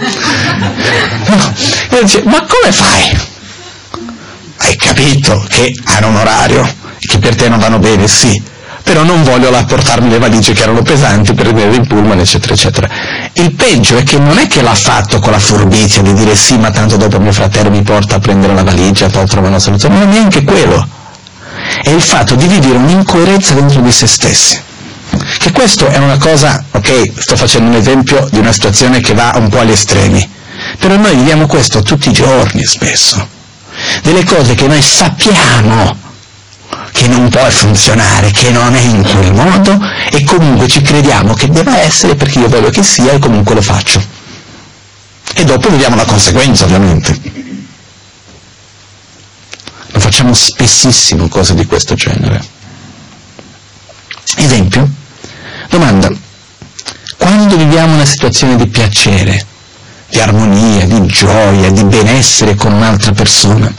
No. 1.30 1.54
E 1.90 2.02
dice, 2.02 2.22
ma 2.24 2.44
come 2.44 2.72
fai? 2.72 3.16
Hai 4.56 4.76
capito 4.76 5.44
che 5.48 5.72
hanno 5.84 6.08
un 6.08 6.16
orario 6.16 6.79
che 7.10 7.18
per 7.18 7.34
te 7.34 7.48
non 7.48 7.58
vanno 7.58 7.80
bene? 7.80 8.06
Sì 8.06 8.40
però 8.82 9.02
non 9.02 9.22
voglio 9.22 9.50
là 9.50 9.62
portarmi 9.64 10.08
le 10.08 10.18
valigie 10.18 10.52
che 10.52 10.62
erano 10.62 10.82
pesanti 10.82 11.34
per 11.34 11.46
rimanere 11.46 11.76
in 11.76 11.86
pullman, 11.86 12.18
eccetera, 12.18 12.54
eccetera. 12.54 12.88
Il 13.34 13.52
peggio 13.52 13.96
è 13.96 14.02
che 14.02 14.18
non 14.18 14.38
è 14.38 14.46
che 14.46 14.62
l'ha 14.62 14.74
fatto 14.74 15.20
con 15.20 15.32
la 15.32 15.38
furbizia 15.38 16.02
di 16.02 16.12
dire 16.12 16.34
sì, 16.34 16.56
ma 16.56 16.70
tanto 16.70 16.96
dopo 16.96 17.20
mio 17.20 17.30
fratello 17.30 17.70
mi 17.70 17.82
porta 17.82 18.16
a 18.16 18.18
prendere 18.18 18.54
la 18.54 18.64
valigia, 18.64 19.08
poi 19.08 19.26
trovo 19.26 19.48
una 19.48 19.58
soluzione, 19.58 19.98
non 19.98 20.08
è 20.08 20.12
neanche 20.12 20.42
quello. 20.42 20.88
È 21.82 21.90
il 21.90 22.00
fatto 22.00 22.34
di 22.34 22.46
vivere 22.46 22.78
un'incoerenza 22.78 23.54
dentro 23.54 23.80
di 23.80 23.92
se 23.92 24.06
stessi. 24.06 24.60
Che 25.38 25.52
questo 25.52 25.86
è 25.86 25.98
una 25.98 26.16
cosa, 26.16 26.64
ok, 26.70 27.12
sto 27.16 27.36
facendo 27.36 27.68
un 27.68 27.76
esempio 27.76 28.26
di 28.30 28.38
una 28.38 28.52
situazione 28.52 29.00
che 29.00 29.14
va 29.14 29.34
un 29.36 29.48
po' 29.50 29.60
agli 29.60 29.70
estremi, 29.70 30.28
però 30.78 30.96
noi 30.96 31.14
viviamo 31.14 31.46
questo 31.46 31.82
tutti 31.82 32.08
i 32.08 32.12
giorni 32.12 32.64
spesso. 32.64 33.24
Delle 34.02 34.24
cose 34.24 34.54
che 34.54 34.66
noi 34.66 34.82
sappiamo 34.82 36.08
che 36.92 37.06
non 37.06 37.28
può 37.28 37.48
funzionare, 37.50 38.30
che 38.30 38.50
non 38.50 38.74
è 38.74 38.80
in 38.80 39.02
quel 39.02 39.32
modo 39.32 39.78
e 40.10 40.24
comunque 40.24 40.68
ci 40.68 40.82
crediamo 40.82 41.34
che 41.34 41.48
debba 41.48 41.78
essere 41.78 42.14
perché 42.14 42.40
io 42.40 42.48
voglio 42.48 42.70
che 42.70 42.82
sia 42.82 43.12
e 43.12 43.18
comunque 43.18 43.54
lo 43.54 43.62
faccio. 43.62 44.02
E 45.34 45.44
dopo 45.44 45.70
vediamo 45.70 45.96
la 45.96 46.04
conseguenza 46.04 46.64
ovviamente. 46.64 47.18
Lo 49.92 50.00
facciamo 50.00 50.34
spessissimo 50.34 51.28
cose 51.28 51.54
di 51.54 51.66
questo 51.66 51.94
genere. 51.94 52.42
Esempio, 54.36 54.88
domanda, 55.68 56.10
quando 57.16 57.56
viviamo 57.56 57.94
una 57.94 58.04
situazione 58.04 58.56
di 58.56 58.66
piacere, 58.66 59.46
di 60.08 60.20
armonia, 60.20 60.86
di 60.86 61.06
gioia, 61.06 61.70
di 61.70 61.84
benessere 61.84 62.54
con 62.54 62.72
un'altra 62.72 63.12
persona, 63.12 63.72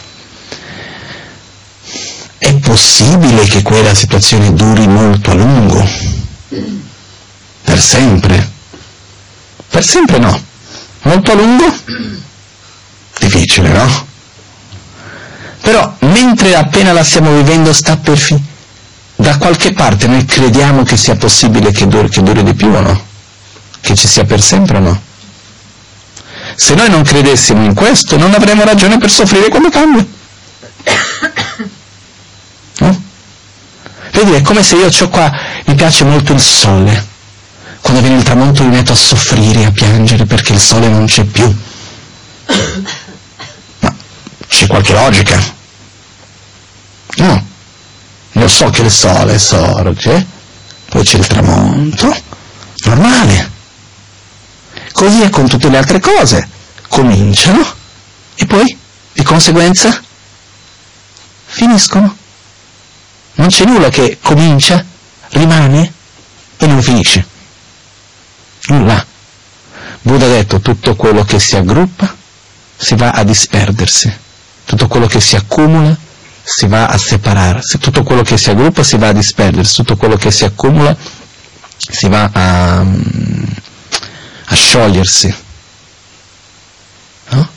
è 2.44 2.56
possibile 2.56 3.44
che 3.44 3.62
quella 3.62 3.94
situazione 3.94 4.52
duri 4.56 4.88
molto 4.88 5.30
a 5.30 5.36
lungo? 5.36 5.88
Per 7.64 7.80
sempre? 7.80 8.52
Per 9.70 9.86
sempre 9.86 10.18
no. 10.18 10.42
Molto 11.04 11.32
a 11.34 11.36
lungo? 11.36 11.72
Difficile, 13.20 13.70
no? 13.70 14.08
Però 15.62 15.96
mentre 16.00 16.56
appena 16.56 16.94
la 16.94 17.04
stiamo 17.04 17.32
vivendo 17.36 17.72
sta 17.74 17.98
per 17.98 18.18
finire, 18.18 18.48
da 19.18 19.38
qualche 19.38 19.74
parte 19.74 20.08
noi 20.08 20.26
crediamo 20.26 20.82
che 20.82 20.98
sia 20.98 21.16
possibile 21.16 21.72
che 21.72 21.86
duri, 21.88 22.10
che 22.10 22.24
duri 22.24 22.42
di 22.42 22.56
più 22.56 22.70
o 22.70 22.80
no? 22.80 23.06
Che 23.82 23.96
ci 23.96 24.08
sia 24.08 24.26
per 24.26 24.42
sempre 24.42 24.78
o 24.78 24.80
no? 24.80 25.02
Se 26.56 26.74
noi 26.74 26.90
non 26.90 27.04
credessimo 27.04 27.64
in 27.64 27.76
questo 27.76 28.18
non 28.18 28.34
avremmo 28.34 28.64
ragione 28.64 28.98
per 28.98 29.12
soffrire 29.12 29.50
quando 29.50 29.70
cambia. 29.70 30.20
Vedi, 34.24 34.36
è 34.36 34.42
come 34.44 34.62
se 34.62 34.76
io 34.76 34.86
ho 34.86 35.10
qua, 35.10 35.32
mi 35.66 35.74
piace 35.74 36.04
molto 36.04 36.34
il 36.34 36.40
sole. 36.40 37.08
Quando 37.82 38.02
viene 38.02 38.18
il 38.18 38.24
tramonto 38.24 38.62
mi 38.62 38.76
metto 38.76 38.92
a 38.92 38.96
soffrire, 38.96 39.66
a 39.66 39.72
piangere 39.72 40.28
perché 40.28 40.54
il 40.54 40.60
sole 40.60 40.88
non 40.90 41.08
c'è 41.08 41.24
più. 41.24 41.52
Ma 43.80 43.96
c'è 44.48 44.68
qualche 44.68 44.94
logica? 44.94 45.44
No. 47.16 47.48
Io 48.34 48.48
so 48.48 48.70
che 48.70 48.84
il 48.84 48.92
sole 48.92 49.40
sorge, 49.40 50.28
poi 50.88 51.04
c'è 51.04 51.18
il 51.18 51.26
tramonto, 51.26 52.16
normale. 52.86 53.52
Così 54.92 55.22
è 55.22 55.30
con 55.32 55.48
tutte 55.48 55.68
le 55.68 55.78
altre 55.78 56.00
cose. 56.00 56.48
Cominciano 56.88 57.66
e 58.36 58.46
poi, 58.46 58.78
di 59.14 59.24
conseguenza, 59.24 60.00
finiscono. 61.48 62.20
Non 63.34 63.48
c'è 63.48 63.66
nulla 63.66 63.90
che 63.90 64.18
comincia, 64.22 64.84
rimane 65.30 65.92
e 66.58 66.68
non 66.68 66.82
finisce. 66.82 67.26
Nulla. 68.68 69.06
Buddha 70.02 70.26
ha 70.26 70.30
detto 70.30 70.60
tutto 70.60 70.96
quello 70.96 71.24
che 71.24 71.40
si 71.40 71.56
aggruppa 71.56 72.20
si 72.82 72.96
va 72.96 73.12
a 73.12 73.24
disperdersi, 73.24 74.12
tutto 74.66 74.88
quello 74.88 75.06
che 75.06 75.22
si 75.22 75.36
accumula 75.36 75.96
si 76.44 76.66
va 76.66 76.88
a 76.88 76.98
separarsi, 76.98 77.78
tutto 77.78 78.02
quello 78.02 78.24
che 78.24 78.38
si 78.38 78.50
aggruppa 78.50 78.84
si 78.84 78.98
va 78.98 79.10
a 79.10 79.14
disperdersi, 79.14 79.76
tutto 79.76 79.96
quello 79.96 80.16
che 80.16 80.32
si 80.32 80.44
accumula 80.44 80.98
si 81.78 82.10
va 82.10 82.30
a, 82.34 82.80
a 82.80 84.56
sciogliersi. 84.56 85.36
No? 87.30 87.50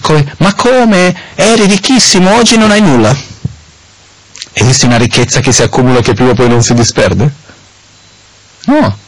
Come, 0.00 0.34
ma 0.38 0.54
come? 0.54 1.16
Eri 1.34 1.66
ricchissimo, 1.66 2.36
oggi 2.36 2.56
non 2.56 2.70
hai 2.70 2.80
nulla. 2.80 3.16
Esiste 4.60 4.86
una 4.86 4.96
ricchezza 4.96 5.38
che 5.38 5.52
si 5.52 5.62
accumula 5.62 6.00
che 6.00 6.14
prima 6.14 6.30
o 6.30 6.34
poi 6.34 6.48
non 6.48 6.64
si 6.64 6.74
disperde? 6.74 7.32
No. 8.64 8.98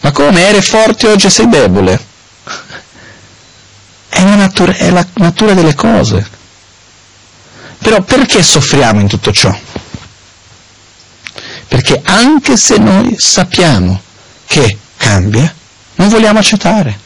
Ma 0.00 0.12
come 0.12 0.46
eri 0.46 0.62
forte 0.62 1.08
oggi 1.08 1.28
sei 1.28 1.48
debole? 1.48 2.04
È 4.08 4.22
la, 4.22 4.36
natura, 4.36 4.72
è 4.76 4.90
la 4.90 5.04
natura 5.14 5.54
delle 5.54 5.74
cose. 5.74 6.24
Però 7.78 8.00
perché 8.02 8.44
soffriamo 8.44 9.00
in 9.00 9.08
tutto 9.08 9.32
ciò? 9.32 9.54
Perché 11.66 12.00
anche 12.04 12.56
se 12.56 12.78
noi 12.78 13.16
sappiamo 13.18 14.00
che 14.46 14.78
cambia, 14.96 15.52
non 15.96 16.08
vogliamo 16.08 16.38
accettare. 16.38 16.96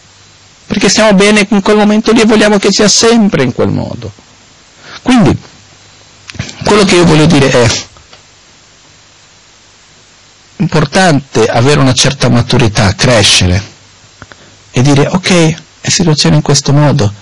Perché 0.66 0.90
stiamo 0.90 1.14
bene 1.14 1.46
in 1.48 1.62
quel 1.62 1.76
momento 1.76 2.12
lì 2.12 2.20
e 2.20 2.26
vogliamo 2.26 2.58
che 2.58 2.70
sia 2.70 2.88
sempre 2.88 3.42
in 3.42 3.54
quel 3.54 3.70
modo. 3.70 4.12
Quindi, 5.00 5.48
quello 6.64 6.84
che 6.84 6.96
io 6.96 7.04
voglio 7.04 7.26
dire 7.26 7.50
è 7.50 7.70
importante 10.56 11.46
avere 11.46 11.80
una 11.80 11.94
certa 11.94 12.28
maturità, 12.28 12.94
crescere 12.94 13.62
e 14.70 14.82
dire 14.82 15.06
ok, 15.06 15.54
è 15.80 15.88
situazione 15.88 16.36
in 16.36 16.42
questo 16.42 16.72
modo, 16.72 17.12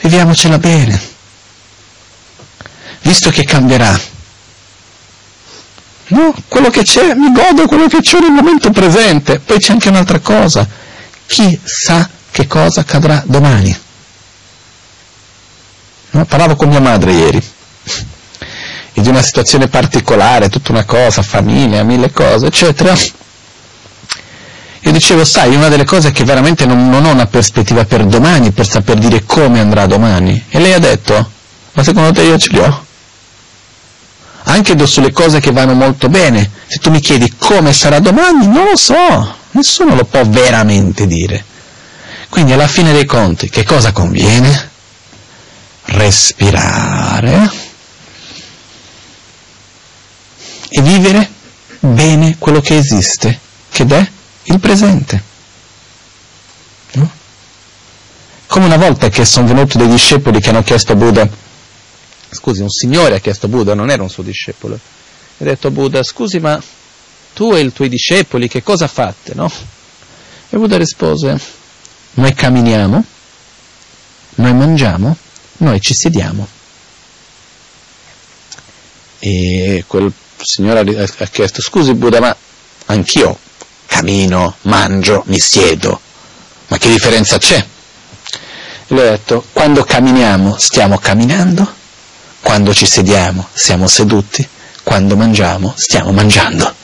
viviamocela 0.00 0.58
bene, 0.58 1.00
visto 3.02 3.30
che 3.30 3.44
cambierà. 3.44 4.12
No, 6.08 6.34
quello 6.48 6.68
che 6.68 6.82
c'è, 6.82 7.14
mi 7.14 7.32
godo 7.32 7.66
quello 7.66 7.86
che 7.86 8.00
c'è 8.00 8.20
nel 8.20 8.30
momento 8.30 8.70
presente. 8.70 9.40
Poi 9.40 9.58
c'è 9.58 9.72
anche 9.72 9.88
un'altra 9.88 10.18
cosa. 10.18 10.68
Chi 11.26 11.58
sa 11.64 12.08
che 12.30 12.46
cosa 12.46 12.82
accadrà 12.82 13.22
domani? 13.24 13.74
No, 16.10 16.24
parlavo 16.26 16.56
con 16.56 16.68
mia 16.68 16.80
madre 16.80 17.12
ieri 17.12 17.53
e 18.96 19.00
di 19.00 19.08
una 19.08 19.22
situazione 19.22 19.66
particolare, 19.66 20.48
tutta 20.48 20.70
una 20.70 20.84
cosa, 20.84 21.20
famiglia, 21.22 21.82
mille 21.82 22.12
cose, 22.12 22.46
eccetera. 22.46 22.96
Io 24.80 24.92
dicevo, 24.92 25.24
sai, 25.24 25.54
una 25.56 25.68
delle 25.68 25.84
cose 25.84 26.08
è 26.08 26.12
che 26.12 26.22
veramente 26.22 26.64
non, 26.64 26.88
non 26.88 27.04
ho 27.04 27.10
una 27.10 27.26
prospettiva 27.26 27.84
per 27.84 28.04
domani, 28.04 28.52
per 28.52 28.68
saper 28.68 28.98
dire 28.98 29.24
come 29.24 29.58
andrà 29.58 29.86
domani. 29.86 30.44
E 30.48 30.60
lei 30.60 30.74
ha 30.74 30.78
detto, 30.78 31.30
ma 31.72 31.82
secondo 31.82 32.12
te 32.12 32.22
io 32.22 32.38
ce 32.38 32.50
li 32.50 32.58
ho? 32.58 32.84
Anche 34.44 34.86
sulle 34.86 35.10
cose 35.10 35.40
che 35.40 35.50
vanno 35.50 35.74
molto 35.74 36.08
bene. 36.08 36.48
Se 36.66 36.78
tu 36.78 36.90
mi 36.90 37.00
chiedi 37.00 37.34
come 37.36 37.72
sarà 37.72 37.98
domani, 37.98 38.46
non 38.46 38.66
lo 38.70 38.76
so, 38.76 39.34
nessuno 39.52 39.96
lo 39.96 40.04
può 40.04 40.22
veramente 40.24 41.06
dire. 41.08 41.44
Quindi 42.28 42.52
alla 42.52 42.68
fine 42.68 42.92
dei 42.92 43.06
conti, 43.06 43.48
che 43.48 43.64
cosa 43.64 43.90
conviene? 43.90 44.70
Respirare 45.86 47.63
e 50.76 50.82
vivere 50.82 51.30
bene 51.78 52.34
quello 52.36 52.60
che 52.60 52.76
esiste, 52.76 53.38
che 53.70 53.86
è 53.86 54.10
il 54.42 54.58
presente. 54.58 55.22
No? 56.94 57.08
Come 58.46 58.64
una 58.64 58.76
volta 58.76 59.08
che 59.08 59.24
sono 59.24 59.46
venuti 59.46 59.78
dei 59.78 59.86
discepoli 59.86 60.40
che 60.40 60.48
hanno 60.48 60.64
chiesto 60.64 60.92
a 60.92 60.96
Buddha, 60.96 61.28
scusi, 62.28 62.62
un 62.62 62.70
signore 62.70 63.14
ha 63.14 63.20
chiesto 63.20 63.46
a 63.46 63.48
Buddha, 63.48 63.74
non 63.74 63.88
era 63.88 64.02
un 64.02 64.10
suo 64.10 64.24
discepolo, 64.24 64.74
ha 64.74 65.44
detto 65.44 65.68
a 65.68 65.70
Buddha, 65.70 66.02
scusi 66.02 66.40
ma 66.40 66.60
tu 67.34 67.54
e 67.54 67.60
i 67.60 67.72
tuoi 67.72 67.88
discepoli 67.88 68.48
che 68.48 68.64
cosa 68.64 68.88
fate, 68.88 69.32
no? 69.34 69.48
E 70.50 70.56
Buddha 70.56 70.76
rispose, 70.76 71.40
noi 72.14 72.34
camminiamo, 72.34 73.04
noi 74.36 74.54
mangiamo, 74.54 75.16
noi 75.58 75.80
ci 75.80 75.94
sediamo. 75.94 76.48
E 79.20 79.84
quel 79.86 80.12
il 80.44 80.50
Signore 80.50 81.10
ha 81.18 81.26
chiesto, 81.26 81.62
scusi 81.62 81.94
Buddha, 81.94 82.20
ma 82.20 82.36
anch'io 82.86 83.38
cammino, 83.86 84.56
mangio, 84.62 85.22
mi 85.26 85.40
siedo. 85.40 85.98
Ma 86.68 86.76
che 86.76 86.90
differenza 86.90 87.38
c'è? 87.38 87.56
E 87.56 87.66
lui 88.88 89.00
ha 89.00 89.10
detto, 89.10 89.42
quando 89.52 89.84
camminiamo 89.84 90.56
stiamo 90.58 90.98
camminando, 90.98 91.72
quando 92.42 92.74
ci 92.74 92.84
sediamo 92.84 93.48
siamo 93.54 93.88
seduti, 93.88 94.46
quando 94.82 95.16
mangiamo 95.16 95.72
stiamo 95.76 96.12
mangiando. 96.12 96.74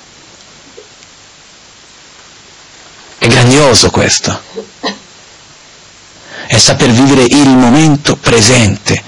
È 3.19 3.27
grandioso 3.27 3.91
questo. 3.91 4.41
È 6.47 6.57
saper 6.57 6.91
vivere 6.91 7.25
il 7.25 7.49
momento 7.51 8.17
presente, 8.17 9.03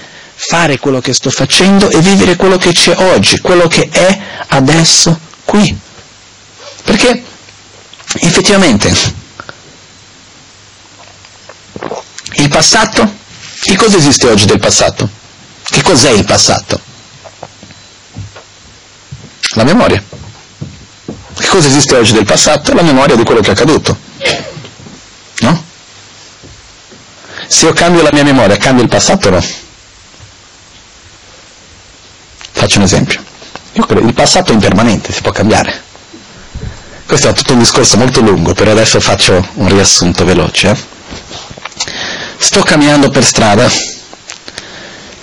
fare 0.47 0.77
quello 0.77 0.99
che 0.99 1.13
sto 1.13 1.29
facendo 1.29 1.89
e 1.89 1.99
vivere 1.99 2.35
quello 2.35 2.57
che 2.57 2.73
c'è 2.73 2.93
oggi, 2.97 3.39
quello 3.39 3.67
che 3.67 3.87
è 3.89 4.19
adesso 4.47 5.17
qui. 5.45 5.75
Perché 6.83 7.23
effettivamente 8.19 8.93
il 12.33 12.49
passato, 12.49 13.11
che 13.61 13.75
cosa 13.75 13.97
esiste 13.97 14.27
oggi 14.27 14.45
del 14.45 14.59
passato? 14.59 15.09
Che 15.63 15.81
cos'è 15.81 16.09
il 16.09 16.25
passato? 16.25 16.79
La 19.55 19.63
memoria. 19.63 20.03
Che 21.37 21.47
cosa 21.47 21.67
esiste 21.67 21.95
oggi 21.95 22.11
del 22.11 22.25
passato? 22.25 22.73
La 22.73 22.81
memoria 22.81 23.15
di 23.15 23.23
quello 23.23 23.39
che 23.39 23.49
è 23.49 23.51
accaduto. 23.51 23.97
No? 25.39 25.63
Se 27.47 27.65
io 27.65 27.73
cambio 27.73 28.01
la 28.01 28.11
mia 28.11 28.23
memoria, 28.23 28.57
cambio 28.57 28.83
il 28.83 28.89
passato 28.89 29.27
o 29.29 29.31
no? 29.31 29.62
Faccio 32.63 32.77
un 32.77 32.85
esempio. 32.85 33.21
Io 33.73 33.85
credo, 33.85 34.07
il 34.07 34.13
passato 34.13 34.51
è 34.51 34.53
impermanente, 34.53 35.11
si 35.11 35.21
può 35.21 35.33
cambiare. 35.33 35.81
Questo 37.05 37.27
è 37.27 37.33
tutto 37.33 37.51
un 37.51 37.59
discorso 37.59 37.97
molto 37.97 38.21
lungo, 38.21 38.53
però 38.53 38.71
adesso 38.71 39.01
faccio 39.01 39.45
un 39.55 39.67
riassunto 39.67 40.23
veloce. 40.23 40.69
Eh? 40.69 40.77
Sto 42.37 42.61
camminando 42.61 43.09
per 43.09 43.25
strada, 43.25 43.69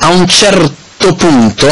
a 0.00 0.08
un 0.08 0.28
certo 0.28 1.14
punto 1.14 1.66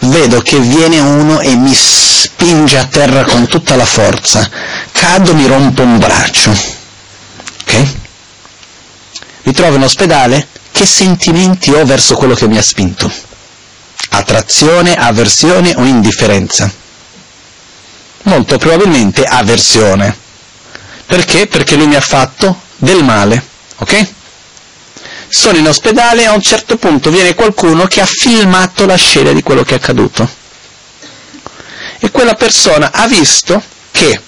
vedo 0.00 0.42
che 0.42 0.58
viene 0.58 1.00
uno 1.00 1.40
e 1.40 1.56
mi 1.56 1.72
spinge 1.72 2.76
a 2.76 2.84
terra 2.84 3.24
con 3.24 3.46
tutta 3.46 3.76
la 3.76 3.86
forza, 3.86 4.46
cado, 4.92 5.34
mi 5.34 5.46
rompo 5.46 5.80
un 5.80 5.96
braccio. 5.96 6.50
Ok? 7.62 7.86
Mi 9.44 9.52
trovo 9.54 9.76
in 9.76 9.84
ospedale, 9.84 10.48
che 10.70 10.84
sentimenti 10.84 11.70
ho 11.70 11.82
verso 11.86 12.14
quello 12.14 12.34
che 12.34 12.46
mi 12.46 12.58
ha 12.58 12.62
spinto? 12.62 13.30
Attrazione, 14.14 14.94
avversione 14.94 15.72
o 15.74 15.84
indifferenza? 15.84 16.70
Molto 18.24 18.58
probabilmente 18.58 19.24
avversione. 19.24 20.14
Perché? 21.06 21.46
Perché 21.46 21.76
lui 21.76 21.86
mi 21.86 21.94
ha 21.94 22.00
fatto 22.00 22.60
del 22.76 23.02
male, 23.02 23.42
ok? 23.76 24.06
Sono 25.28 25.56
in 25.56 25.66
ospedale 25.66 26.22
e 26.22 26.26
a 26.26 26.34
un 26.34 26.42
certo 26.42 26.76
punto 26.76 27.10
viene 27.10 27.34
qualcuno 27.34 27.86
che 27.86 28.02
ha 28.02 28.06
filmato 28.06 28.84
la 28.84 28.96
scena 28.96 29.32
di 29.32 29.42
quello 29.42 29.62
che 29.62 29.72
è 29.72 29.76
accaduto. 29.76 30.28
E 31.98 32.10
quella 32.10 32.34
persona 32.34 32.90
ha 32.92 33.06
visto 33.06 33.62
che 33.90 34.20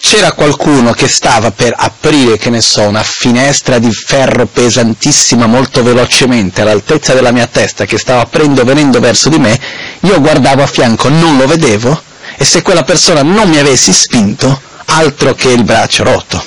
c'era 0.00 0.32
qualcuno 0.32 0.92
che 0.92 1.06
stava 1.06 1.50
per 1.50 1.74
aprire, 1.76 2.38
che 2.38 2.50
ne 2.50 2.62
so, 2.62 2.82
una 2.82 3.02
finestra 3.02 3.78
di 3.78 3.92
ferro 3.92 4.46
pesantissima 4.46 5.46
molto 5.46 5.82
velocemente 5.82 6.62
all'altezza 6.62 7.12
della 7.12 7.30
mia 7.30 7.46
testa 7.46 7.84
che 7.84 7.98
stava 7.98 8.22
aprendo 8.22 8.64
venendo 8.64 8.98
verso 8.98 9.28
di 9.28 9.38
me, 9.38 9.60
io 10.00 10.20
guardavo 10.20 10.62
a 10.62 10.66
fianco, 10.66 11.08
non 11.08 11.36
lo 11.36 11.46
vedevo 11.46 12.02
e 12.36 12.44
se 12.44 12.62
quella 12.62 12.82
persona 12.82 13.22
non 13.22 13.50
mi 13.50 13.58
avessi 13.58 13.92
spinto, 13.92 14.60
altro 14.86 15.34
che 15.34 15.50
il 15.50 15.64
braccio 15.64 16.02
rotto. 16.02 16.42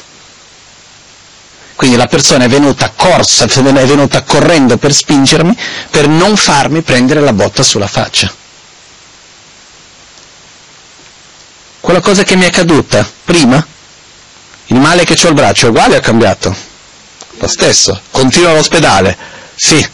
Quindi 1.76 1.96
la 1.96 2.08
persona 2.08 2.46
è 2.46 2.48
venuta 2.48 2.92
corsa, 2.96 3.46
è 3.46 3.86
venuta 3.86 4.24
correndo 4.24 4.78
per 4.78 4.94
spingermi, 4.94 5.56
per 5.90 6.08
non 6.08 6.36
farmi 6.36 6.82
prendere 6.82 7.20
la 7.20 7.34
botta 7.34 7.62
sulla 7.62 7.88
faccia. 7.88 8.32
Quella 11.84 12.00
cosa 12.00 12.24
che 12.24 12.38
mi 12.38 12.46
è 12.46 12.50
caduta 12.50 13.06
prima, 13.26 13.68
il 14.68 14.78
male 14.78 15.04
che 15.04 15.18
ho 15.22 15.28
al 15.28 15.34
braccio 15.34 15.66
è 15.66 15.70
uguale 15.70 15.96
o 15.96 15.98
è 15.98 16.02
cambiato? 16.02 16.56
Lo 17.32 17.48
stesso, 17.48 18.00
continuo 18.10 18.52
all'ospedale, 18.52 19.18
sì, 19.54 19.86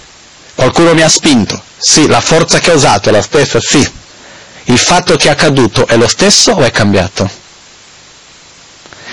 qualcuno 0.54 0.94
mi 0.94 1.02
ha 1.02 1.10
spinto, 1.10 1.60
sì, 1.78 2.06
la 2.06 2.22
forza 2.22 2.60
che 2.60 2.70
ho 2.70 2.76
usato 2.76 3.10
è 3.10 3.12
la 3.12 3.24
stessa, 3.24 3.60
sì, 3.60 3.92
il 4.66 4.78
fatto 4.78 5.16
che 5.16 5.30
è 5.30 5.32
accaduto 5.32 5.88
è 5.88 5.98
lo 5.98 6.08
stesso 6.08 6.52
o 6.52 6.62
è 6.62 6.70
cambiato? 6.70 7.28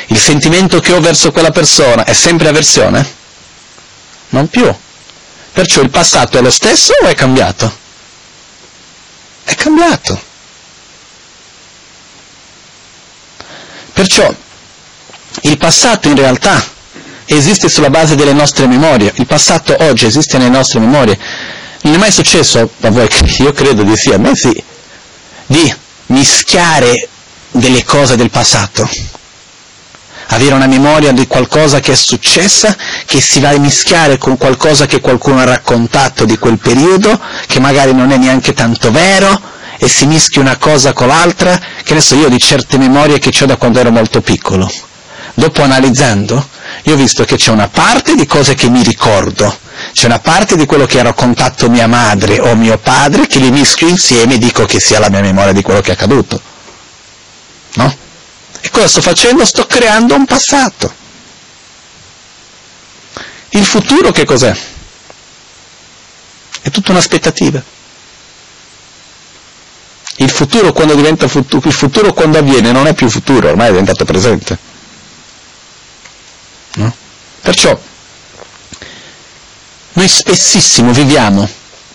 Il 0.08 0.18
sentimento 0.18 0.78
che 0.78 0.92
ho 0.92 1.00
verso 1.00 1.32
quella 1.32 1.52
persona 1.52 2.04
è 2.04 2.12
sempre 2.12 2.48
avversione? 2.48 3.14
Non 4.28 4.50
più. 4.50 4.70
Perciò 5.50 5.80
il 5.80 5.88
passato 5.88 6.36
è 6.36 6.42
lo 6.42 6.50
stesso 6.50 6.92
o 7.02 7.06
è 7.06 7.14
cambiato? 7.14 7.74
È 9.44 9.54
cambiato. 9.54 10.25
Perciò 13.96 14.30
il 15.40 15.56
passato 15.56 16.08
in 16.08 16.16
realtà 16.16 16.62
esiste 17.24 17.70
sulla 17.70 17.88
base 17.88 18.14
delle 18.14 18.34
nostre 18.34 18.66
memorie, 18.66 19.10
il 19.14 19.24
passato 19.24 19.74
oggi 19.84 20.04
esiste 20.04 20.36
nelle 20.36 20.50
nostre 20.50 20.80
memorie. 20.80 21.18
Non 21.80 21.94
è 21.94 21.96
mai 21.96 22.12
successo, 22.12 22.70
a 22.82 22.90
voi, 22.90 23.08
io 23.38 23.52
credo 23.52 23.84
di 23.84 23.96
sì, 23.96 24.10
a 24.10 24.18
me 24.18 24.36
sì, 24.36 24.62
di 25.46 25.74
mischiare 26.08 27.08
delle 27.52 27.84
cose 27.84 28.16
del 28.16 28.28
passato, 28.28 28.86
avere 30.26 30.52
una 30.52 30.66
memoria 30.66 31.12
di 31.12 31.26
qualcosa 31.26 31.80
che 31.80 31.92
è 31.92 31.96
successa, 31.96 32.76
che 33.06 33.22
si 33.22 33.40
va 33.40 33.48
a 33.48 33.58
mischiare 33.58 34.18
con 34.18 34.36
qualcosa 34.36 34.84
che 34.84 35.00
qualcuno 35.00 35.40
ha 35.40 35.44
raccontato 35.44 36.26
di 36.26 36.36
quel 36.36 36.58
periodo, 36.58 37.18
che 37.46 37.60
magari 37.60 37.94
non 37.94 38.10
è 38.10 38.18
neanche 38.18 38.52
tanto 38.52 38.90
vero, 38.90 39.54
e 39.78 39.88
si 39.88 40.06
mischia 40.06 40.40
una 40.40 40.56
cosa 40.56 40.92
con 40.92 41.08
l'altra, 41.08 41.60
che 41.82 41.94
ne 41.94 42.00
so 42.00 42.14
io 42.14 42.28
di 42.28 42.38
certe 42.38 42.78
memorie 42.78 43.18
che 43.18 43.32
ho 43.42 43.46
da 43.46 43.56
quando 43.56 43.80
ero 43.80 43.90
molto 43.90 44.20
piccolo. 44.20 44.70
Dopo 45.34 45.62
analizzando, 45.62 46.48
io 46.84 46.94
ho 46.94 46.96
visto 46.96 47.24
che 47.24 47.36
c'è 47.36 47.50
una 47.50 47.68
parte 47.68 48.14
di 48.14 48.26
cose 48.26 48.54
che 48.54 48.68
mi 48.68 48.82
ricordo, 48.82 49.54
c'è 49.92 50.06
una 50.06 50.18
parte 50.18 50.56
di 50.56 50.66
quello 50.66 50.86
che 50.86 50.98
ha 50.98 51.02
raccontato 51.02 51.68
mia 51.68 51.86
madre 51.86 52.40
o 52.40 52.54
mio 52.54 52.78
padre 52.78 53.26
che 53.26 53.38
li 53.38 53.50
mischio 53.50 53.88
insieme 53.88 54.34
e 54.34 54.38
dico 54.38 54.64
che 54.64 54.80
sia 54.80 54.98
la 54.98 55.10
mia 55.10 55.20
memoria 55.20 55.52
di 55.52 55.62
quello 55.62 55.80
che 55.80 55.90
è 55.90 55.92
accaduto. 55.94 56.40
No? 57.74 57.96
E 58.60 58.70
cosa 58.70 58.88
sto 58.88 59.02
facendo? 59.02 59.44
Sto 59.44 59.66
creando 59.66 60.14
un 60.14 60.24
passato. 60.24 60.92
Il 63.50 63.64
futuro 63.64 64.10
che 64.10 64.24
cos'è? 64.24 64.56
È 66.62 66.70
tutta 66.70 66.90
un'aspettativa. 66.92 67.62
Il 70.16 70.30
futuro 70.30 70.72
quando 70.72 70.94
diventa 70.94 71.28
futuro, 71.28 71.68
il 71.68 71.74
futuro 71.74 72.12
quando 72.12 72.38
avviene 72.38 72.72
non 72.72 72.86
è 72.86 72.94
più 72.94 73.08
futuro, 73.08 73.48
ormai 73.48 73.68
è 73.68 73.70
diventato 73.70 74.04
presente. 74.04 74.58
No? 76.74 76.94
Perciò 77.40 77.78
noi 79.96 80.08
spessissimo 80.08 80.92
viviamo 80.92 81.48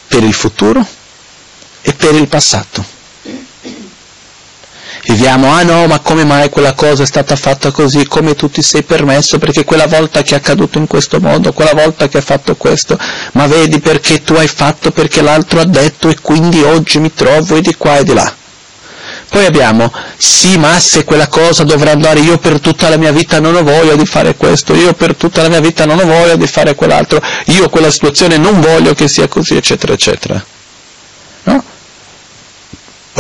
per 0.07 0.24
il 0.24 0.34
futuro 0.34 0.86
e 1.82 1.93
per 1.93 2.15
il 2.15 2.28
passato. 2.28 2.84
Viviamo, 5.12 5.51
ah 5.51 5.64
no, 5.64 5.88
ma 5.88 5.99
come 5.99 6.24
mai 6.24 6.49
quella 6.49 6.72
cosa 6.72 7.03
è 7.03 7.05
stata 7.05 7.36
fatta 7.36 7.70
così, 7.72 8.07
come 8.07 8.34
tu 8.34 8.49
ti 8.49 8.62
sei 8.62 8.84
permesso, 8.84 9.39
perché 9.39 9.66
quella 9.66 9.86
volta 9.86 10.22
che 10.22 10.36
è 10.36 10.38
accaduto 10.38 10.78
in 10.78 10.88
questo 10.88 11.20
modo, 11.20 11.51
quella 11.51 11.74
volta 11.74 12.07
che 12.07 12.16
hai 12.16 12.24
fatto 12.24 12.55
questo, 12.55 12.97
ma 13.34 13.45
vedi 13.45 13.82
perché 13.82 14.24
tu 14.24 14.36
hai 14.36 14.47
fatto, 14.47 14.91
perché 14.91 15.22
l'altro 15.22 15.59
ha 15.59 15.66
detto 15.66 16.07
e 16.07 16.16
quindi 16.22 16.62
oggi 16.62 16.99
mi 16.99 17.14
trovo 17.14 17.57
e 17.57 17.62
di 17.62 17.76
qua 17.76 17.97
e 17.97 18.05
di 18.05 18.14
là. 18.14 18.34
Poi 19.28 19.45
abbiamo, 19.45 19.91
sì, 20.16 20.57
ma 20.57 20.80
se 20.80 21.03
quella 21.03 21.28
cosa 21.28 21.66
dovrà 21.66 21.91
andare, 21.91 22.22
io 22.22 22.38
per 22.38 22.62
tutta 22.62 22.88
la 22.88 22.95
mia 22.95 23.12
vita 23.12 23.41
non 23.41 23.53
ho 23.55 23.64
voglia 23.64 23.95
di 23.95 24.05
fare 24.05 24.38
questo, 24.38 24.74
io 24.74 24.93
per 24.93 25.16
tutta 25.16 25.41
la 25.41 25.49
mia 25.49 25.59
vita 25.59 25.84
non 25.86 25.99
ho 25.99 26.05
voglia 26.05 26.38
di 26.38 26.47
fare 26.47 26.74
quell'altro, 26.74 27.22
io 27.47 27.68
quella 27.68 27.91
situazione 27.91 28.38
non 28.38 28.62
voglio 28.62 28.93
che 28.93 29.09
sia 29.09 29.28
così, 29.28 29.57
eccetera, 29.57 29.91
eccetera. 29.91 30.41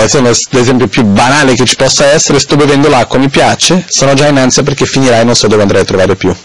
È 0.03 0.19
l'esempio 0.49 0.87
più 0.87 1.03
banale 1.03 1.53
che 1.53 1.63
ci 1.65 1.75
possa 1.75 2.05
essere, 2.05 2.39
sto 2.39 2.55
bevendo 2.55 2.89
l'acqua, 2.89 3.19
mi 3.19 3.29
piace, 3.29 3.85
sono 3.87 4.15
già 4.15 4.27
in 4.27 4.37
ansia 4.37 4.63
perché 4.63 4.85
finirà 4.85 5.19
e 5.19 5.23
non 5.23 5.35
so 5.35 5.47
dove 5.47 5.61
andrei 5.61 5.81
a 5.81 5.85
trovare 5.85 6.15
più. 6.15 6.35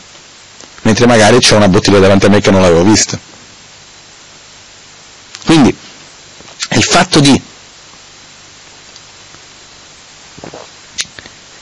Mentre 0.83 1.07
magari 1.07 1.39
c'è 1.39 1.57
una 1.57 1.69
bottiglia 1.69 1.99
davanti 1.99 2.27
a 2.27 2.29
me 2.29 2.41
che 2.41 2.51
non 2.51 2.61
l'avevo 2.61 2.83
vista. 2.83 3.19
Quindi, 5.47 5.75
il 6.71 6.85
fatto 6.85 7.21
di 7.21 7.41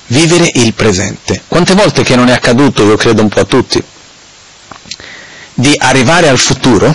vivere 0.07 0.51
il 0.55 0.75
presente. 0.75 1.43
Quante 1.47 1.75
volte 1.75 2.03
che 2.03 2.17
non 2.17 2.29
è 2.29 2.33
accaduto, 2.33 2.85
io 2.85 2.97
credo 2.97 3.23
un 3.23 3.29
po' 3.29 3.41
a 3.41 3.45
tutti, 3.45 3.83
di 5.55 5.75
arrivare 5.79 6.29
al 6.29 6.39
futuro, 6.39 6.93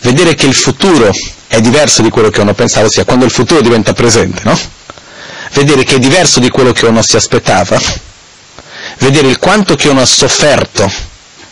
vedere 0.00 0.34
che 0.34 0.46
il 0.46 0.54
futuro 0.54 1.10
è 1.50 1.60
diverso 1.60 2.00
di 2.02 2.10
quello 2.10 2.30
che 2.30 2.40
uno 2.40 2.54
pensava, 2.54 2.86
ossia 2.86 3.04
quando 3.04 3.24
il 3.24 3.32
futuro 3.32 3.60
diventa 3.60 3.92
presente, 3.92 4.42
no? 4.44 4.56
Vedere 5.50 5.82
che 5.82 5.96
è 5.96 5.98
diverso 5.98 6.38
di 6.38 6.48
quello 6.48 6.70
che 6.70 6.86
uno 6.86 7.02
si 7.02 7.16
aspettava, 7.16 7.76
vedere 8.98 9.26
il 9.26 9.38
quanto 9.38 9.74
che 9.74 9.88
uno 9.88 10.00
ha 10.00 10.06
sofferto 10.06 10.88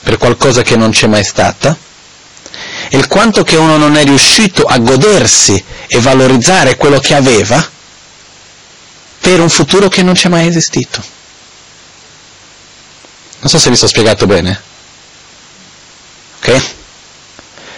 per 0.01 0.17
qualcosa 0.17 0.63
che 0.63 0.77
non 0.77 0.93
c'è 0.93 1.09
mai 1.09 1.25
stata, 1.25 1.77
e 2.89 2.97
il 2.97 3.09
quanto 3.09 3.43
che 3.43 3.57
uno 3.57 3.77
non 3.77 3.97
è 3.97 4.05
riuscito 4.05 4.63
a 4.63 4.79
godersi 4.79 5.63
e 5.89 5.99
valorizzare 5.99 6.77
quello 6.77 7.01
che 7.01 7.17
aveva 7.17 7.69
per 9.19 9.41
un 9.41 9.51
futuro 9.51 9.89
che 9.89 10.05
non 10.05 10.15
c'è 10.15 10.29
mai 10.29 10.47
esistito. 10.47 11.03
Non 13.41 13.51
so 13.51 13.59
se 13.59 13.69
vi 13.69 13.75
sto 13.75 13.89
spiegato 13.89 14.27
bene. 14.27 14.63
Ok? 16.39 16.63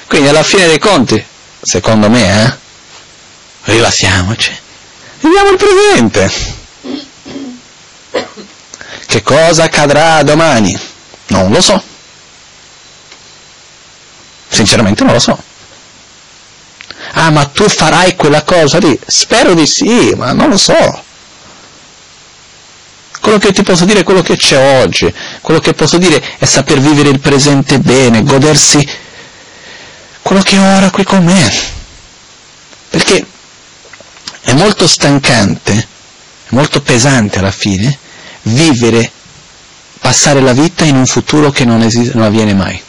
Quindi 0.06 0.28
alla 0.28 0.42
fine 0.42 0.66
dei 0.66 0.78
conti, 0.78 1.28
secondo 1.60 2.08
me, 2.08 2.44
eh, 2.44 3.72
rilassiamoci, 3.72 4.56
viviamo 5.20 5.50
il 5.50 5.56
presente. 5.56 6.58
Che 9.06 9.22
cosa 9.22 9.64
accadrà 9.64 10.22
domani? 10.22 10.78
Non 11.28 11.50
lo 11.50 11.60
so. 11.60 11.82
Sinceramente 14.48 15.04
non 15.04 15.12
lo 15.12 15.18
so. 15.18 15.42
Ah, 17.12 17.30
ma 17.30 17.44
tu 17.46 17.68
farai 17.68 18.14
quella 18.14 18.42
cosa 18.42 18.78
lì? 18.78 18.98
Spero 19.06 19.54
di 19.54 19.66
sì, 19.66 20.12
ma 20.16 20.32
non 20.32 20.48
lo 20.48 20.56
so. 20.56 21.04
Quello 23.20 23.38
che 23.38 23.52
ti 23.52 23.62
posso 23.62 23.84
dire 23.84 24.00
è 24.00 24.04
quello 24.04 24.22
che 24.22 24.36
c'è 24.36 24.82
oggi. 24.82 25.12
Quello 25.40 25.60
che 25.60 25.74
posso 25.74 25.98
dire 25.98 26.22
è 26.38 26.44
saper 26.44 26.78
vivere 26.78 27.10
il 27.10 27.20
presente 27.20 27.78
bene, 27.78 28.22
godersi 28.22 28.88
quello 30.22 30.42
che 30.42 30.58
ora 30.58 30.90
qui 30.90 31.04
con 31.04 31.24
me. 31.24 31.52
Perché 32.90 33.26
è 34.42 34.52
molto 34.52 34.86
stancante, 34.86 35.86
molto 36.48 36.80
pesante 36.82 37.38
alla 37.38 37.52
fine, 37.52 37.96
vivere, 38.42 39.10
passare 40.00 40.40
la 40.40 40.52
vita 40.52 40.84
in 40.84 40.96
un 40.96 41.06
futuro 41.06 41.50
che 41.50 41.64
non, 41.64 41.82
esiste, 41.82 42.14
non 42.14 42.24
avviene 42.24 42.54
mai. 42.54 42.82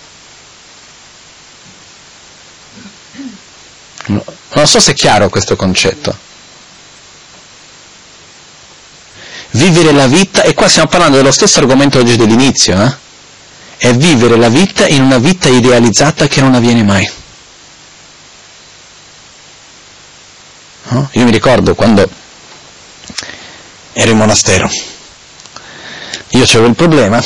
Non 4.05 4.67
so 4.67 4.79
se 4.79 4.91
è 4.91 4.95
chiaro 4.95 5.29
questo 5.29 5.55
concetto. 5.55 6.29
Vivere 9.51 9.91
la 9.91 10.07
vita, 10.07 10.43
e 10.43 10.53
qua 10.53 10.67
stiamo 10.67 10.87
parlando 10.87 11.17
dello 11.17 11.31
stesso 11.31 11.59
argomento 11.59 11.99
oggi 11.99 12.15
dell'inizio, 12.15 12.81
eh? 12.81 12.95
è 13.77 13.93
vivere 13.93 14.37
la 14.37 14.49
vita 14.49 14.87
in 14.87 15.03
una 15.03 15.17
vita 15.17 15.49
idealizzata 15.49 16.27
che 16.27 16.39
non 16.39 16.55
avviene 16.55 16.83
mai. 16.83 17.09
No? 20.91 21.07
Io 21.13 21.23
mi 21.23 21.31
ricordo 21.31 21.73
quando 21.73 22.07
ero 23.93 24.11
in 24.11 24.17
monastero, 24.17 24.69
io 26.29 26.43
avevo 26.43 26.67
il 26.67 26.75
problema 26.75 27.21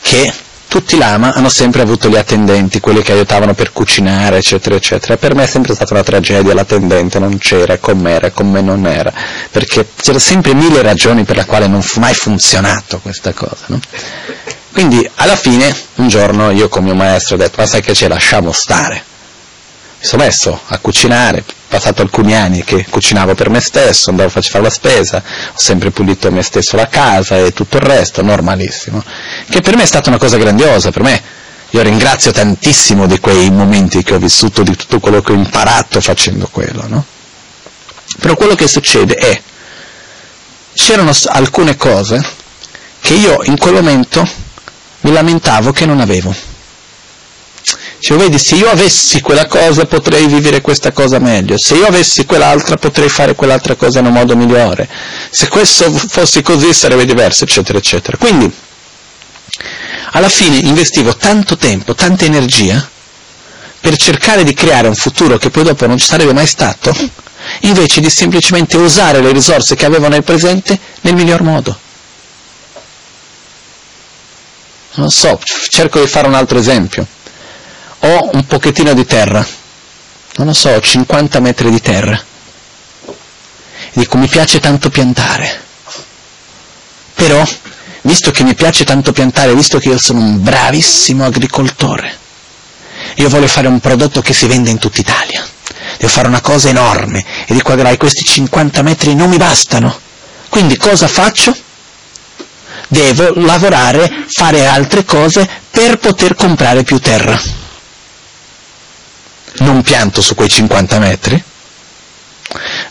che 0.00 0.32
tutti 0.68 0.96
lama 0.96 1.34
hanno 1.34 1.48
sempre 1.50 1.82
avuto 1.82 2.08
gli 2.08 2.16
attendenti, 2.16 2.80
quelli 2.80 3.02
che 3.02 3.12
aiutavano 3.12 3.54
per 3.54 3.72
cucinare, 3.72 4.38
eccetera, 4.38 4.74
eccetera. 4.74 5.16
Per 5.16 5.34
me 5.34 5.44
è 5.44 5.46
sempre 5.46 5.74
stata 5.74 5.92
una 5.94 6.02
tragedia 6.02 6.54
l'attendente, 6.54 7.18
non 7.18 7.38
c'era, 7.38 7.78
com'era, 7.78 8.30
come 8.30 8.62
non 8.62 8.86
era, 8.86 9.12
perché 9.50 9.88
c'erano 9.94 10.18
sempre 10.18 10.54
mille 10.54 10.80
ragioni 10.80 11.24
per 11.24 11.36
le 11.36 11.44
quali 11.44 11.68
non 11.68 11.82
fu 11.82 12.00
mai 12.00 12.14
funzionato 12.14 13.00
questa 13.00 13.32
cosa. 13.32 13.64
No? 13.66 13.80
Quindi 14.72 15.08
alla 15.16 15.36
fine, 15.36 15.74
un 15.96 16.08
giorno 16.08 16.50
io 16.50 16.68
con 16.68 16.84
mio 16.84 16.94
maestro 16.94 17.36
ho 17.36 17.38
detto, 17.38 17.60
ma 17.60 17.66
sai 17.66 17.82
che 17.82 17.94
ci 17.94 18.06
lasciamo 18.08 18.52
stare 18.52 19.14
mi 20.06 20.12
sono 20.12 20.22
messo 20.22 20.60
a 20.68 20.78
cucinare, 20.78 21.44
passato 21.66 22.00
alcuni 22.00 22.32
anni 22.32 22.62
che 22.62 22.86
cucinavo 22.88 23.34
per 23.34 23.50
me 23.50 23.58
stesso, 23.58 24.10
andavo 24.10 24.28
a 24.32 24.40
fare 24.40 24.62
la 24.62 24.70
spesa, 24.70 25.16
ho 25.18 25.58
sempre 25.58 25.90
pulito 25.90 26.30
me 26.30 26.42
stesso 26.42 26.76
la 26.76 26.86
casa 26.86 27.38
e 27.38 27.52
tutto 27.52 27.78
il 27.78 27.82
resto, 27.82 28.22
normalissimo, 28.22 29.02
che 29.50 29.60
per 29.60 29.74
me 29.74 29.82
è 29.82 29.86
stata 29.86 30.08
una 30.08 30.18
cosa 30.18 30.36
grandiosa, 30.36 30.92
per 30.92 31.02
me 31.02 31.20
io 31.70 31.82
ringrazio 31.82 32.30
tantissimo 32.30 33.06
di 33.06 33.18
quei 33.18 33.50
momenti 33.50 34.04
che 34.04 34.14
ho 34.14 34.18
vissuto, 34.18 34.62
di 34.62 34.76
tutto 34.76 35.00
quello 35.00 35.20
che 35.20 35.32
ho 35.32 35.34
imparato 35.34 36.00
facendo 36.00 36.46
quello, 36.52 36.86
no? 36.86 37.04
Però 38.20 38.36
quello 38.36 38.54
che 38.54 38.68
succede 38.68 39.14
è, 39.14 39.42
c'erano 40.72 41.10
alcune 41.30 41.76
cose 41.76 42.24
che 43.00 43.14
io 43.14 43.42
in 43.42 43.58
quel 43.58 43.74
momento 43.74 44.26
mi 45.00 45.12
lamentavo 45.12 45.72
che 45.72 45.84
non 45.84 46.00
avevo 46.00 46.45
cioè, 48.06 48.18
vedi, 48.18 48.38
se 48.38 48.54
io 48.54 48.70
avessi 48.70 49.20
quella 49.20 49.48
cosa 49.48 49.84
potrei 49.84 50.28
vivere 50.28 50.60
questa 50.60 50.92
cosa 50.92 51.18
meglio, 51.18 51.58
se 51.58 51.74
io 51.74 51.86
avessi 51.86 52.24
quell'altra 52.24 52.76
potrei 52.76 53.08
fare 53.08 53.34
quell'altra 53.34 53.74
cosa 53.74 53.98
in 53.98 54.06
un 54.06 54.12
modo 54.12 54.36
migliore, 54.36 54.88
se 55.28 55.48
questo 55.48 55.90
fosse 55.90 56.40
così 56.40 56.72
sarebbe 56.72 57.04
diverso, 57.04 57.42
eccetera, 57.42 57.78
eccetera. 57.78 58.16
Quindi, 58.16 58.48
alla 60.12 60.28
fine 60.28 60.58
investivo 60.58 61.16
tanto 61.16 61.56
tempo, 61.56 61.96
tanta 61.96 62.24
energia 62.24 62.88
per 63.80 63.96
cercare 63.96 64.44
di 64.44 64.54
creare 64.54 64.86
un 64.86 64.94
futuro 64.94 65.36
che 65.36 65.50
poi 65.50 65.64
dopo 65.64 65.84
non 65.88 65.98
ci 65.98 66.06
sarebbe 66.06 66.32
mai 66.32 66.46
stato, 66.46 66.94
invece 67.62 68.00
di 68.00 68.08
semplicemente 68.08 68.76
usare 68.76 69.20
le 69.20 69.32
risorse 69.32 69.74
che 69.74 69.84
avevo 69.84 70.06
nel 70.06 70.22
presente 70.22 70.78
nel 71.00 71.14
miglior 71.14 71.42
modo. 71.42 71.76
Non 74.94 75.10
so, 75.10 75.40
cerco 75.70 75.98
di 75.98 76.06
fare 76.06 76.28
un 76.28 76.34
altro 76.34 76.56
esempio 76.56 77.14
ho 78.00 78.30
un 78.32 78.46
pochettino 78.46 78.94
di 78.94 79.04
terra, 79.04 79.44
non 80.36 80.48
lo 80.48 80.52
so, 80.52 80.78
50 80.78 81.40
metri 81.40 81.70
di 81.70 81.80
terra. 81.80 82.22
Dico, 83.92 84.18
mi 84.18 84.28
piace 84.28 84.60
tanto 84.60 84.90
piantare. 84.90 85.62
Però, 87.14 87.42
visto 88.02 88.30
che 88.30 88.44
mi 88.44 88.54
piace 88.54 88.84
tanto 88.84 89.12
piantare, 89.12 89.54
visto 89.54 89.78
che 89.78 89.88
io 89.88 89.98
sono 89.98 90.20
un 90.20 90.42
bravissimo 90.42 91.24
agricoltore, 91.24 92.14
io 93.14 93.28
voglio 93.30 93.48
fare 93.48 93.68
un 93.68 93.80
prodotto 93.80 94.20
che 94.20 94.34
si 94.34 94.46
vende 94.46 94.68
in 94.68 94.78
tutta 94.78 95.00
Italia. 95.00 95.44
Devo 95.96 96.12
fare 96.12 96.28
una 96.28 96.42
cosa 96.42 96.68
enorme 96.68 97.24
e 97.46 97.54
dico, 97.54 97.72
agrai, 97.72 97.96
questi 97.96 98.22
50 98.22 98.82
metri 98.82 99.14
non 99.14 99.30
mi 99.30 99.38
bastano. 99.38 99.98
Quindi 100.50 100.76
cosa 100.76 101.08
faccio? 101.08 101.56
Devo 102.88 103.32
lavorare, 103.40 104.26
fare 104.28 104.66
altre 104.66 105.04
cose 105.04 105.48
per 105.70 105.96
poter 105.98 106.34
comprare 106.34 106.82
più 106.82 106.98
terra 106.98 107.64
non 109.58 109.82
pianto 109.82 110.20
su 110.20 110.34
quei 110.34 110.48
50 110.48 110.98
metri, 110.98 111.42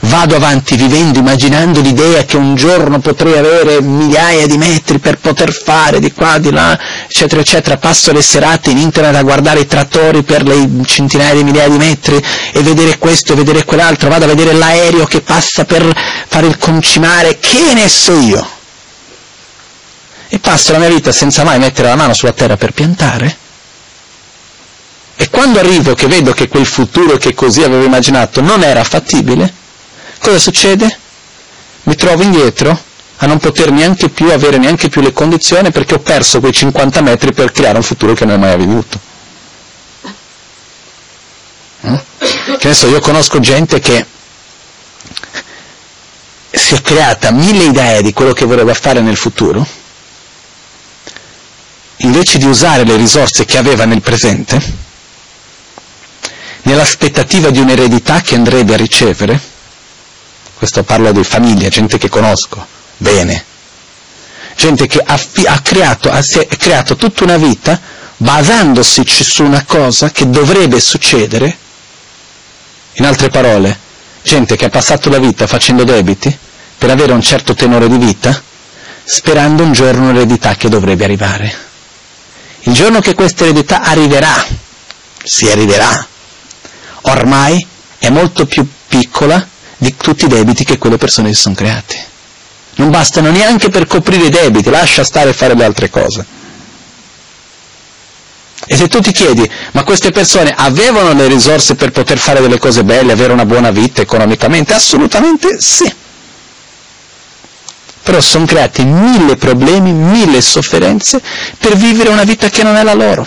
vado 0.01 0.35
avanti 0.35 0.75
vivendo, 0.75 1.19
immaginando 1.19 1.81
l'idea 1.81 2.23
che 2.25 2.37
un 2.37 2.55
giorno 2.55 2.99
potrei 2.99 3.37
avere 3.37 3.81
migliaia 3.81 4.45
di 4.47 4.57
metri 4.57 4.99
per 4.99 5.17
poter 5.17 5.53
fare 5.53 5.99
di 5.99 6.11
qua, 6.11 6.37
di 6.37 6.51
là, 6.51 6.77
eccetera, 7.07 7.41
eccetera, 7.41 7.77
passo 7.77 8.11
le 8.11 8.21
serate 8.21 8.71
in 8.71 8.77
internet 8.77 9.15
a 9.15 9.23
guardare 9.23 9.61
i 9.61 9.67
trattori 9.67 10.23
per 10.23 10.43
le 10.43 10.67
centinaia 10.85 11.33
di 11.33 11.43
migliaia 11.43 11.69
di 11.69 11.77
metri 11.77 12.23
e 12.51 12.61
vedere 12.61 12.97
questo 12.97 13.33
e 13.33 13.35
vedere 13.35 13.65
quell'altro, 13.65 14.09
vado 14.09 14.25
a 14.25 14.27
vedere 14.27 14.53
l'aereo 14.53 15.05
che 15.05 15.21
passa 15.21 15.65
per 15.65 15.83
fare 16.27 16.47
il 16.47 16.57
concimare, 16.57 17.39
che 17.39 17.73
ne 17.73 17.87
so 17.87 18.19
io? 18.19 18.53
E 20.27 20.39
passo 20.39 20.73
la 20.73 20.79
mia 20.79 20.89
vita 20.89 21.11
senza 21.11 21.43
mai 21.43 21.59
mettere 21.59 21.87
la 21.87 21.95
mano 21.95 22.13
sulla 22.13 22.33
terra 22.33 22.57
per 22.57 22.71
piantare? 22.71 23.43
E 25.17 25.29
quando 25.29 25.59
arrivo 25.59 25.95
che 25.95 26.07
vedo 26.07 26.33
che 26.33 26.47
quel 26.47 26.65
futuro 26.65 27.17
che 27.17 27.33
così 27.33 27.63
avevo 27.63 27.85
immaginato 27.85 28.41
non 28.41 28.63
era 28.63 28.83
fattibile, 28.83 29.51
cosa 30.19 30.37
succede? 30.37 30.97
Mi 31.83 31.95
trovo 31.95 32.23
indietro 32.23 32.77
a 33.17 33.25
non 33.25 33.37
poter 33.37 33.71
neanche 33.71 34.09
più 34.09 34.29
avere 34.31 34.57
neanche 34.57 34.89
più 34.89 35.01
le 35.01 35.13
condizioni 35.13 35.71
perché 35.71 35.95
ho 35.95 35.99
perso 35.99 36.39
quei 36.39 36.51
50 36.51 37.01
metri 37.01 37.31
per 37.31 37.51
creare 37.51 37.77
un 37.77 37.83
futuro 37.83 38.13
che 38.13 38.25
non 38.25 38.35
ho 38.35 38.39
mai 38.39 38.51
avuto. 38.51 38.99
Eh? 41.81 42.03
Che 42.57 42.67
adesso 42.67 42.87
io 42.87 42.99
conosco 42.99 43.39
gente 43.39 43.79
che 43.79 44.05
si 46.51 46.75
è 46.75 46.81
creata 46.81 47.31
mille 47.31 47.65
idee 47.65 48.01
di 48.01 48.11
quello 48.11 48.33
che 48.33 48.45
voleva 48.45 48.73
fare 48.73 49.01
nel 49.01 49.17
futuro, 49.17 49.65
invece 51.97 52.37
di 52.37 52.45
usare 52.45 52.83
le 52.83 52.95
risorse 52.95 53.45
che 53.45 53.57
aveva 53.57 53.85
nel 53.85 54.01
presente, 54.01 54.61
nell'aspettativa 56.65 57.49
di 57.49 57.59
un'eredità 57.59 58.21
che 58.21 58.35
andrebbe 58.35 58.73
a 58.73 58.77
ricevere, 58.77 59.39
questo 60.55 60.83
parlo 60.83 61.11
di 61.11 61.23
famiglia, 61.23 61.69
gente 61.69 61.97
che 61.97 62.09
conosco 62.09 62.65
bene, 62.97 63.43
gente 64.55 64.87
che 64.87 64.99
ha, 64.99 65.19
ha, 65.45 65.61
creato, 65.61 66.09
ha, 66.09 66.17
ha 66.17 66.55
creato 66.57 66.95
tutta 66.95 67.23
una 67.23 67.37
vita 67.37 67.79
basandosi 68.17 69.03
su 69.05 69.43
una 69.43 69.63
cosa 69.65 70.09
che 70.09 70.29
dovrebbe 70.29 70.79
succedere, 70.79 71.57
in 72.93 73.05
altre 73.05 73.29
parole, 73.29 73.77
gente 74.23 74.55
che 74.55 74.65
ha 74.65 74.69
passato 74.69 75.09
la 75.09 75.19
vita 75.19 75.45
facendo 75.45 75.83
debiti 75.83 76.35
per 76.77 76.89
avere 76.89 77.11
un 77.11 77.21
certo 77.21 77.53
tenore 77.53 77.87
di 77.87 77.97
vita, 77.97 78.41
sperando 79.03 79.63
un 79.63 79.71
giorno 79.71 80.09
un'eredità 80.09 80.55
che 80.55 80.69
dovrebbe 80.69 81.03
arrivare. 81.03 81.53
Il 82.61 82.73
giorno 82.73 83.01
che 83.01 83.13
questa 83.13 83.43
eredità 83.43 83.81
arriverà, 83.81 84.33
si 85.23 85.47
arriverà, 85.51 86.07
ormai 87.05 87.65
è 87.97 88.09
molto 88.09 88.45
più 88.45 88.67
piccola 88.87 89.45
di 89.77 89.95
tutti 89.97 90.25
i 90.25 90.27
debiti 90.27 90.63
che 90.63 90.77
quelle 90.77 90.97
persone 90.97 91.33
si 91.33 91.41
sono 91.41 91.55
create. 91.55 92.13
non 92.75 92.89
bastano 92.89 93.31
neanche 93.31 93.69
per 93.69 93.87
coprire 93.87 94.25
i 94.25 94.29
debiti, 94.29 94.69
lascia 94.69 95.03
stare 95.03 95.31
fare 95.33 95.55
le 95.55 95.63
altre 95.63 95.89
cose. 95.89 96.25
E 98.67 98.75
se 98.75 98.87
tu 98.87 98.99
ti 98.99 99.11
chiedi, 99.11 99.49
ma 99.71 99.83
queste 99.83 100.11
persone 100.11 100.53
avevano 100.55 101.13
le 101.13 101.27
risorse 101.27 101.75
per 101.75 101.91
poter 101.91 102.17
fare 102.17 102.41
delle 102.41 102.57
cose 102.57 102.83
belle, 102.83 103.13
avere 103.13 103.31
una 103.31 103.45
buona 103.45 103.71
vita 103.71 104.01
economicamente? 104.01 104.73
Assolutamente 104.73 105.61
sì. 105.61 105.93
Però 108.03 108.19
sono 108.19 108.45
creati 108.45 108.83
mille 108.83 109.35
problemi, 109.35 109.91
mille 109.93 110.41
sofferenze 110.41 111.21
per 111.57 111.75
vivere 111.75 112.09
una 112.09 112.23
vita 112.23 112.49
che 112.49 112.63
non 112.63 112.75
è 112.75 112.83
la 112.83 112.93
loro. 112.93 113.25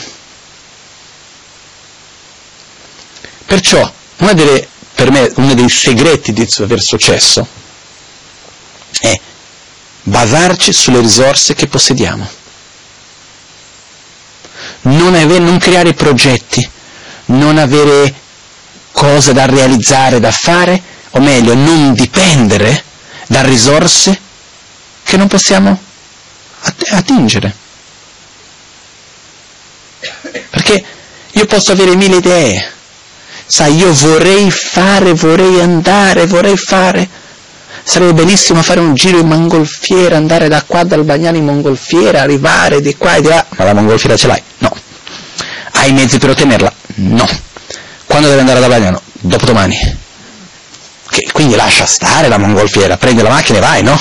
Perciò, 3.49 3.90
delle, 4.18 4.68
per 4.94 5.11
me, 5.11 5.32
uno 5.36 5.55
dei 5.55 5.70
segreti 5.70 6.34
di 6.34 6.46
aver 6.59 6.82
successo 6.82 7.46
è 9.01 9.18
basarci 10.03 10.70
sulle 10.70 11.01
risorse 11.01 11.55
che 11.55 11.66
possediamo. 11.66 12.28
Non, 14.82 15.14
avere, 15.14 15.38
non 15.38 15.57
creare 15.57 15.94
progetti, 15.94 16.68
non 17.26 17.57
avere 17.57 18.14
cose 18.92 19.32
da 19.32 19.46
realizzare, 19.46 20.20
da 20.20 20.30
fare, 20.30 20.82
o 21.12 21.20
meglio, 21.20 21.55
non 21.55 21.94
dipendere 21.94 22.84
da 23.28 23.40
risorse 23.40 24.20
che 25.05 25.16
non 25.16 25.26
possiamo 25.26 25.80
attingere. 26.90 27.57
Perché 30.51 30.84
io 31.30 31.46
posso 31.46 31.72
avere 31.72 31.96
mille 31.96 32.16
idee, 32.16 32.76
sai, 33.49 33.76
io 33.76 33.92
vorrei 33.92 34.51
fare, 34.51 35.14
vorrei 35.14 35.61
andare, 35.61 36.26
vorrei 36.26 36.57
fare, 36.57 37.09
Sarebbe 37.88 38.12
bellissimo 38.12 38.62
fare 38.62 38.80
un 38.80 38.92
giro 38.92 39.18
in 39.18 39.26
mongolfiera, 39.26 40.18
andare 40.18 40.49
da 40.49 40.62
qua 40.62 40.84
dal 40.84 41.05
Bagnano 41.05 41.38
in 41.38 41.46
mongolfiera, 41.46 42.20
arrivare 42.20 42.82
di 42.82 42.94
qua 42.99 43.14
e 43.14 43.22
di 43.22 43.28
là. 43.28 43.46
Ma 43.57 43.64
la 43.64 43.72
mongolfiera 43.72 44.14
ce 44.14 44.26
l'hai? 44.26 44.42
No. 44.59 44.76
Hai 45.72 45.88
i 45.88 45.92
mezzi 45.94 46.18
per 46.18 46.28
ottenerla? 46.28 46.70
No. 46.96 47.26
Quando 48.05 48.28
devi 48.28 48.40
andare 48.40 48.61
da 48.61 48.68
Bagnano? 48.68 49.01
Dopodomani. 49.12 49.96
Che, 51.09 51.28
quindi 51.32 51.57
lascia 51.57 51.86
stare 51.86 52.28
la 52.28 52.36
mongolfiera, 52.36 52.99
prendi 52.99 53.22
la 53.22 53.30
macchina 53.30 53.57
e 53.57 53.61
vai, 53.62 53.82
no? 53.82 53.99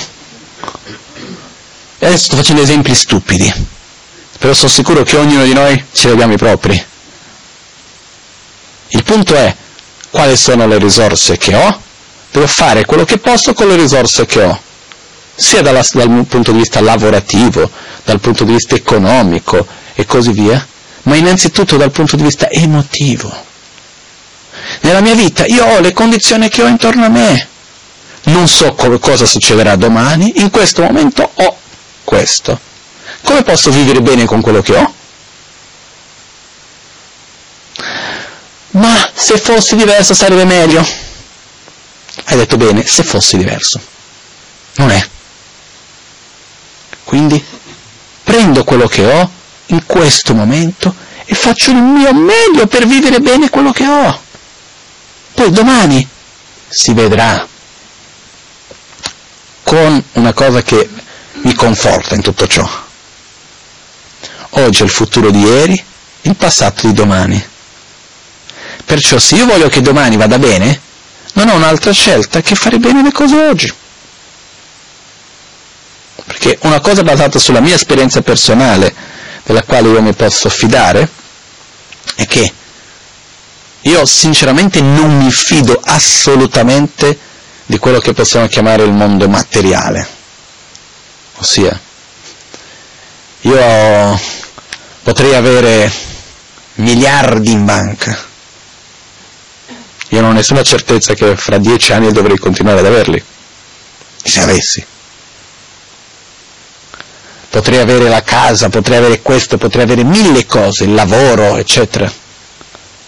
Adesso 1.99 2.25
sto 2.25 2.35
facendo 2.35 2.63
esempi 2.63 2.93
stupidi, 2.93 3.53
però 4.37 4.51
sono 4.51 4.69
sicuro 4.69 5.03
che 5.03 5.15
ognuno 5.15 5.45
di 5.45 5.53
noi 5.53 5.81
ce 5.93 6.07
li 6.07 6.13
abbiamo 6.13 6.33
i 6.33 6.37
propri. 6.37 6.85
Il 8.89 9.03
punto 9.03 9.35
è 9.35 9.55
quali 10.09 10.38
sono 10.38 10.67
le 10.67 10.77
risorse 10.77 11.38
che 11.38 11.55
ho 11.55 11.85
devo 12.31 12.47
fare 12.47 12.85
quello 12.85 13.03
che 13.03 13.17
posso 13.17 13.53
con 13.53 13.67
le 13.67 13.75
risorse 13.75 14.25
che 14.25 14.41
ho, 14.43 14.59
sia 15.35 15.61
dalla, 15.61 15.83
dal 15.91 16.25
punto 16.27 16.51
di 16.51 16.59
vista 16.59 16.81
lavorativo, 16.81 17.69
dal 18.03 18.19
punto 18.19 18.43
di 18.43 18.53
vista 18.53 18.75
economico 18.75 19.65
e 19.95 20.05
così 20.05 20.31
via, 20.31 20.65
ma 21.03 21.15
innanzitutto 21.15 21.77
dal 21.77 21.91
punto 21.91 22.15
di 22.15 22.23
vista 22.23 22.49
emotivo. 22.49 23.45
Nella 24.81 25.01
mia 25.01 25.15
vita 25.15 25.45
io 25.45 25.65
ho 25.65 25.79
le 25.79 25.93
condizioni 25.93 26.49
che 26.49 26.61
ho 26.61 26.67
intorno 26.67 27.05
a 27.05 27.09
me, 27.09 27.47
non 28.23 28.47
so 28.47 28.73
cosa 28.73 29.25
succederà 29.25 29.75
domani, 29.75 30.33
in 30.35 30.49
questo 30.49 30.81
momento 30.81 31.29
ho 31.33 31.57
questo. 32.03 32.59
Come 33.23 33.43
posso 33.43 33.71
vivere 33.71 34.01
bene 34.01 34.25
con 34.25 34.41
quello 34.41 34.61
che 34.61 34.75
ho? 34.75 34.93
Ma 38.71 39.07
se 39.18 39.39
fosse 39.39 39.76
diverso 39.76 40.13
sarebbe 40.13 40.45
meglio. 40.45 40.88
Hai 42.26 42.38
detto 42.38 42.55
bene, 42.55 42.86
se 42.86 43.03
fosse 43.03 43.36
diverso. 43.38 43.82
Non 44.76 44.91
è. 44.91 45.07
Quindi 47.03 47.43
prendo 48.24 48.63
quello 48.63 48.88
che 48.88 49.05
ho 49.05 49.32
in 49.68 49.86
questo 49.88 50.36
momento 50.36 50.93
e 51.26 51.34
faccio 51.34 51.72
il 51.72 51.78
mio 51.78 52.13
meglio 52.13 52.68
per 52.68 52.86
vivere 52.86 53.20
bene 53.20 53.49
quello 53.49 53.72
che 53.72 53.88
ho. 53.88 54.22
Poi 55.34 55.51
domani 55.51 56.07
si 56.70 56.93
vedrà 56.93 57.47
con 59.63 60.03
una 60.13 60.34
cosa 60.34 60.61
che 60.61 60.88
mi 61.41 61.53
conforta 61.55 62.13
in 62.13 62.22
tutto 62.22 62.45
ciò. 62.45 62.70
Oggi 64.51 64.82
è 64.82 64.86
il 64.86 64.91
futuro 64.91 65.32
di 65.32 65.39
ieri, 65.39 65.84
il 66.22 66.36
passato 66.36 66.86
di 66.86 66.93
domani. 66.93 67.55
Perciò 68.88 69.19
se 69.19 69.35
io 69.35 69.45
voglio 69.45 69.67
che 69.67 69.81
domani 69.81 70.15
vada 70.15 70.39
bene, 70.39 70.79
non 71.33 71.49
ho 71.49 71.55
un'altra 71.55 71.91
scelta 71.91 72.39
che 72.39 72.55
fare 72.55 72.77
bene 72.79 73.03
le 73.03 73.11
cose 73.11 73.35
oggi. 73.35 73.73
Perché 76.23 76.57
una 76.61 76.79
cosa 76.79 77.03
basata 77.03 77.38
sulla 77.38 77.59
mia 77.59 77.75
esperienza 77.75 78.21
personale, 78.21 78.95
della 79.43 79.63
quale 79.63 79.89
io 79.89 80.01
mi 80.01 80.13
posso 80.13 80.47
fidare, 80.47 81.05
è 82.15 82.25
che 82.27 82.53
io 83.81 84.05
sinceramente 84.05 84.79
non 84.79 85.17
mi 85.17 85.31
fido 85.31 85.77
assolutamente 85.83 87.19
di 87.65 87.77
quello 87.79 87.99
che 87.99 88.13
possiamo 88.13 88.47
chiamare 88.47 88.83
il 88.83 88.93
mondo 88.93 89.27
materiale. 89.27 90.07
Ossia, 91.35 91.77
io 93.41 94.21
potrei 95.03 95.35
avere 95.35 95.91
miliardi 96.75 97.51
in 97.51 97.65
banca, 97.65 98.26
io 100.10 100.22
non 100.22 100.32
ho 100.32 100.34
nessuna 100.34 100.64
certezza 100.64 101.14
che 101.14 101.36
fra 101.36 101.58
dieci 101.58 101.91
anni 101.91 102.12
dovrei 102.12 102.38
continuare 102.38 102.80
ad 102.80 102.86
averli, 102.86 103.22
se 104.24 104.39
avessi. 104.39 104.86
Potrei 107.49 107.80
avere 107.80 108.08
la 108.08 108.22
casa, 108.24 108.70
potrei 108.70 108.97
avere 108.97 109.22
questo, 109.22 109.58
potrei 109.58 109.84
avere 109.84 110.03
mille 110.03 110.45
cose, 110.45 110.84
il 110.84 110.93
lavoro, 110.93 111.58
eccetera. 111.58 112.12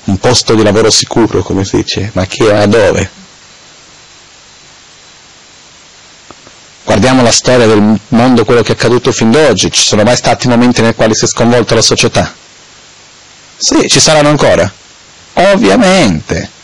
Un 0.06 0.18
posto 0.18 0.56
di 0.56 0.64
lavoro 0.64 0.90
sicuro, 0.90 1.42
come 1.42 1.64
si 1.64 1.78
dice, 1.78 2.10
ma 2.14 2.26
chi 2.26 2.44
è 2.46 2.68
dove? 2.68 3.10
Guardiamo 6.84 7.22
la 7.22 7.32
storia 7.32 7.68
del 7.68 8.00
mondo, 8.08 8.44
quello 8.44 8.64
che 8.64 8.70
è 8.70 8.76
accaduto 8.76 9.12
fin 9.12 9.30
d'oggi, 9.30 9.72
ci 9.72 9.84
sono 9.84 10.04
mai 10.04 10.16
stati 10.16 10.48
momenti 10.48 10.82
nei 10.82 10.96
quali 10.96 11.14
si 11.14 11.26
è 11.26 11.28
sconvolta 11.28 11.76
la 11.76 11.82
società? 11.82 12.34
Sì, 13.56 13.88
ci 13.88 14.00
saranno 14.00 14.30
ancora? 14.30 14.72
Ovviamente. 15.34 16.58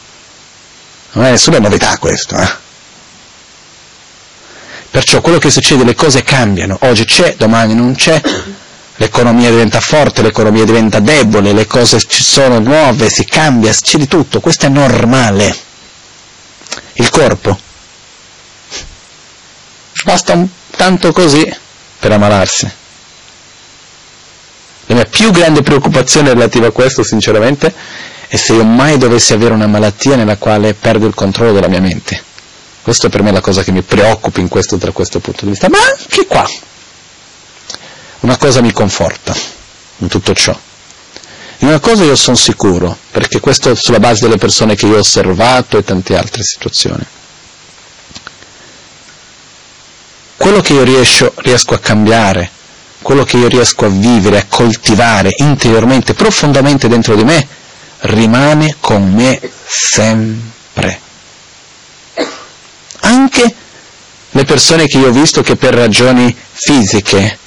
Non 1.16 1.26
è 1.26 1.30
nessuna 1.32 1.60
novità 1.60 1.98
questo, 1.98 2.36
eh? 2.36 2.64
Perciò 4.92 5.22
quello 5.22 5.38
che 5.38 5.50
succede, 5.50 5.86
le 5.86 5.96
cose 5.96 6.24
cambiano, 6.24 6.78
oggi 6.82 7.06
c'è, 7.06 7.36
domani 7.38 7.74
non 7.74 7.96
c'è, 7.96 8.22
l'economia 8.98 9.50
diventa 9.50 9.80
forte, 9.80 10.22
l'economia 10.22 10.66
diventa 10.66 11.00
debole, 11.00 11.54
le 11.54 11.68
cose 11.68 12.00
ci 12.00 12.22
sono 12.22 12.60
nuove, 12.60 13.10
si 13.10 13.24
cambia, 13.24 13.72
c'è 13.72 13.98
di 13.98 14.08
tutto, 14.08 14.42
questo 14.42 14.66
è 14.66 14.70
normale. 14.70 15.56
Il 16.94 17.10
corpo. 17.10 17.60
Basta 20.04 20.34
un 20.34 20.48
tanto 20.72 21.14
così 21.14 21.50
per 21.98 22.12
ammalarsi. 22.12 22.72
La 24.88 24.96
mia 24.96 25.06
più 25.06 25.32
grande 25.32 25.62
preoccupazione 25.62 26.34
relativa 26.34 26.68
a 26.68 26.72
questo, 26.72 27.04
sinceramente, 27.04 27.74
e 28.28 28.38
se 28.38 28.54
io 28.54 28.64
mai 28.64 28.98
dovessi 28.98 29.34
avere 29.34 29.54
una 29.54 29.68
malattia 29.68 30.16
nella 30.16 30.38
quale 30.38 30.74
perdo 30.74 31.06
il 31.06 31.14
controllo 31.14 31.54
della 31.54 31.68
mia 31.68 31.82
mente. 31.82 32.24
Questa 32.82 33.10
per 33.10 33.24
me 33.24 33.30
è 33.30 33.34
la 33.34 33.42
cosa 33.42 33.64
che 33.64 33.72
mi 33.72 33.82
preoccupa 33.82 34.40
in 34.40 34.48
questo, 34.48 34.76
da 34.76 34.92
questo 34.92 35.20
punto 35.20 35.46
di 35.46 35.52
vista. 35.52 35.70
Ma 35.70 35.78
anche 35.80 36.26
qua, 36.28 36.48
una 38.20 38.38
cosa 38.38 38.62
mi 38.62 38.72
conforta 38.72 39.36
in 39.98 40.08
tutto 40.08 40.34
ciò. 40.34 40.58
In 41.60 41.68
una 41.70 41.80
cosa 41.80 42.04
io 42.04 42.16
sono 42.16 42.36
sicuro, 42.36 42.96
perché 43.12 43.40
questo 43.40 43.72
è 43.72 43.76
sulla 43.76 44.00
base 44.00 44.22
delle 44.24 44.38
persone 44.38 44.76
che 44.76 44.86
io 44.86 44.98
ho 44.98 45.00
osservato 45.00 45.78
e 45.78 45.84
tante 45.84 46.16
altre 46.16 46.44
situazioni. 46.44 47.04
Quello 50.38 50.62
che 50.62 50.74
io 50.74 50.84
riesco, 50.84 51.34
riesco 51.38 51.74
a 51.74 51.80
cambiare, 51.80 52.52
quello 53.02 53.24
che 53.24 53.38
io 53.38 53.48
riesco 53.48 53.86
a 53.86 53.90
vivere, 53.90 54.40
a 54.40 54.46
coltivare 54.48 55.32
interiormente, 55.38 56.14
profondamente 56.14 56.88
dentro 56.88 57.16
di 57.16 57.24
me, 57.24 57.48
rimane 58.06 58.76
con 58.80 59.14
me 59.14 59.40
sempre. 59.66 61.00
Anche 63.02 63.56
le 64.32 64.44
persone 64.44 64.88
che 64.88 64.98
io 64.98 65.08
ho 65.08 65.12
visto 65.12 65.42
che 65.42 65.56
per 65.56 65.74
ragioni 65.74 66.36
fisiche 66.52 67.38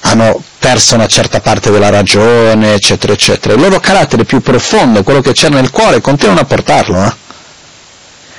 hanno 0.00 0.42
perso 0.58 0.94
una 0.94 1.06
certa 1.06 1.40
parte 1.40 1.70
della 1.70 1.88
ragione, 1.88 2.74
eccetera, 2.74 3.12
eccetera. 3.12 3.54
Il 3.54 3.60
loro 3.60 3.80
carattere 3.80 4.24
più 4.24 4.40
profondo, 4.40 5.02
quello 5.02 5.20
che 5.20 5.32
c'è 5.32 5.48
nel 5.48 5.70
cuore, 5.70 6.00
continuano 6.00 6.40
a 6.40 6.44
portarlo. 6.44 7.04
Eh? 7.04 7.12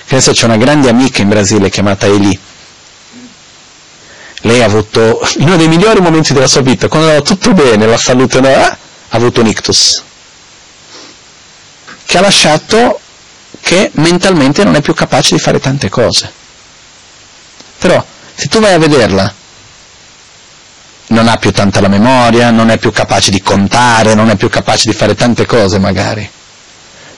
Adesso 0.10 0.32
c'è 0.32 0.46
una 0.46 0.58
grande 0.58 0.90
amica 0.90 1.22
in 1.22 1.30
Brasile 1.30 1.70
chiamata 1.70 2.06
Eli. 2.06 2.40
Lei 4.44 4.62
ha 4.62 4.66
avuto 4.66 5.22
uno 5.40 5.58
dei 5.58 5.68
migliori 5.68 6.00
momenti 6.00 6.34
della 6.34 6.48
sua 6.48 6.62
vita, 6.62 6.88
quando 6.88 7.08
andava 7.10 7.26
tutto 7.26 7.54
bene, 7.54 7.86
la 7.86 7.98
salute 7.98 8.40
no, 8.40 8.48
eh? 8.48 8.54
ha 8.54 8.78
avuto 9.10 9.42
un 9.42 9.48
ictus 9.48 10.04
che 12.10 12.18
ha 12.18 12.22
lasciato 12.22 13.00
che 13.62 13.92
mentalmente 13.94 14.64
non 14.64 14.74
è 14.74 14.82
più 14.82 14.96
capace 14.96 15.36
di 15.36 15.40
fare 15.40 15.60
tante 15.60 15.90
cose. 15.90 16.32
Però 17.78 18.04
Se 18.34 18.48
tu 18.48 18.60
vai 18.60 18.74
a 18.74 18.80
vederla, 18.80 19.32
non 21.08 21.28
ha 21.28 21.36
più 21.36 21.52
tanta 21.52 21.82
la 21.82 21.88
memoria, 21.88 22.50
non 22.50 22.72
è 22.72 22.80
più 22.80 22.92
capace 22.92 23.30
di 23.30 23.42
contare, 23.42 24.16
non 24.16 24.30
è 24.32 24.38
più 24.38 24.50
capace 24.50 24.90
di 24.90 24.96
fare 24.96 25.14
tante 25.14 25.46
cose 25.46 25.78
magari. 25.78 26.28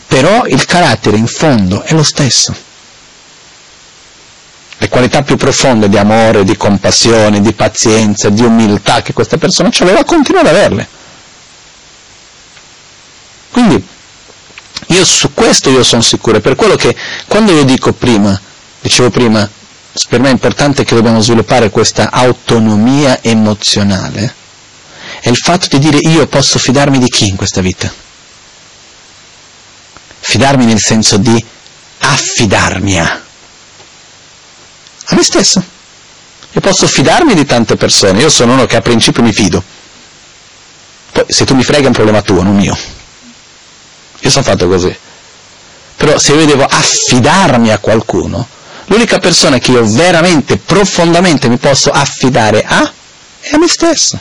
Però 0.08 0.46
il 0.48 0.66
carattere 0.66 1.16
in 1.16 1.28
fondo 1.28 1.84
è 1.84 1.94
lo 1.94 2.04
stesso. 2.04 2.54
Le 4.78 4.90
qualità 4.90 5.22
più 5.22 5.38
profonde 5.38 5.88
di 5.88 5.98
amore, 5.98 6.44
di 6.44 6.58
compassione, 6.58 7.40
di 7.40 7.54
pazienza, 7.54 8.30
di 8.30 8.44
umiltà 8.44 9.02
che 9.04 9.14
questa 9.14 9.38
persona 9.38 9.70
aveva, 9.80 10.04
continua 10.04 10.42
ad 10.42 10.48
averle. 10.48 10.88
Quindi 13.52 13.91
io 14.92 15.06
su 15.06 15.34
questo 15.34 15.70
io 15.70 15.84
sono 15.84 16.02
sicuro, 16.02 16.40
per 16.40 16.56
quello 16.56 16.76
che 16.76 16.96
quando 17.28 17.52
io 17.54 17.64
dico 17.64 17.94
prima, 17.94 18.40
dicevo 18.82 19.10
prima, 19.10 19.50
per 20.10 20.20
me 20.20 20.30
è 20.30 20.32
importante 20.32 20.84
che 20.84 20.96
dobbiamo 20.96 21.22
sviluppare 21.22 21.70
questa 21.70 22.12
autonomia 22.12 23.22
emozionale, 23.22 24.36
è 25.22 25.30
il 25.30 25.38
fatto 25.38 25.68
di 25.78 25.80
dire 25.80 25.98
io 25.98 26.28
posso 26.28 26.60
fidarmi 26.60 26.98
di 26.98 27.08
chi 27.08 27.28
in 27.28 27.36
questa 27.36 27.62
vita? 27.62 27.92
Fidarmi 30.20 30.66
nel 30.66 30.80
senso 30.80 31.18
di 31.18 31.44
affidarmi 32.00 33.00
a, 33.00 33.22
a 35.06 35.16
me 35.16 35.24
stesso. 35.24 35.64
Io 36.54 36.60
posso 36.60 36.86
fidarmi 36.86 37.34
di 37.34 37.46
tante 37.46 37.76
persone, 37.76 38.20
io 38.20 38.30
sono 38.30 38.54
uno 38.54 38.66
che 38.66 38.76
a 38.76 38.82
principio 38.82 39.24
mi 39.24 39.32
fido. 39.32 39.64
Poi 41.12 41.26
se 41.28 41.46
tu 41.46 41.56
mi 41.56 41.64
frega 41.64 41.84
è 41.84 41.88
un 41.88 41.94
problema 41.94 42.22
tuo, 42.22 42.42
non 42.44 42.56
mio. 42.56 42.78
Io 44.22 44.30
sono 44.30 44.44
fatto 44.44 44.68
così. 44.68 44.96
Però 45.98 46.18
se 46.18 46.34
io 46.34 46.46
devo 46.46 46.66
affidarmi 46.66 47.72
a 47.72 47.78
qualcuno, 47.78 48.48
L'unica 48.92 49.20
persona 49.20 49.58
che 49.58 49.72
io 49.72 49.86
veramente, 49.86 50.58
profondamente 50.58 51.48
mi 51.48 51.56
posso 51.56 51.92
affidare 51.92 52.62
a 52.66 52.92
è 53.40 53.54
a 53.54 53.58
me 53.58 53.70
stesso. 53.70 54.20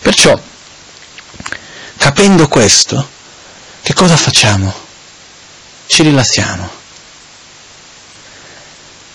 Perciò, 0.00 0.40
capendo 1.96 2.46
questo, 2.46 3.08
che 3.82 3.92
cosa 3.92 4.16
facciamo? 4.16 4.72
Ci 5.86 6.04
rilassiamo. 6.04 6.70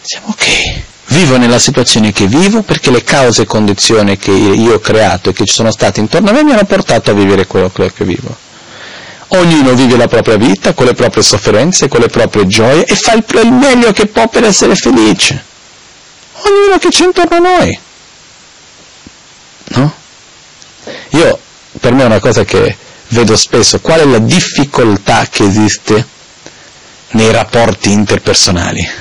Diciamo 0.01 0.27
ok, 0.31 0.81
vivo 1.11 1.37
nella 1.37 1.59
situazione 1.59 2.11
che 2.11 2.25
vivo 2.25 2.61
perché 2.61 2.89
le 2.89 3.03
cause 3.03 3.43
e 3.43 3.45
condizioni 3.45 4.17
che 4.17 4.31
io 4.31 4.75
ho 4.75 4.79
creato 4.79 5.29
e 5.29 5.33
che 5.33 5.45
ci 5.45 5.53
sono 5.53 5.71
state 5.71 5.99
intorno 5.99 6.29
a 6.29 6.33
me 6.33 6.43
mi 6.43 6.51
hanno 6.51 6.65
portato 6.65 7.11
a 7.11 7.13
vivere 7.13 7.47
quello 7.47 7.69
che 7.69 8.03
vivo 8.03 8.49
Ognuno 9.33 9.73
vive 9.75 9.95
la 9.95 10.09
propria 10.09 10.35
vita 10.35 10.73
con 10.73 10.85
le 10.85 10.93
proprie 10.93 11.23
sofferenze, 11.23 11.87
con 11.87 12.01
le 12.01 12.07
proprie 12.07 12.47
gioie 12.47 12.83
e 12.83 12.95
fa 12.95 13.13
il, 13.13 13.23
meglio 13.49 13.93
che 13.93 14.07
può 14.07 14.27
per 14.27 14.43
essere 14.43 14.75
felice. 14.75 15.41
Ognuno 16.33 16.77
che 16.77 16.89
c'è 16.89 17.05
intorno 17.05 17.37
a 17.37 17.39
noi. 17.39 17.79
No? 19.67 19.93
Io, 21.11 21.39
per 21.79 21.93
me 21.93 22.03
è 22.03 22.07
una 22.07 22.19
cosa 22.19 22.43
che 22.43 22.75
vedo 23.07 23.37
spesso, 23.37 23.79
qual 23.79 24.01
è 24.01 24.05
la 24.05 24.19
difficoltà 24.19 25.25
che 25.29 25.45
esiste 25.45 26.05
nei 27.11 27.31
rapporti 27.31 27.89
interpersonali? 27.89 29.00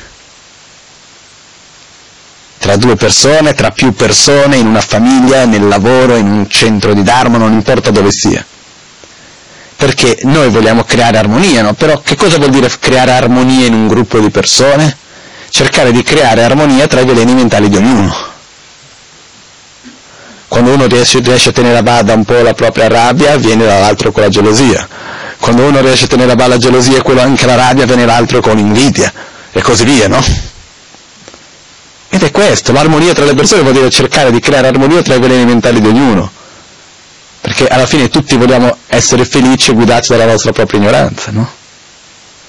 Tra 2.71 2.79
due 2.79 2.95
persone, 2.95 3.53
tra 3.53 3.73
più 3.73 3.93
persone, 3.95 4.55
in 4.55 4.69
una 4.69 4.81
famiglia, 4.81 5.45
nel 5.45 5.67
lavoro, 5.67 6.15
in 6.15 6.31
un 6.31 6.49
centro 6.49 6.95
di 6.95 7.03
Dharma, 7.03 7.37
non 7.37 7.51
importa 7.51 7.91
dove 7.91 8.13
sia 8.13 8.45
perché 9.75 10.19
noi 10.23 10.51
vogliamo 10.51 10.85
creare 10.85 11.19
armonia, 11.19 11.63
no? 11.63 11.73
Però 11.73 12.01
che 12.01 12.15
cosa 12.15 12.37
vuol 12.37 12.51
dire 12.51 12.71
creare 12.79 13.11
armonia 13.11 13.67
in 13.67 13.73
un 13.73 13.89
gruppo 13.89 14.21
di 14.21 14.31
persone? 14.31 14.97
Cercare 15.49 15.91
di 15.91 16.05
creare 16.05 16.45
armonia 16.45 16.87
tra 16.87 17.01
i 17.01 17.05
veleni 17.05 17.35
mentali 17.35 17.69
di 17.69 17.77
ognuno. 17.77 18.15
Quando 20.47 20.73
uno 20.73 20.87
riesce, 20.87 21.19
riesce 21.19 21.49
a 21.49 21.53
tenere 21.53 21.79
a 21.79 21.83
bada 21.83 22.15
un 22.15 22.25
po' 22.25 22.41
la 22.41 22.55
propria 22.55 22.87
rabbia, 22.87 23.37
viene 23.37 23.65
dall'altro 23.65 24.13
con 24.13 24.23
la 24.23 24.29
gelosia. 24.29 24.87
Quando 25.41 25.65
uno 25.65 25.81
riesce 25.81 26.05
a 26.05 26.09
tenere 26.09 26.31
a 26.31 26.37
bada 26.37 26.51
la 26.51 26.59
gelosia 26.59 27.03
quello 27.03 27.21
anche 27.21 27.47
la 27.47 27.57
rabbia, 27.57 27.85
viene 27.85 28.05
l'altro 28.05 28.41
con 28.41 28.59
invidia. 28.59 29.13
E 29.51 29.61
così 29.61 29.85
via, 29.85 30.07
no? 30.07 30.23
Ed 32.11 32.23
è 32.23 32.31
questo, 32.31 32.73
l'armonia 32.73 33.15
tra 33.15 33.25
le 33.25 33.35
persone 33.35 33.63
vuol 33.63 33.75
dire 33.75 33.89
cercare 33.89 34.31
di 34.31 34.41
creare 34.41 34.69
armonia 34.69 35.01
tra 35.03 35.15
i 35.15 35.21
veleni 35.21 35.45
mentali 35.45 35.81
di 35.81 35.87
ognuno 35.87 36.39
perché 37.41 37.67
alla 37.67 37.87
fine 37.87 38.09
tutti 38.09 38.37
vogliamo 38.37 38.79
essere 38.87 39.25
felici 39.25 39.71
e 39.71 39.75
guidati 39.75 40.09
dalla 40.09 40.27
nostra 40.27 40.53
propria 40.53 40.79
ignoranza, 40.79 41.31
no? 41.31 41.51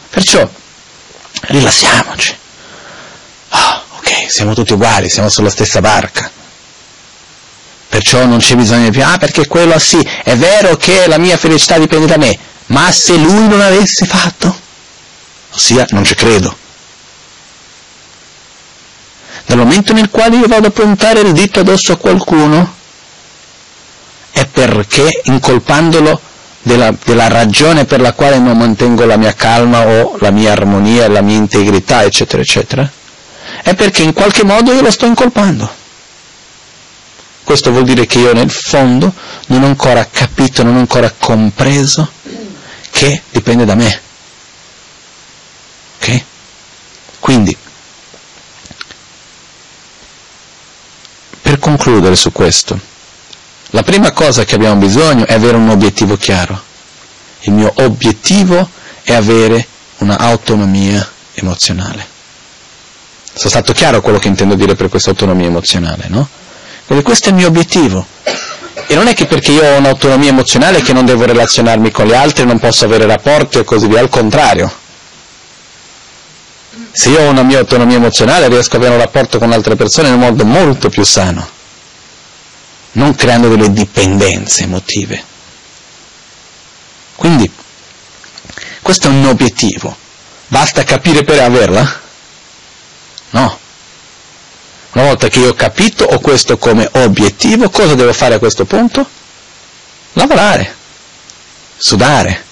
Perciò 0.09 0.47
rilassiamoci. 1.41 2.36
Oh, 3.49 3.84
ok, 3.97 4.26
siamo 4.28 4.53
tutti 4.53 4.74
uguali, 4.74 5.09
siamo 5.09 5.30
sulla 5.30 5.49
stessa 5.49 5.80
barca. 5.80 6.30
Perciò 7.88 8.26
non 8.26 8.39
c'è 8.39 8.55
bisogno 8.55 8.89
di 8.89 8.91
più, 8.91 9.03
ah 9.03 9.18
perché 9.18 9.47
quello 9.47 9.78
sì, 9.80 10.05
è 10.24 10.36
vero 10.36 10.76
che 10.76 11.07
la 11.07 11.18
mia 11.18 11.38
felicità 11.38 11.78
dipende 11.78 12.05
da 12.05 12.18
me, 12.18 12.38
ma 12.68 12.91
se 12.91 13.16
lui 13.16 13.47
non 13.47 13.59
avesse 13.62 14.05
fatto, 14.05 14.55
ossia 15.51 15.86
non 15.89 16.03
ci 16.03 16.16
credo. 16.16 16.55
Dal 19.52 19.60
momento 19.60 19.91
nel 19.91 20.10
quale 20.10 20.38
io 20.38 20.47
vado 20.47 20.68
a 20.68 20.72
puntare 20.72 21.20
il 21.20 21.34
dito 21.34 21.60
addosso 21.60 21.91
a 21.91 21.97
qualcuno, 21.97 22.74
è 24.32 24.45
perché 24.45 25.24
incolpandolo 25.26 26.22
della, 26.62 26.95
della, 27.04 27.28
ragione 27.28 27.84
per 27.84 27.99
la 27.99 28.14
quale 28.14 28.39
non 28.39 28.58
mantengo 28.58 29.04
la 29.04 29.18
mia 29.18 29.34
calma 29.34 29.86
o 29.86 30.16
la 30.20 30.32
mia 30.32 30.54
armonia, 30.54 31.10
la 31.10 31.20
mia 31.20 31.36
integrità, 31.36 32.02
eccetera, 32.06 32.41
eccetera, 32.41 32.89
è 33.62 33.76
perché 33.76 34.04
in 34.04 34.14
qualche 34.14 34.45
modo 34.45 34.72
io 34.72 34.80
lo 34.80 34.89
sto 34.89 35.06
incolpando. 35.06 35.70
Questo 37.43 37.72
vuol 37.72 37.84
dire 37.84 38.06
che 38.06 38.20
io 38.20 38.32
nel 38.32 38.52
fondo 38.52 39.12
non 39.47 39.64
ho 39.64 39.66
ancora 39.66 40.08
capito, 40.10 40.64
non 40.64 40.78
ho 40.78 40.80
ancora 40.80 41.14
compreso 41.20 42.10
che 42.89 43.22
dipende 43.30 43.66
da 43.66 43.76
me. 43.76 44.02
Ok? 45.97 46.24
Quindi, 47.20 47.58
concludere 51.62 52.18
su 52.18 52.34
questo, 52.34 52.78
la 53.70 53.84
prima 53.84 54.12
cosa 54.12 54.43
che 54.43 54.55
abbiamo 54.55 54.76
bisogno 54.76 55.26
è 55.26 55.34
avere 55.34 55.55
un 55.55 55.70
obiettivo 55.70 56.18
chiaro. 56.18 56.59
Il 57.41 57.53
mio 57.53 57.72
obiettivo 57.78 58.70
è 59.03 59.14
avere 59.14 59.66
un'autonomia 59.99 61.09
emozionale. 61.36 62.05
Sono 63.34 63.49
stato 63.49 63.72
chiaro 63.72 64.01
quello 64.01 64.18
che 64.20 64.28
intendo 64.28 64.55
dire 64.55 64.76
per 64.76 64.89
questa 64.89 65.12
autonomia 65.12 65.47
emozionale, 65.47 66.05
no? 66.09 66.28
Quindi 66.86 67.05
questo 67.05 67.30
è 67.30 67.32
il 67.32 67.38
mio 67.38 67.47
obiettivo. 67.47 68.05
E 68.88 68.93
non 68.96 69.08
è 69.08 69.13
che 69.13 69.25
perché 69.25 69.51
io 69.51 69.63
ho 69.63 69.78
un'autonomia 69.78 70.29
emozionale 70.29 70.82
che 70.82 70.92
non 70.92 71.05
devo 71.05 71.24
relazionarmi 71.25 71.92
con 71.92 72.08
gli 72.08 72.13
altri, 72.13 72.46
non 72.46 72.59
posso 72.59 72.83
avere 72.83 73.05
rapporti 73.05 73.59
e 73.59 73.63
così 73.63 73.88
via, 73.88 74.01
al 74.01 74.09
contrario. 74.09 74.70
Se 76.92 77.09
io 77.09 77.22
ho 77.22 77.30
una 77.30 77.43
mia 77.43 77.59
autonomia 77.59 77.97
emozionale 77.97 78.47
riesco 78.47 78.76
ad 78.76 78.82
avere 78.82 78.96
un 78.96 79.01
rapporto 79.01 79.39
con 79.39 79.51
altre 79.51 79.76
persone 79.76 80.09
in 80.09 80.16
un 80.16 80.20
modo 80.20 80.46
molto 80.46 80.89
più 80.89 81.04
sano 81.04 81.59
non 82.93 83.16
creando 83.16 83.50
delle 83.50 83.72
dipendenze 83.72 84.63
emotive. 84.63 85.24
Quindi, 87.16 87.50
questo 88.82 89.08
è 89.08 89.12
un 89.12 89.26
obiettivo. 89.26 89.96
Basta 90.47 90.84
capire 90.84 91.24
per 91.24 91.39
averla? 91.39 92.00
No. 93.32 93.59
Una 94.93 95.05
volta 95.05 95.30
che 95.30 95.39
io 95.39 95.50
ho 95.50 95.54
capito 95.54 96.04
ho 96.04 96.20
questo 96.20 96.58
come 96.58 96.89
obiettivo, 96.93 97.70
cosa 97.70 97.96
devo 97.96 98.12
fare 98.12 98.36
a 98.36 98.39
questo 98.39 98.66
punto? 98.66 99.08
Lavorare, 100.13 100.76
sudare, 101.78 102.43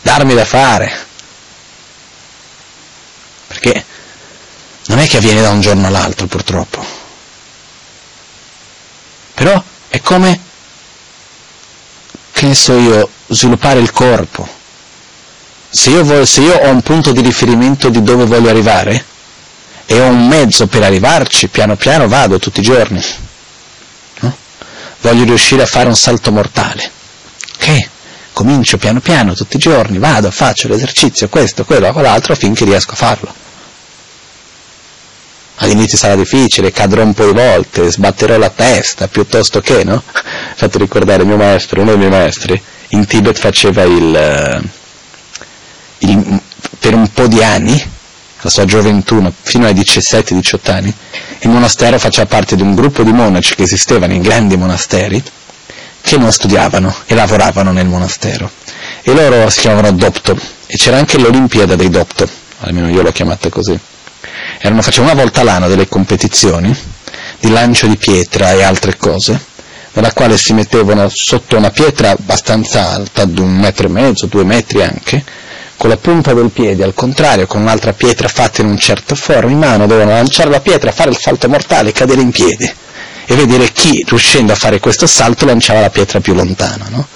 darmi 0.00 0.34
da 0.34 0.44
fare. 0.44 1.10
Perché 3.62 3.84
non 4.86 4.98
è 4.98 5.06
che 5.06 5.18
avviene 5.18 5.40
da 5.40 5.50
un 5.50 5.60
giorno 5.60 5.86
all'altro 5.86 6.26
purtroppo. 6.26 6.84
Però 9.34 9.62
è 9.88 10.00
come, 10.00 10.40
che 12.32 12.46
ne 12.46 12.54
so 12.56 12.76
io, 12.76 13.08
sviluppare 13.28 13.78
il 13.78 13.92
corpo. 13.92 14.60
Se 15.70 15.90
io, 15.90 16.02
voglio, 16.02 16.26
se 16.26 16.40
io 16.40 16.54
ho 16.54 16.68
un 16.70 16.82
punto 16.82 17.12
di 17.12 17.20
riferimento 17.20 17.88
di 17.88 18.02
dove 18.02 18.24
voglio 18.24 18.50
arrivare 18.50 19.04
e 19.86 20.00
ho 20.00 20.08
un 20.08 20.26
mezzo 20.26 20.66
per 20.66 20.82
arrivarci, 20.82 21.46
piano 21.46 21.76
piano 21.76 22.08
vado 22.08 22.40
tutti 22.40 22.60
i 22.60 22.64
giorni. 22.64 23.02
No? 24.20 24.36
Voglio 25.00 25.24
riuscire 25.24 25.62
a 25.62 25.66
fare 25.66 25.86
un 25.86 25.96
salto 25.96 26.32
mortale. 26.32 26.90
Ok? 27.54 27.88
Comincio 28.32 28.76
piano 28.76 29.00
piano 29.00 29.34
tutti 29.34 29.56
i 29.56 29.60
giorni, 29.60 29.98
vado, 29.98 30.30
faccio 30.30 30.66
l'esercizio, 30.66 31.28
questo, 31.28 31.64
quello, 31.64 31.92
quell'altro, 31.92 32.34
finché 32.34 32.64
riesco 32.64 32.92
a 32.92 32.96
farlo 32.96 33.41
all'inizio 35.62 35.96
sarà 35.96 36.16
difficile, 36.16 36.72
cadrò 36.72 37.02
un 37.02 37.14
po' 37.14 37.26
di 37.26 37.32
volte, 37.32 37.90
sbatterò 37.90 38.36
la 38.36 38.50
testa, 38.50 39.08
piuttosto 39.08 39.60
che, 39.60 39.84
no? 39.84 40.02
Fate 40.54 40.78
ricordare 40.78 41.24
mio 41.24 41.36
maestro, 41.36 41.80
uno 41.80 41.90
dei 41.90 41.98
miei 41.98 42.10
maestri, 42.10 42.60
in 42.88 43.06
Tibet 43.06 43.38
faceva 43.38 43.84
il, 43.84 44.14
eh, 44.14 44.60
il 45.98 46.40
per 46.78 46.94
un 46.94 47.08
po' 47.12 47.28
di 47.28 47.42
anni, 47.42 47.80
la 48.40 48.50
sua 48.50 48.64
gioventù, 48.64 49.32
fino 49.42 49.66
ai 49.66 49.74
17-18 49.74 50.70
anni, 50.72 50.92
il 51.40 51.50
monastero 51.50 51.96
faceva 51.98 52.26
parte 52.26 52.56
di 52.56 52.62
un 52.62 52.74
gruppo 52.74 53.04
di 53.04 53.12
monaci 53.12 53.54
che 53.54 53.62
esistevano 53.62 54.12
in 54.12 54.20
grandi 54.20 54.56
monasteri, 54.56 55.22
che 56.00 56.16
non 56.16 56.32
studiavano 56.32 56.92
e 57.06 57.14
lavoravano 57.14 57.70
nel 57.70 57.86
monastero. 57.86 58.50
E 59.02 59.14
loro 59.14 59.48
si 59.48 59.60
chiamavano 59.60 59.92
Dopto, 59.92 60.36
e 60.66 60.76
c'era 60.76 60.96
anche 60.96 61.18
l'Olimpiade 61.18 61.76
dei 61.76 61.88
Dopto, 61.88 62.28
almeno 62.60 62.88
io 62.88 63.02
l'ho 63.02 63.12
chiamata 63.12 63.48
così. 63.48 63.78
Erano, 64.64 64.80
facevano 64.80 65.12
una 65.12 65.20
volta 65.20 65.42
l'anno 65.42 65.66
delle 65.66 65.88
competizioni 65.88 66.72
di 67.40 67.50
lancio 67.50 67.88
di 67.88 67.96
pietra 67.96 68.52
e 68.52 68.62
altre 68.62 68.96
cose, 68.96 69.38
nella 69.94 70.12
quale 70.12 70.38
si 70.38 70.52
mettevano 70.52 71.08
sotto 71.12 71.56
una 71.56 71.70
pietra 71.70 72.10
abbastanza 72.10 72.90
alta, 72.90 73.24
di 73.24 73.40
un 73.40 73.56
metro 73.56 73.88
e 73.88 73.90
mezzo, 73.90 74.26
due 74.26 74.44
metri 74.44 74.80
anche, 74.80 75.24
con 75.76 75.90
la 75.90 75.96
punta 75.96 76.32
del 76.32 76.50
piede, 76.50 76.84
al 76.84 76.94
contrario, 76.94 77.48
con 77.48 77.60
un'altra 77.60 77.92
pietra 77.92 78.28
fatta 78.28 78.62
in 78.62 78.68
un 78.68 78.78
certo 78.78 79.16
forma, 79.16 79.50
in 79.50 79.58
mano 79.58 79.88
dovevano 79.88 80.14
lanciare 80.16 80.48
la 80.48 80.60
pietra, 80.60 80.92
fare 80.92 81.10
il 81.10 81.18
salto 81.18 81.48
mortale 81.48 81.88
e 81.88 81.92
cadere 81.92 82.20
in 82.20 82.30
piedi 82.30 82.72
e 83.24 83.34
vedere 83.34 83.72
chi, 83.72 84.04
riuscendo 84.06 84.52
a 84.52 84.54
fare 84.54 84.78
questo 84.78 85.08
salto, 85.08 85.44
lanciava 85.44 85.80
la 85.80 85.90
pietra 85.90 86.20
più 86.20 86.34
lontano. 86.34 86.84
No? 86.88 87.06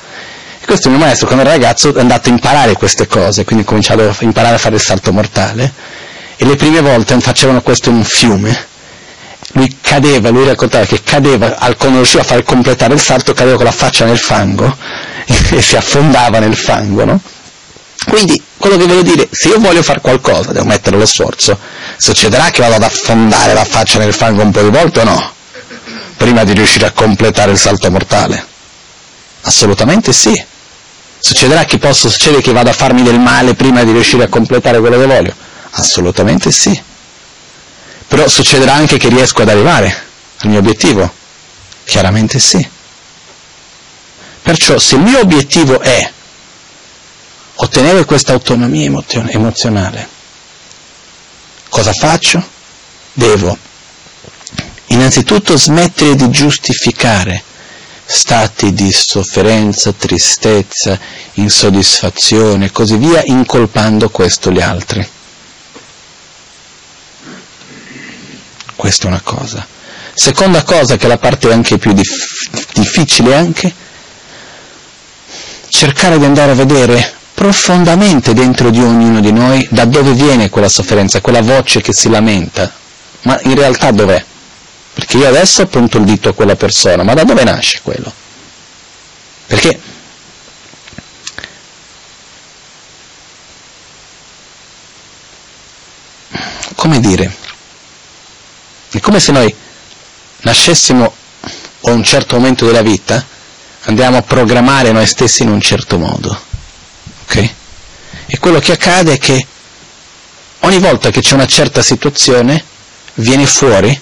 E 0.61 0.67
questo 0.67 0.89
mio 0.89 0.99
maestro, 0.99 1.29
quando 1.29 1.45
era 1.45 1.53
ragazzo, 1.53 1.95
è 1.95 2.01
andato 2.01 2.29
a 2.29 2.33
imparare 2.33 2.73
queste 2.73 3.07
cose, 3.07 3.45
quindi 3.45 3.63
ha 3.65 3.69
cominciato 3.69 4.03
a 4.03 4.15
imparare 4.19 4.57
a 4.57 4.59
fare 4.59 4.75
il 4.75 4.81
salto 4.81 5.13
mortale, 5.13 5.73
e 6.37 6.45
le 6.45 6.57
prime 6.57 6.81
volte 6.81 7.19
facevano 7.21 7.63
questo 7.63 7.91
in 7.91 7.97
un 7.97 8.05
fiume, 8.05 8.67
lui 9.53 9.77
cadeva, 9.81 10.29
lui 10.29 10.47
raccontava 10.47 10.85
che 10.85 11.03
cadeva, 11.03 11.51
quando 11.79 11.99
riusciva 11.99 12.23
a 12.23 12.25
fare 12.27 12.43
completare 12.43 12.95
il 12.95 13.01
salto, 13.01 13.33
cadeva 13.33 13.57
con 13.57 13.65
la 13.65 13.73
faccia 13.73 14.05
nel 14.05 14.19
fango 14.19 14.77
e 15.27 15.63
si 15.63 15.77
affondava 15.77 16.39
nel 16.39 16.57
fango, 16.57 17.05
no? 17.05 17.21
Quindi, 18.07 18.41
quello 18.59 18.77
che 18.77 18.85
voglio 18.85 19.03
dire, 19.03 19.29
se 19.31 19.49
io 19.49 19.59
voglio 19.59 19.83
fare 19.83 20.01
qualcosa, 20.01 20.53
devo 20.53 20.67
mettere 20.67 20.97
lo 20.97 21.07
sforzo, 21.07 21.59
succederà 21.97 22.51
che 22.51 22.63
vado 22.63 22.75
ad 22.75 22.83
affondare 22.83 23.55
la 23.55 23.65
faccia 23.65 23.99
nel 23.99 24.13
fango 24.13 24.43
un 24.43 24.51
po' 24.51 24.63
di 24.63 24.71
volte 24.71 25.01
o 25.01 25.05
no? 25.05 25.33
Prima 26.17 26.45
di 26.45 26.53
riuscire 26.53 26.87
a 26.87 26.93
completare 26.93 27.51
il 27.51 27.59
salto 27.59 27.91
mortale? 27.91 28.45
Assolutamente 29.43 30.13
sì. 30.13 30.45
Succederà 31.19 31.65
che 31.65 31.79
posso, 31.79 32.09
succede 32.09 32.41
che 32.41 32.53
vado 32.53 32.71
a 32.71 32.73
farmi 32.73 33.03
del 33.03 33.19
male 33.19 33.55
prima 33.55 33.83
di 33.83 33.91
riuscire 33.91 34.25
a 34.25 34.29
completare 34.29 34.79
quello 34.79 34.99
che 34.99 35.07
voglio? 35.07 35.35
Assolutamente 35.79 36.51
sì. 36.51 36.83
Però 38.09 38.27
succederà 38.29 38.75
anche 38.75 38.99
che 38.99 39.09
riesco 39.09 39.43
ad 39.43 39.49
arrivare 39.49 40.05
al 40.39 40.49
mio 40.49 40.59
obiettivo? 40.59 41.13
Chiaramente 41.85 42.39
sì. 42.39 42.67
Perciò 44.43 44.79
se 44.79 44.95
il 44.95 45.03
mio 45.03 45.21
obiettivo 45.21 45.81
è 45.81 46.11
ottenere 47.57 48.05
questa 48.05 48.33
autonomia 48.33 49.03
emozionale, 49.29 50.09
cosa 51.69 51.93
faccio? 51.93 52.45
Devo 53.13 53.57
innanzitutto 54.87 55.57
smettere 55.57 56.15
di 56.15 56.31
giustificare 56.31 57.43
stati 58.05 58.73
di 58.73 58.93
sofferenza, 58.93 59.93
tristezza, 59.93 60.99
insoddisfazione 61.35 62.67
e 62.67 62.71
così 62.71 62.97
via, 62.97 63.21
incolpando 63.25 64.11
questo 64.11 64.53
gli 64.53 64.61
altri. 64.61 65.07
Questa 68.77 69.05
è 69.05 69.07
una 69.09 69.21
cosa. 69.23 69.67
Seconda 70.15 70.63
cosa, 70.63 70.97
che 70.97 71.07
è 71.07 71.09
la 71.09 71.19
parte 71.19 71.53
anche 71.53 71.79
più 71.79 71.93
dif- 71.93 72.73
difficile 72.75 73.35
anche, 73.35 73.75
cercare 75.69 76.19
di 76.19 76.25
andare 76.25 76.53
a 76.53 76.55
vedere 76.55 77.15
profondamente 77.35 78.33
dentro 78.33 78.71
di 78.71 78.81
ognuno 78.81 79.21
di 79.21 79.33
noi 79.33 79.67
da 79.71 79.85
dove 79.85 80.13
viene 80.13 80.49
quella 80.49 80.69
sofferenza, 80.69 81.21
quella 81.21 81.43
voce 81.43 81.83
che 81.83 81.93
si 81.93 82.09
lamenta, 82.09 82.73
ma 83.23 83.39
in 83.43 83.55
realtà 83.55 83.91
dov'è? 83.91 84.25
Perché 84.95 85.19
io 85.19 85.29
adesso 85.29 85.63
appunto 85.63 85.99
il 85.99 86.05
dito 86.05 86.31
a 86.31 86.35
quella 86.35 86.57
persona, 86.57 87.03
ma 87.03 87.13
da 87.13 87.25
dove 87.25 87.45
nasce 87.45 87.81
quello? 87.83 88.11
Perché 89.47 89.79
come 96.77 97.01
dire, 97.01 97.35
è 98.91 99.01
come 99.17 99.21
se 99.21 99.33
noi 99.33 99.55
nascessimo 100.43 101.15
a 101.85 101.91
un 101.91 102.03
certo 102.05 102.37
momento 102.37 102.67
della 102.67 102.83
vita, 102.83 103.25
andiamo 103.85 104.19
a 104.19 104.23
programmare 104.23 104.93
noi 104.93 105.07
stessi 105.07 105.43
in 105.43 105.49
un 105.49 105.61
certo 105.61 105.97
modo. 105.99 106.39
Ok? 107.23 107.51
E 108.27 108.39
quello 108.39 108.59
che 108.59 108.73
accade 108.73 109.15
è 109.15 109.19
che 109.19 109.47
ogni 110.61 110.79
volta 110.79 111.11
che 111.11 111.21
c'è 111.21 111.35
una 111.35 111.47
certa 111.47 111.83
situazione 111.83 112.63
viene 113.15 113.47
fuori 113.47 113.99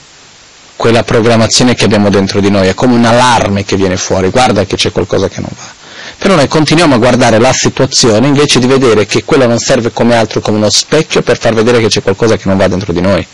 quella 0.76 1.04
programmazione 1.04 1.74
che 1.74 1.84
abbiamo 1.84 2.10
dentro 2.10 2.40
di 2.40 2.50
noi, 2.50 2.66
è 2.66 2.74
come 2.74 2.94
un 2.94 3.04
allarme 3.04 3.64
che 3.64 3.76
viene 3.76 3.96
fuori, 3.96 4.30
guarda 4.30 4.64
che 4.64 4.74
c'è 4.74 4.90
qualcosa 4.90 5.28
che 5.28 5.40
non 5.40 5.50
va. 5.56 5.72
Però 6.18 6.34
noi 6.34 6.48
continuiamo 6.48 6.96
a 6.96 6.98
guardare 6.98 7.38
la 7.38 7.52
situazione 7.52 8.26
invece 8.26 8.58
di 8.58 8.66
vedere 8.66 9.06
che 9.06 9.22
quello 9.24 9.46
non 9.46 9.58
serve 9.58 9.92
come 9.92 10.16
altro 10.16 10.40
come 10.40 10.56
uno 10.56 10.70
specchio 10.70 11.22
per 11.22 11.38
far 11.38 11.54
vedere 11.54 11.80
che 11.80 11.86
c'è 11.86 12.02
qualcosa 12.02 12.36
che 12.36 12.48
non 12.48 12.56
va 12.56 12.66
dentro 12.66 12.92
di 12.92 13.00
noi 13.00 13.26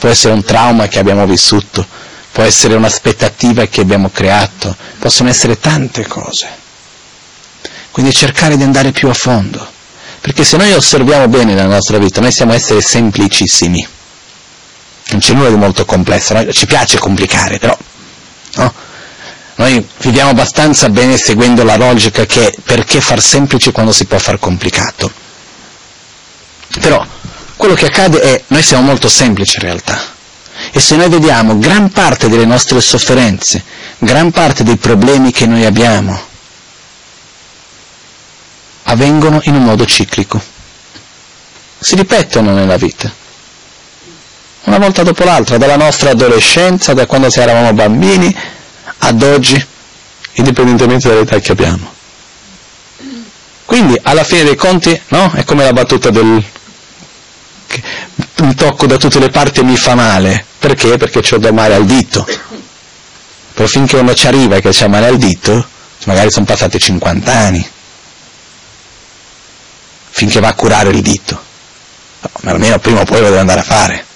può 0.00 0.08
essere 0.08 0.32
un 0.32 0.42
trauma 0.42 0.88
che 0.88 0.98
abbiamo 0.98 1.26
vissuto, 1.26 1.86
può 2.32 2.42
essere 2.42 2.74
un'aspettativa 2.74 3.66
che 3.66 3.82
abbiamo 3.82 4.08
creato, 4.08 4.74
possono 4.98 5.28
essere 5.28 5.60
tante 5.60 6.06
cose. 6.06 6.48
Quindi 7.90 8.10
cercare 8.14 8.56
di 8.56 8.62
andare 8.62 8.92
più 8.92 9.10
a 9.10 9.12
fondo, 9.12 9.64
perché 10.22 10.42
se 10.42 10.56
noi 10.56 10.72
osserviamo 10.72 11.28
bene 11.28 11.54
la 11.54 11.66
nostra 11.66 11.98
vita, 11.98 12.22
noi 12.22 12.32
siamo 12.32 12.54
esseri 12.54 12.80
semplicissimi, 12.80 13.86
non 15.10 15.20
c'è 15.20 15.34
nulla 15.34 15.50
di 15.50 15.56
molto 15.56 15.84
complesso, 15.84 16.32
noi, 16.32 16.50
ci 16.54 16.64
piace 16.64 16.96
complicare, 16.98 17.58
però 17.58 17.76
no? 18.54 18.74
noi 19.56 19.86
viviamo 19.98 20.30
abbastanza 20.30 20.88
bene 20.88 21.18
seguendo 21.18 21.62
la 21.62 21.76
logica 21.76 22.24
che 22.24 22.56
perché 22.64 23.02
far 23.02 23.20
semplice 23.20 23.70
quando 23.70 23.92
si 23.92 24.06
può 24.06 24.18
far 24.18 24.38
complicato. 24.38 25.12
Però 26.80 27.04
quello 27.60 27.74
che 27.74 27.84
accade 27.84 28.20
è, 28.20 28.42
noi 28.46 28.62
siamo 28.62 28.84
molto 28.84 29.06
semplici 29.06 29.56
in 29.56 29.64
realtà, 29.64 30.00
e 30.72 30.80
se 30.80 30.96
noi 30.96 31.10
vediamo 31.10 31.58
gran 31.58 31.90
parte 31.90 32.30
delle 32.30 32.46
nostre 32.46 32.80
sofferenze, 32.80 33.62
gran 33.98 34.30
parte 34.30 34.64
dei 34.64 34.78
problemi 34.78 35.30
che 35.30 35.44
noi 35.44 35.66
abbiamo, 35.66 36.18
avvengono 38.84 39.40
in 39.44 39.56
un 39.56 39.64
modo 39.64 39.84
ciclico, 39.84 40.42
si 41.78 41.96
ripetono 41.96 42.54
nella 42.54 42.78
vita, 42.78 43.12
una 44.64 44.78
volta 44.78 45.02
dopo 45.02 45.22
l'altra, 45.24 45.58
dalla 45.58 45.76
nostra 45.76 46.12
adolescenza, 46.12 46.94
da 46.94 47.04
quando 47.04 47.28
eravamo 47.30 47.74
bambini, 47.74 48.34
ad 49.00 49.22
oggi, 49.22 49.62
indipendentemente 50.32 51.08
dall'età 51.08 51.38
che 51.38 51.52
abbiamo. 51.52 51.92
Quindi, 53.66 54.00
alla 54.02 54.24
fine 54.24 54.44
dei 54.44 54.56
conti, 54.56 54.98
no? 55.08 55.30
È 55.32 55.44
come 55.44 55.62
la 55.62 55.74
battuta 55.74 56.08
del 56.08 56.42
mi 58.38 58.54
tocco 58.54 58.86
da 58.86 58.96
tutte 58.96 59.18
le 59.18 59.30
parti 59.30 59.60
e 59.60 59.62
mi 59.62 59.76
fa 59.76 59.94
male. 59.94 60.44
Perché? 60.58 60.96
Perché 60.96 61.34
ho 61.34 61.38
da 61.38 61.52
male 61.52 61.74
al 61.74 61.84
dito. 61.84 62.26
Però 63.54 63.66
finché 63.66 63.96
uno 63.96 64.14
ci 64.14 64.26
arriva 64.26 64.56
e 64.56 64.60
che 64.60 64.70
c'ha 64.72 64.88
male 64.88 65.06
al 65.06 65.18
dito, 65.18 65.66
magari 66.04 66.30
sono 66.30 66.46
passati 66.46 66.78
50 66.78 67.32
anni. 67.32 67.68
Finché 70.10 70.40
va 70.40 70.48
a 70.48 70.54
curare 70.54 70.90
il 70.90 71.02
dito. 71.02 71.40
Ma 72.42 72.50
almeno 72.50 72.78
prima 72.78 73.00
o 73.00 73.04
poi 73.04 73.20
lo 73.20 73.26
deve 73.26 73.38
andare 73.38 73.60
a 73.60 73.64
fare. 73.64 74.06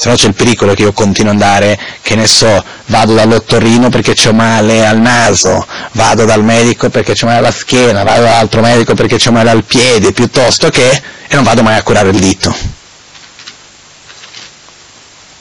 Se 0.00 0.08
no 0.08 0.14
c'è 0.14 0.28
il 0.28 0.34
pericolo 0.34 0.74
che 0.74 0.82
io 0.82 0.92
continuo 0.92 1.32
ad 1.32 1.42
andare, 1.42 1.76
che 2.02 2.14
ne 2.14 2.28
so, 2.28 2.64
vado 2.86 3.14
dall'ottorrino 3.14 3.88
perché 3.88 4.14
ho 4.28 4.32
male 4.32 4.86
al 4.86 5.00
naso, 5.00 5.66
vado 5.92 6.24
dal 6.24 6.44
medico 6.44 6.88
perché 6.88 7.14
ho 7.20 7.26
male 7.26 7.38
alla 7.38 7.50
schiena, 7.50 8.04
vado 8.04 8.22
dall'altro 8.22 8.60
medico 8.60 8.94
perché 8.94 9.18
ho 9.28 9.32
male 9.32 9.50
al 9.50 9.64
piede, 9.64 10.12
piuttosto 10.12 10.70
che, 10.70 10.88
e 11.26 11.34
non 11.34 11.42
vado 11.42 11.64
mai 11.64 11.76
a 11.76 11.82
curare 11.82 12.10
il 12.10 12.18
dito. 12.20 12.54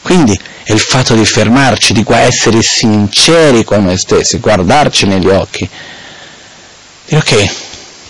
Quindi 0.01 0.39
è 0.63 0.71
il 0.71 0.79
fatto 0.79 1.13
di 1.13 1.23
fermarci, 1.23 1.93
di 1.93 2.03
essere 2.07 2.63
sinceri 2.63 3.63
con 3.63 3.83
noi 3.83 3.97
stessi, 3.99 4.39
guardarci 4.39 5.05
negli 5.05 5.27
occhi, 5.27 5.69
dire 7.05 7.17
ok, 7.21 7.51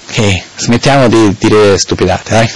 ok, 0.10 0.42
smettiamo 0.56 1.10
di 1.10 1.36
dire 1.38 1.78
stupidate, 1.78 2.32
dai, 2.32 2.52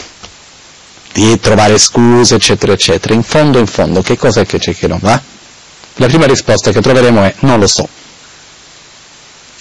di 1.14 1.40
trovare 1.40 1.78
scuse, 1.78 2.36
eccetera, 2.36 2.74
eccetera. 2.74 3.14
In 3.14 3.24
fondo, 3.24 3.60
in 3.60 3.68
fondo, 3.68 4.02
che 4.02 4.18
cosa 4.18 4.42
è 4.42 4.46
che 4.46 4.60
c'è 4.60 4.76
che 4.76 4.88
non 4.88 5.00
va? 5.02 5.20
La 5.96 6.08
prima 6.08 6.26
risposta 6.26 6.72
che 6.72 6.82
troveremo 6.82 7.24
è 7.24 7.34
non 7.40 7.60
lo 7.60 7.68
so. 7.68 7.88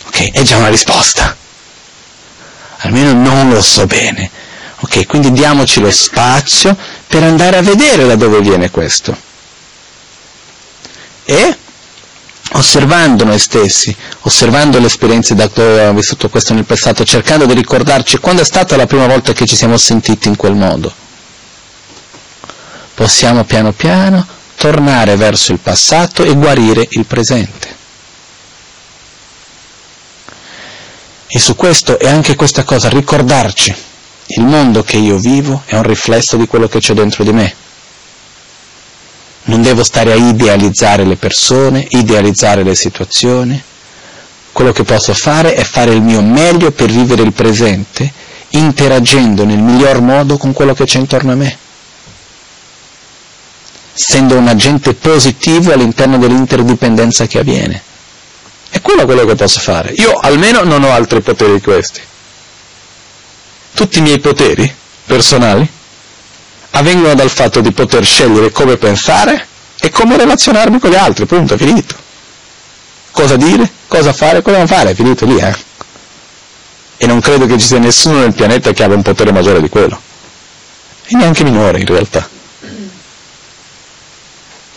Ok, 0.06 0.30
è 0.32 0.42
già 0.42 0.56
una 0.56 0.68
risposta. 0.68 1.36
Almeno 2.78 3.12
non 3.12 3.50
lo 3.50 3.60
so 3.60 3.86
bene. 3.86 4.30
Ok, 4.80 5.06
quindi 5.06 5.32
diamoci 5.32 5.80
lo 5.80 5.90
spazio 5.90 6.76
per 7.06 7.22
andare 7.22 7.58
a 7.58 7.62
vedere 7.62 8.06
da 8.06 8.16
dove 8.16 8.40
viene 8.40 8.70
questo 8.70 9.28
e 11.30 11.56
osservando 12.52 13.24
noi 13.24 13.38
stessi, 13.38 13.94
osservando 14.22 14.80
le 14.80 14.86
esperienze 14.86 15.36
da 15.36 15.48
dove 15.52 15.78
abbiamo 15.78 15.98
vissuto 15.98 16.28
questo 16.28 16.54
nel 16.54 16.64
passato, 16.64 17.04
cercando 17.04 17.46
di 17.46 17.54
ricordarci 17.54 18.18
quando 18.18 18.42
è 18.42 18.44
stata 18.44 18.74
la 18.74 18.86
prima 18.86 19.06
volta 19.06 19.32
che 19.32 19.46
ci 19.46 19.54
siamo 19.54 19.76
sentiti 19.76 20.26
in 20.26 20.34
quel 20.34 20.54
modo. 20.54 20.92
Possiamo 23.00 23.44
piano 23.44 23.72
piano 23.72 24.26
tornare 24.56 25.16
verso 25.16 25.52
il 25.52 25.58
passato 25.58 26.22
e 26.22 26.34
guarire 26.34 26.86
il 26.90 27.06
presente. 27.06 27.74
E 31.26 31.38
su 31.38 31.56
questo 31.56 31.98
e 31.98 32.06
anche 32.06 32.34
questa 32.34 32.62
cosa, 32.62 32.90
ricordarci, 32.90 33.74
il 34.26 34.44
mondo 34.44 34.82
che 34.82 34.98
io 34.98 35.16
vivo 35.16 35.62
è 35.64 35.76
un 35.76 35.82
riflesso 35.84 36.36
di 36.36 36.46
quello 36.46 36.68
che 36.68 36.80
c'è 36.80 36.92
dentro 36.92 37.24
di 37.24 37.32
me. 37.32 37.54
Non 39.44 39.62
devo 39.62 39.82
stare 39.82 40.12
a 40.12 40.16
idealizzare 40.16 41.06
le 41.06 41.16
persone, 41.16 41.86
idealizzare 41.88 42.62
le 42.62 42.74
situazioni. 42.74 43.62
Quello 44.52 44.72
che 44.72 44.84
posso 44.84 45.14
fare 45.14 45.54
è 45.54 45.64
fare 45.64 45.94
il 45.94 46.02
mio 46.02 46.20
meglio 46.20 46.70
per 46.70 46.90
vivere 46.90 47.22
il 47.22 47.32
presente, 47.32 48.12
interagendo 48.50 49.46
nel 49.46 49.58
miglior 49.58 50.02
modo 50.02 50.36
con 50.36 50.52
quello 50.52 50.74
che 50.74 50.84
c'è 50.84 50.98
intorno 50.98 51.32
a 51.32 51.36
me, 51.36 51.59
essendo 53.94 54.36
un 54.36 54.48
agente 54.48 54.94
positivo 54.94 55.72
all'interno 55.72 56.18
dell'interdipendenza 56.18 57.26
che 57.26 57.38
avviene. 57.38 57.82
È 58.70 58.80
quello 58.80 59.04
quello 59.04 59.24
che 59.24 59.34
posso 59.34 59.60
fare. 59.60 59.92
Io 59.96 60.12
almeno 60.12 60.62
non 60.62 60.82
ho 60.84 60.92
altri 60.92 61.20
poteri 61.20 61.54
di 61.54 61.60
questi. 61.60 62.00
Tutti 63.74 63.98
i 63.98 64.02
miei 64.02 64.20
poteri 64.20 64.72
personali 65.04 65.68
avvengono 66.70 67.14
dal 67.14 67.30
fatto 67.30 67.60
di 67.60 67.72
poter 67.72 68.04
scegliere 68.04 68.52
come 68.52 68.76
pensare 68.76 69.46
e 69.80 69.90
come 69.90 70.16
relazionarmi 70.16 70.78
con 70.78 70.90
gli 70.90 70.94
altri, 70.94 71.26
punto, 71.26 71.56
finito. 71.56 71.94
Cosa 73.10 73.36
dire, 73.36 73.68
cosa 73.88 74.12
fare, 74.12 74.40
cosa 74.42 74.58
non 74.58 74.66
fare, 74.68 74.94
finito 74.94 75.24
lì, 75.24 75.36
eh. 75.38 75.56
E 76.96 77.06
non 77.06 77.20
credo 77.20 77.46
che 77.46 77.58
ci 77.58 77.66
sia 77.66 77.78
nessuno 77.78 78.20
nel 78.20 78.34
pianeta 78.34 78.72
che 78.72 78.84
abbia 78.84 78.96
un 78.96 79.02
potere 79.02 79.32
maggiore 79.32 79.60
di 79.60 79.68
quello. 79.68 80.00
E 81.06 81.16
neanche 81.16 81.42
minore 81.42 81.80
in 81.80 81.86
realtà. 81.86 82.28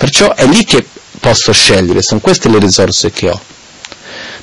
Perciò 0.03 0.34
è 0.34 0.45
lì 0.45 0.65
che 0.65 0.85
posso 1.21 1.53
scegliere, 1.53 2.01
sono 2.01 2.19
queste 2.19 2.49
le 2.49 2.59
risorse 2.59 3.09
che 3.11 3.30
ho. 3.30 3.41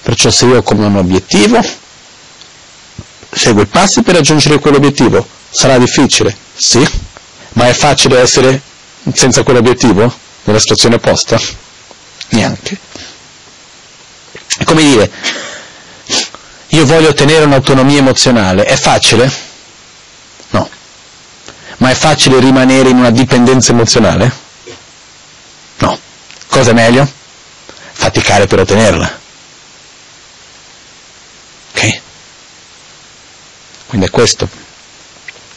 Perciò 0.00 0.30
se 0.30 0.46
io 0.46 0.56
ho 0.56 0.62
come 0.62 0.86
un 0.86 0.96
obiettivo, 0.96 1.62
seguo 3.30 3.60
i 3.60 3.66
passi 3.66 4.00
per 4.00 4.14
raggiungere 4.14 4.58
quell'obiettivo. 4.58 5.28
Sarà 5.50 5.76
difficile? 5.76 6.34
Sì. 6.56 6.82
Ma 7.52 7.68
è 7.68 7.74
facile 7.74 8.20
essere 8.20 8.58
senza 9.12 9.42
quell'obiettivo? 9.42 10.10
Nella 10.44 10.58
situazione 10.58 10.94
opposta? 10.94 11.38
Neanche. 12.30 12.78
È 14.56 14.64
come 14.64 14.80
dire, 14.82 15.10
io 16.68 16.86
voglio 16.86 17.10
ottenere 17.10 17.44
un'autonomia 17.44 17.98
emozionale, 17.98 18.64
è 18.64 18.76
facile? 18.76 19.30
No. 20.52 20.70
Ma 21.76 21.90
è 21.90 21.94
facile 21.94 22.40
rimanere 22.40 22.88
in 22.88 22.96
una 22.96 23.10
dipendenza 23.10 23.72
emozionale? 23.72 24.48
No. 25.81 25.98
Cosa 26.48 26.70
è 26.70 26.74
meglio? 26.74 27.09
Faticare 27.93 28.47
per 28.47 28.61
ottenerla. 28.61 29.19
Ok? 31.74 32.01
Quindi 33.89 34.07
è 34.07 34.11
questo. 34.11 34.48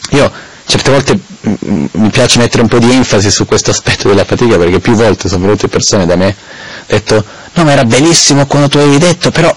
Io 0.10 0.32
certe 0.66 0.92
volte 0.92 1.20
mi 1.62 2.10
piace 2.10 2.40
mettere 2.40 2.62
un 2.62 2.68
po' 2.70 2.80
di 2.80 2.92
enfasi 2.92 3.30
su 3.30 3.46
questo 3.46 3.72
aspetto 3.72 4.08
della 4.08 4.24
fatica 4.24 4.58
perché 4.58 4.80
più 4.80 4.94
volte 4.94 5.28
sono 5.28 5.42
venute 5.42 5.68
persone 5.68 6.06
da 6.06 6.16
me 6.16 6.30
e 6.30 6.36
detto 6.88 7.24
no 7.54 7.64
ma 7.64 7.72
era 7.72 7.84
bellissimo 7.84 8.46
quando 8.46 8.70
tu 8.70 8.78
avevi 8.78 8.98
detto 8.98 9.30
però 9.30 9.56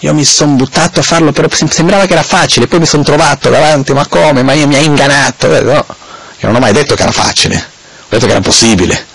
io 0.00 0.12
mi 0.14 0.24
sono 0.24 0.54
buttato 0.54 1.00
a 1.00 1.02
farlo 1.02 1.32
però 1.32 1.48
sembrava 1.50 2.06
che 2.06 2.12
era 2.12 2.22
facile 2.22 2.66
poi 2.66 2.80
mi 2.80 2.86
sono 2.86 3.04
trovato 3.04 3.48
davanti 3.48 3.92
ma 3.92 4.06
come 4.06 4.42
ma 4.42 4.52
io 4.54 4.66
mi 4.66 4.74
hai 4.74 4.84
ingannato 4.84 5.48
no, 5.62 5.72
io 5.72 5.86
non 6.40 6.56
ho 6.56 6.60
mai 6.60 6.72
detto 6.72 6.94
che 6.94 7.02
era 7.02 7.12
facile 7.12 7.56
ho 7.56 8.06
detto 8.08 8.26
che 8.26 8.32
era 8.32 8.40
possibile 8.40 9.06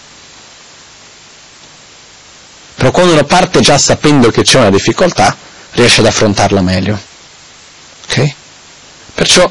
però 2.80 2.92
quando 2.92 3.12
uno 3.12 3.26
parte 3.26 3.60
già 3.60 3.78
sapendo 3.78 4.32
che 4.32 4.42
c'è 4.42 4.58
una 4.58 4.72
difficoltà 4.72 5.36
riesce 5.74 6.00
ad 6.00 6.08
affrontarla 6.08 6.62
meglio 6.62 7.00
ok? 8.06 8.34
perciò 9.14 9.48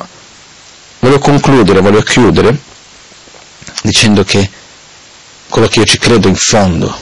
voglio 0.98 1.18
concludere, 1.18 1.80
voglio 1.80 2.02
chiudere 2.02 2.58
dicendo 3.82 4.24
che 4.24 4.50
quello 5.48 5.68
che 5.68 5.80
io 5.80 5.84
ci 5.84 5.98
credo 5.98 6.28
in 6.28 6.36
fondo, 6.36 6.94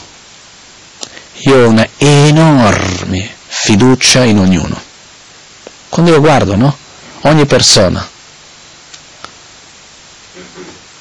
io 1.33 1.65
ho 1.65 1.69
una 1.69 1.87
enorme 1.99 3.29
fiducia 3.47 4.25
in 4.25 4.39
ognuno. 4.39 4.81
Quando 5.89 6.13
io 6.13 6.21
guardo, 6.21 6.57
no? 6.57 6.77
Ogni 7.23 7.47
persona. 7.47 8.07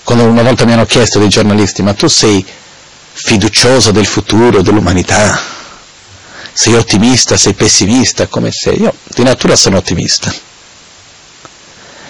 Quando 0.04 0.24
una 0.26 0.42
volta 0.44 0.66
mi 0.66 0.74
hanno 0.74 0.86
chiesto 0.86 1.20
dei 1.20 1.30
giornalisti, 1.30 1.82
ma 1.82 1.94
tu 1.94 2.08
sei 2.08 2.46
fiducioso 3.26 3.92
del 3.92 4.06
futuro, 4.06 4.62
dell'umanità? 4.62 5.40
Sei 6.54 6.76
ottimista, 6.76 7.36
sei 7.36 7.54
pessimista, 7.54 8.28
come 8.28 8.52
sei? 8.52 8.82
Io 8.82 8.94
di 9.08 9.24
natura 9.24 9.56
sono 9.56 9.78
ottimista 9.78 10.34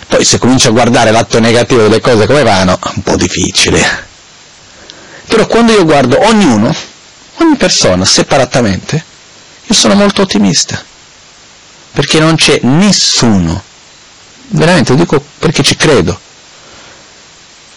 poi 0.08 0.24
se 0.24 0.38
comincio 0.38 0.70
a 0.70 0.72
guardare 0.72 1.12
l'atto 1.12 1.40
negativo 1.40 1.82
delle 1.82 2.00
cose 2.00 2.26
come 2.26 2.44
vanno, 2.44 2.80
è 2.82 2.88
un 2.96 3.04
po' 3.04 3.18
difficile. 3.18 4.08
Però 5.28 5.46
quando 5.46 5.74
io 5.74 5.84
guardo 5.84 6.18
ognuno, 6.26 6.74
ogni 7.38 7.58
persona 7.58 8.06
separatamente, 8.06 9.04
io 9.66 9.74
sono 9.74 9.96
molto 9.96 10.22
ottimista. 10.22 10.82
Perché 11.92 12.20
non 12.20 12.36
c'è 12.36 12.60
nessuno, 12.62 13.62
veramente 14.50 14.92
lo 14.94 15.00
dico 15.00 15.22
perché 15.40 15.64
ci 15.64 15.76
credo, 15.76 16.18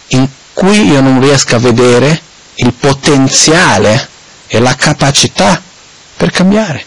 in 0.09 0.27
cui 0.53 0.87
io 0.87 1.01
non 1.01 1.19
riesco 1.19 1.55
a 1.55 1.59
vedere 1.59 2.21
il 2.61 2.73
potenziale 2.73 4.07
e 4.47 4.59
la 4.59 4.75
capacità 4.75 5.61
per 6.17 6.31
cambiare. 6.31 6.85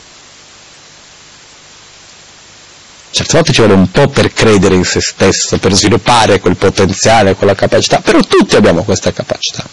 Certe 3.10 3.32
volte 3.34 3.52
ci 3.52 3.60
vuole 3.60 3.74
un 3.74 3.90
po' 3.90 4.08
per 4.08 4.32
credere 4.32 4.74
in 4.74 4.84
se 4.84 5.00
stesso, 5.00 5.58
per 5.58 5.72
sviluppare 5.74 6.40
quel 6.40 6.56
potenziale, 6.56 7.34
quella 7.34 7.54
capacità, 7.54 8.00
però 8.00 8.20
tutti 8.20 8.56
abbiamo 8.56 8.82
questa 8.84 9.12
capacità. 9.12 9.64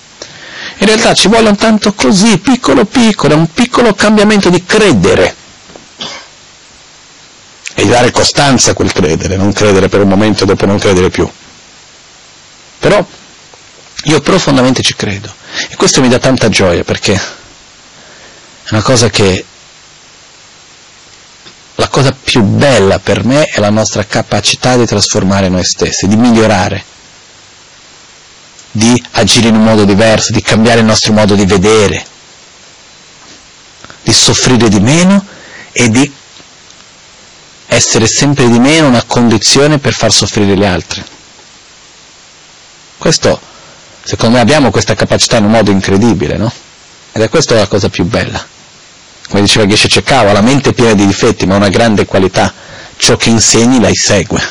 In 0.77 0.85
realtà 0.85 1.13
ci 1.13 1.27
vuole 1.27 1.49
un 1.49 1.55
tanto 1.55 1.93
così, 1.93 2.37
piccolo 2.37 2.85
piccolo, 2.85 3.35
un 3.35 3.51
piccolo 3.51 3.93
cambiamento 3.93 4.49
di 4.49 4.63
credere 4.63 5.35
e 7.73 7.83
di 7.83 7.89
dare 7.89 8.11
costanza 8.11 8.71
a 8.71 8.73
quel 8.73 8.91
credere, 8.91 9.35
non 9.35 9.51
credere 9.51 9.89
per 9.89 10.01
un 10.01 10.09
momento 10.09 10.43
e 10.43 10.47
dopo 10.47 10.65
non 10.65 10.77
credere 10.77 11.09
più. 11.09 11.29
Però 12.79 13.05
io 14.03 14.21
profondamente 14.21 14.81
ci 14.81 14.95
credo 14.95 15.38
e 15.67 15.75
questo 15.75 16.01
mi 16.01 16.07
dà 16.07 16.19
tanta 16.19 16.49
gioia 16.49 16.83
perché 16.83 17.13
è 17.13 18.71
una 18.71 18.81
cosa 18.81 19.09
che 19.09 19.45
la 21.75 21.87
cosa 21.87 22.11
più 22.11 22.41
bella 22.41 22.99
per 22.99 23.23
me 23.23 23.45
è 23.45 23.59
la 23.59 23.69
nostra 23.69 24.05
capacità 24.05 24.75
di 24.75 24.85
trasformare 24.85 25.47
noi 25.47 25.63
stessi, 25.63 26.07
di 26.07 26.17
migliorare, 26.17 26.83
di 28.71 29.01
agire 29.11 29.47
in 29.47 29.55
un 29.55 29.63
modo 29.63 29.85
diverso, 29.85 30.33
di 30.33 30.41
cambiare 30.41 30.81
il 30.81 30.85
nostro 30.85 31.13
modo 31.13 31.35
di 31.35 31.45
vedere, 31.45 32.05
di 34.03 34.11
soffrire 34.11 34.67
di 34.67 34.79
meno 34.79 35.25
e 35.71 35.89
di 35.89 36.11
essere 37.67 38.07
sempre 38.07 38.49
di 38.49 38.59
meno 38.59 38.87
una 38.87 39.03
condizione 39.03 39.79
per 39.79 39.93
far 39.93 40.11
soffrire 40.11 40.57
gli 40.57 40.65
altri. 40.65 41.01
Questo, 42.97 43.39
secondo 44.03 44.35
me, 44.35 44.41
abbiamo 44.41 44.71
questa 44.71 44.95
capacità 44.95 45.37
in 45.37 45.45
un 45.45 45.51
modo 45.51 45.71
incredibile, 45.71 46.37
no? 46.37 46.51
Ed 47.11 47.21
è 47.21 47.29
questa 47.29 47.55
la 47.55 47.67
cosa 47.67 47.89
più 47.89 48.05
bella 48.05 48.57
come 49.29 49.43
diceva 49.43 49.67
Geshe 49.67 49.87
Cecava, 49.87 50.31
la 50.31 50.41
mente 50.41 50.71
è 50.71 50.73
piena 50.73 50.93
di 50.93 51.05
difetti, 51.05 51.45
ma 51.45 51.55
una 51.55 51.69
grande 51.69 52.05
qualità, 52.05 52.51
ciò 52.97 53.15
che 53.15 53.29
insegni 53.29 53.79
la 53.79 53.89
segue. 53.93 54.41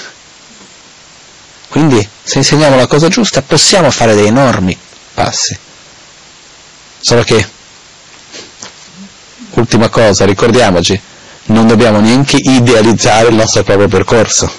Quindi, 1.68 2.08
se 2.22 2.38
insegniamo 2.38 2.76
la 2.76 2.86
cosa 2.86 3.08
giusta, 3.08 3.42
possiamo 3.42 3.90
fare 3.90 4.14
dei 4.14 4.26
enormi 4.26 4.78
passi. 5.14 5.58
Solo 7.00 7.24
che, 7.24 7.48
ultima 9.54 9.88
cosa, 9.88 10.24
ricordiamoci, 10.24 10.98
non 11.46 11.66
dobbiamo 11.66 11.98
neanche 11.98 12.36
idealizzare 12.36 13.28
il 13.28 13.34
nostro 13.34 13.64
proprio 13.64 13.88
percorso. 13.88 14.50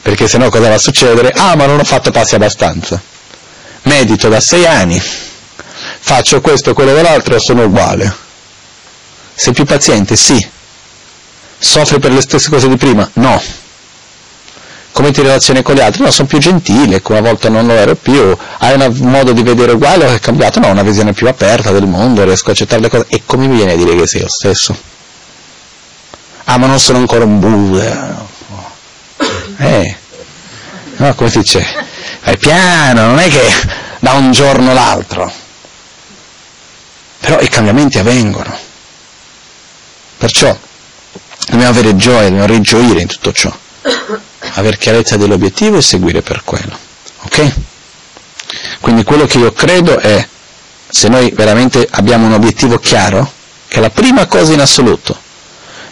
Perché 0.00 0.26
sennò 0.26 0.48
cosa 0.48 0.68
va 0.68 0.74
a 0.74 0.78
succedere? 0.78 1.32
Ah, 1.32 1.54
ma 1.54 1.66
non 1.66 1.78
ho 1.78 1.84
fatto 1.84 2.10
passi 2.10 2.34
abbastanza. 2.34 2.98
Medito 3.86 4.28
da 4.28 4.40
sei 4.40 4.66
anni, 4.66 5.00
faccio 5.00 6.40
questo 6.40 6.74
quello 6.74 6.92
dell'altro 6.92 7.38
sono 7.38 7.64
uguale 7.64 8.24
sei 9.36 9.52
più 9.52 9.64
paziente? 9.64 10.16
Sì. 10.16 10.44
Soffri 11.58 11.98
per 11.98 12.10
le 12.10 12.22
stesse 12.22 12.48
cose 12.48 12.68
di 12.68 12.76
prima? 12.76 13.08
No. 13.14 13.40
Come 14.92 15.10
ti 15.10 15.20
relazioni 15.20 15.60
con 15.60 15.74
gli 15.74 15.80
altri? 15.80 16.02
No, 16.02 16.10
sono 16.10 16.26
più 16.26 16.38
gentile, 16.38 17.02
una 17.04 17.20
volta 17.20 17.50
non 17.50 17.66
lo 17.66 17.74
ero 17.74 17.94
più. 17.94 18.34
Hai 18.58 18.80
un 18.80 19.10
modo 19.10 19.32
di 19.32 19.42
vedere 19.42 19.72
uguale 19.72 20.06
o 20.06 20.14
è 20.14 20.18
cambiato? 20.20 20.58
No, 20.58 20.68
una 20.68 20.82
visione 20.82 21.12
più 21.12 21.28
aperta 21.28 21.70
del 21.70 21.86
mondo, 21.86 22.24
riesco 22.24 22.48
a 22.48 22.52
accettare 22.52 22.80
le 22.80 22.88
cose. 22.88 23.04
E 23.08 23.22
come 23.26 23.46
mi 23.46 23.56
viene 23.56 23.72
a 23.72 23.76
dire 23.76 23.94
che 23.94 24.06
sei 24.06 24.22
lo 24.22 24.28
stesso? 24.28 24.74
Ah, 26.44 26.56
ma 26.56 26.66
non 26.66 26.80
sono 26.80 26.96
ancora 26.96 27.24
un 27.24 27.38
Buddha. 27.38 28.26
Eh. 29.58 29.96
No, 30.96 31.14
come 31.14 31.28
si 31.28 31.38
dice? 31.40 31.94
Vai 32.26 32.38
piano, 32.38 33.06
non 33.06 33.20
è 33.20 33.28
che 33.28 33.40
da 34.00 34.14
un 34.14 34.32
giorno 34.32 34.72
all'altro, 34.72 35.32
però 37.20 37.38
i 37.40 37.48
cambiamenti 37.48 37.98
avvengono. 38.00 38.52
Perciò 40.18 40.58
dobbiamo 41.46 41.70
avere 41.70 41.94
gioia, 41.94 42.28
dobbiamo 42.28 42.46
rigioire 42.46 43.00
in 43.00 43.06
tutto 43.06 43.30
ciò, 43.30 43.56
avere 44.54 44.76
chiarezza 44.76 45.16
dell'obiettivo 45.16 45.76
e 45.76 45.82
seguire 45.82 46.20
per 46.22 46.42
quello. 46.42 46.76
Ok? 47.22 47.52
Quindi 48.80 49.04
quello 49.04 49.26
che 49.26 49.38
io 49.38 49.52
credo 49.52 49.96
è, 49.96 50.26
se 50.88 51.06
noi 51.06 51.30
veramente 51.30 51.86
abbiamo 51.92 52.26
un 52.26 52.32
obiettivo 52.32 52.80
chiaro, 52.80 53.32
che 53.68 53.76
è 53.76 53.80
la 53.80 53.90
prima 53.90 54.26
cosa 54.26 54.52
in 54.52 54.60
assoluto, 54.60 55.16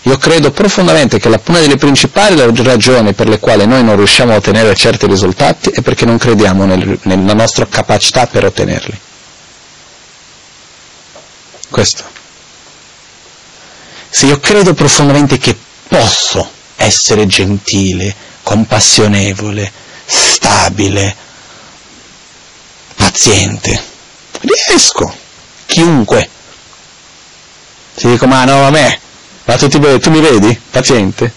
io 0.06 0.18
credo 0.18 0.50
profondamente 0.50 1.18
che 1.18 1.28
una 1.28 1.60
delle 1.60 1.76
principali 1.76 2.38
ragioni 2.62 3.14
per 3.14 3.26
le 3.26 3.38
quali 3.38 3.66
noi 3.66 3.82
non 3.82 3.96
riusciamo 3.96 4.32
a 4.32 4.36
ottenere 4.36 4.74
certi 4.74 5.06
risultati 5.06 5.70
è 5.70 5.80
perché 5.80 6.04
non 6.04 6.18
crediamo 6.18 6.66
nel, 6.66 6.98
nella 7.04 7.32
nostra 7.32 7.66
capacità 7.66 8.26
per 8.26 8.44
ottenerli. 8.44 9.00
Questo. 11.70 12.04
Se 14.10 14.26
io 14.26 14.38
credo 14.40 14.74
profondamente 14.74 15.38
che 15.38 15.56
posso 15.88 16.50
essere 16.76 17.26
gentile, 17.26 18.14
compassionevole, 18.42 19.72
stabile, 20.04 21.16
paziente, 22.94 23.82
riesco, 24.40 25.16
chiunque. 25.64 26.28
Si 27.96 28.06
dico, 28.06 28.26
ma 28.26 28.44
no, 28.44 28.66
a 28.66 28.70
me, 28.70 29.00
ma 29.44 29.56
tu, 29.56 29.68
ti, 29.68 29.78
tu 29.98 30.10
mi 30.10 30.20
vedi? 30.20 30.58
Paziente? 30.70 31.32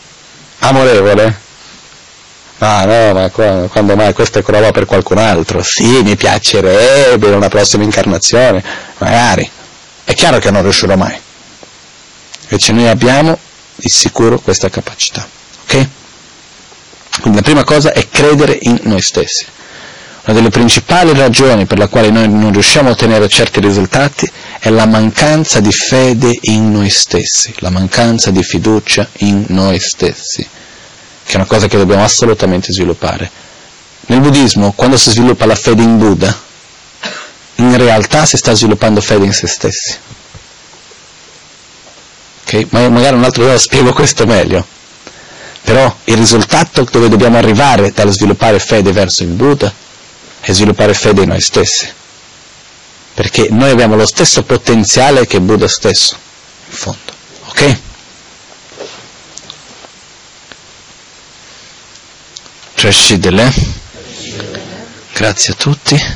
Amorevole? 0.59 1.45
Ah 2.59 2.85
no, 2.85 3.13
ma 3.13 3.29
quando 3.29 3.95
mai 3.95 4.13
questa 4.13 4.39
è 4.39 4.43
roba 4.43 4.71
per 4.71 4.85
qualcun 4.85 5.19
altro? 5.19 5.61
Sì, 5.61 6.01
mi 6.01 6.15
piacerebbe 6.15 7.27
una 7.27 7.49
prossima 7.49 7.83
incarnazione, 7.83 8.63
magari. 8.97 9.49
È 10.03 10.13
chiaro 10.13 10.39
che 10.39 10.49
non 10.49 10.63
riuscirò 10.63 10.95
mai. 10.95 11.15
Invece 12.43 12.71
noi 12.71 12.87
abbiamo 12.87 13.37
di 13.75 13.89
sicuro 13.89 14.39
questa 14.39 14.69
capacità. 14.69 15.27
Ok? 15.63 15.87
Quindi 17.21 17.39
la 17.39 17.43
prima 17.43 17.63
cosa 17.63 17.91
è 17.91 18.07
credere 18.09 18.57
in 18.61 18.79
noi 18.83 19.01
stessi. 19.01 19.45
Una 20.27 20.35
delle 20.35 20.49
principali 20.49 21.13
ragioni 21.13 21.65
per 21.65 21.77
la 21.77 21.87
quale 21.87 22.09
noi 22.09 22.27
non 22.27 22.51
riusciamo 22.51 22.89
a 22.89 22.91
ottenere 22.91 23.29
certi 23.29 23.61
risultati 23.61 24.29
è 24.59 24.69
la 24.69 24.85
mancanza 24.85 25.61
di 25.61 25.71
fede 25.71 26.37
in 26.41 26.69
noi 26.69 26.89
stessi, 26.89 27.53
la 27.59 27.69
mancanza 27.69 28.29
di 28.29 28.43
fiducia 28.43 29.07
in 29.19 29.45
noi 29.47 29.79
stessi, 29.79 30.45
che 31.23 31.31
è 31.31 31.35
una 31.37 31.45
cosa 31.45 31.67
che 31.67 31.77
dobbiamo 31.77 32.03
assolutamente 32.03 32.73
sviluppare. 32.73 33.31
Nel 34.07 34.19
buddismo, 34.19 34.73
quando 34.73 34.97
si 34.97 35.11
sviluppa 35.11 35.45
la 35.45 35.55
fede 35.55 35.83
in 35.83 35.97
Buddha, 35.97 36.37
in 37.55 37.77
realtà 37.77 38.25
si 38.25 38.35
sta 38.35 38.53
sviluppando 38.53 38.99
fede 38.99 39.23
in 39.23 39.33
se 39.33 39.47
stessi. 39.47 39.95
Okay? 42.43 42.67
Ma 42.71 42.89
magari 42.89 43.15
un 43.15 43.23
altro 43.23 43.43
giorno 43.43 43.57
spiego 43.57 43.93
questo 43.93 44.25
meglio. 44.25 44.65
Però 45.61 45.95
il 46.03 46.17
risultato 46.17 46.85
dove 46.91 47.07
dobbiamo 47.07 47.37
arrivare 47.37 47.93
dallo 47.93 48.11
sviluppare 48.11 48.59
fede 48.59 48.91
verso 48.91 49.23
il 49.23 49.29
Buddha 49.29 49.85
e 50.49 50.53
sviluppare 50.53 50.93
fede 50.93 51.23
in 51.23 51.27
noi 51.27 51.41
stessi. 51.41 51.91
Perché 53.13 53.49
noi 53.49 53.69
abbiamo 53.71 53.97
lo 53.97 54.05
stesso 54.05 54.43
potenziale 54.43 55.27
che 55.27 55.41
Buddha 55.41 55.67
stesso, 55.67 56.15
in 56.69 56.77
fondo. 56.77 57.13
Ok? 57.47 57.77
Trascidele. 62.75 63.53
Grazie 65.13 65.51
a 65.51 65.55
tutti. 65.57 66.15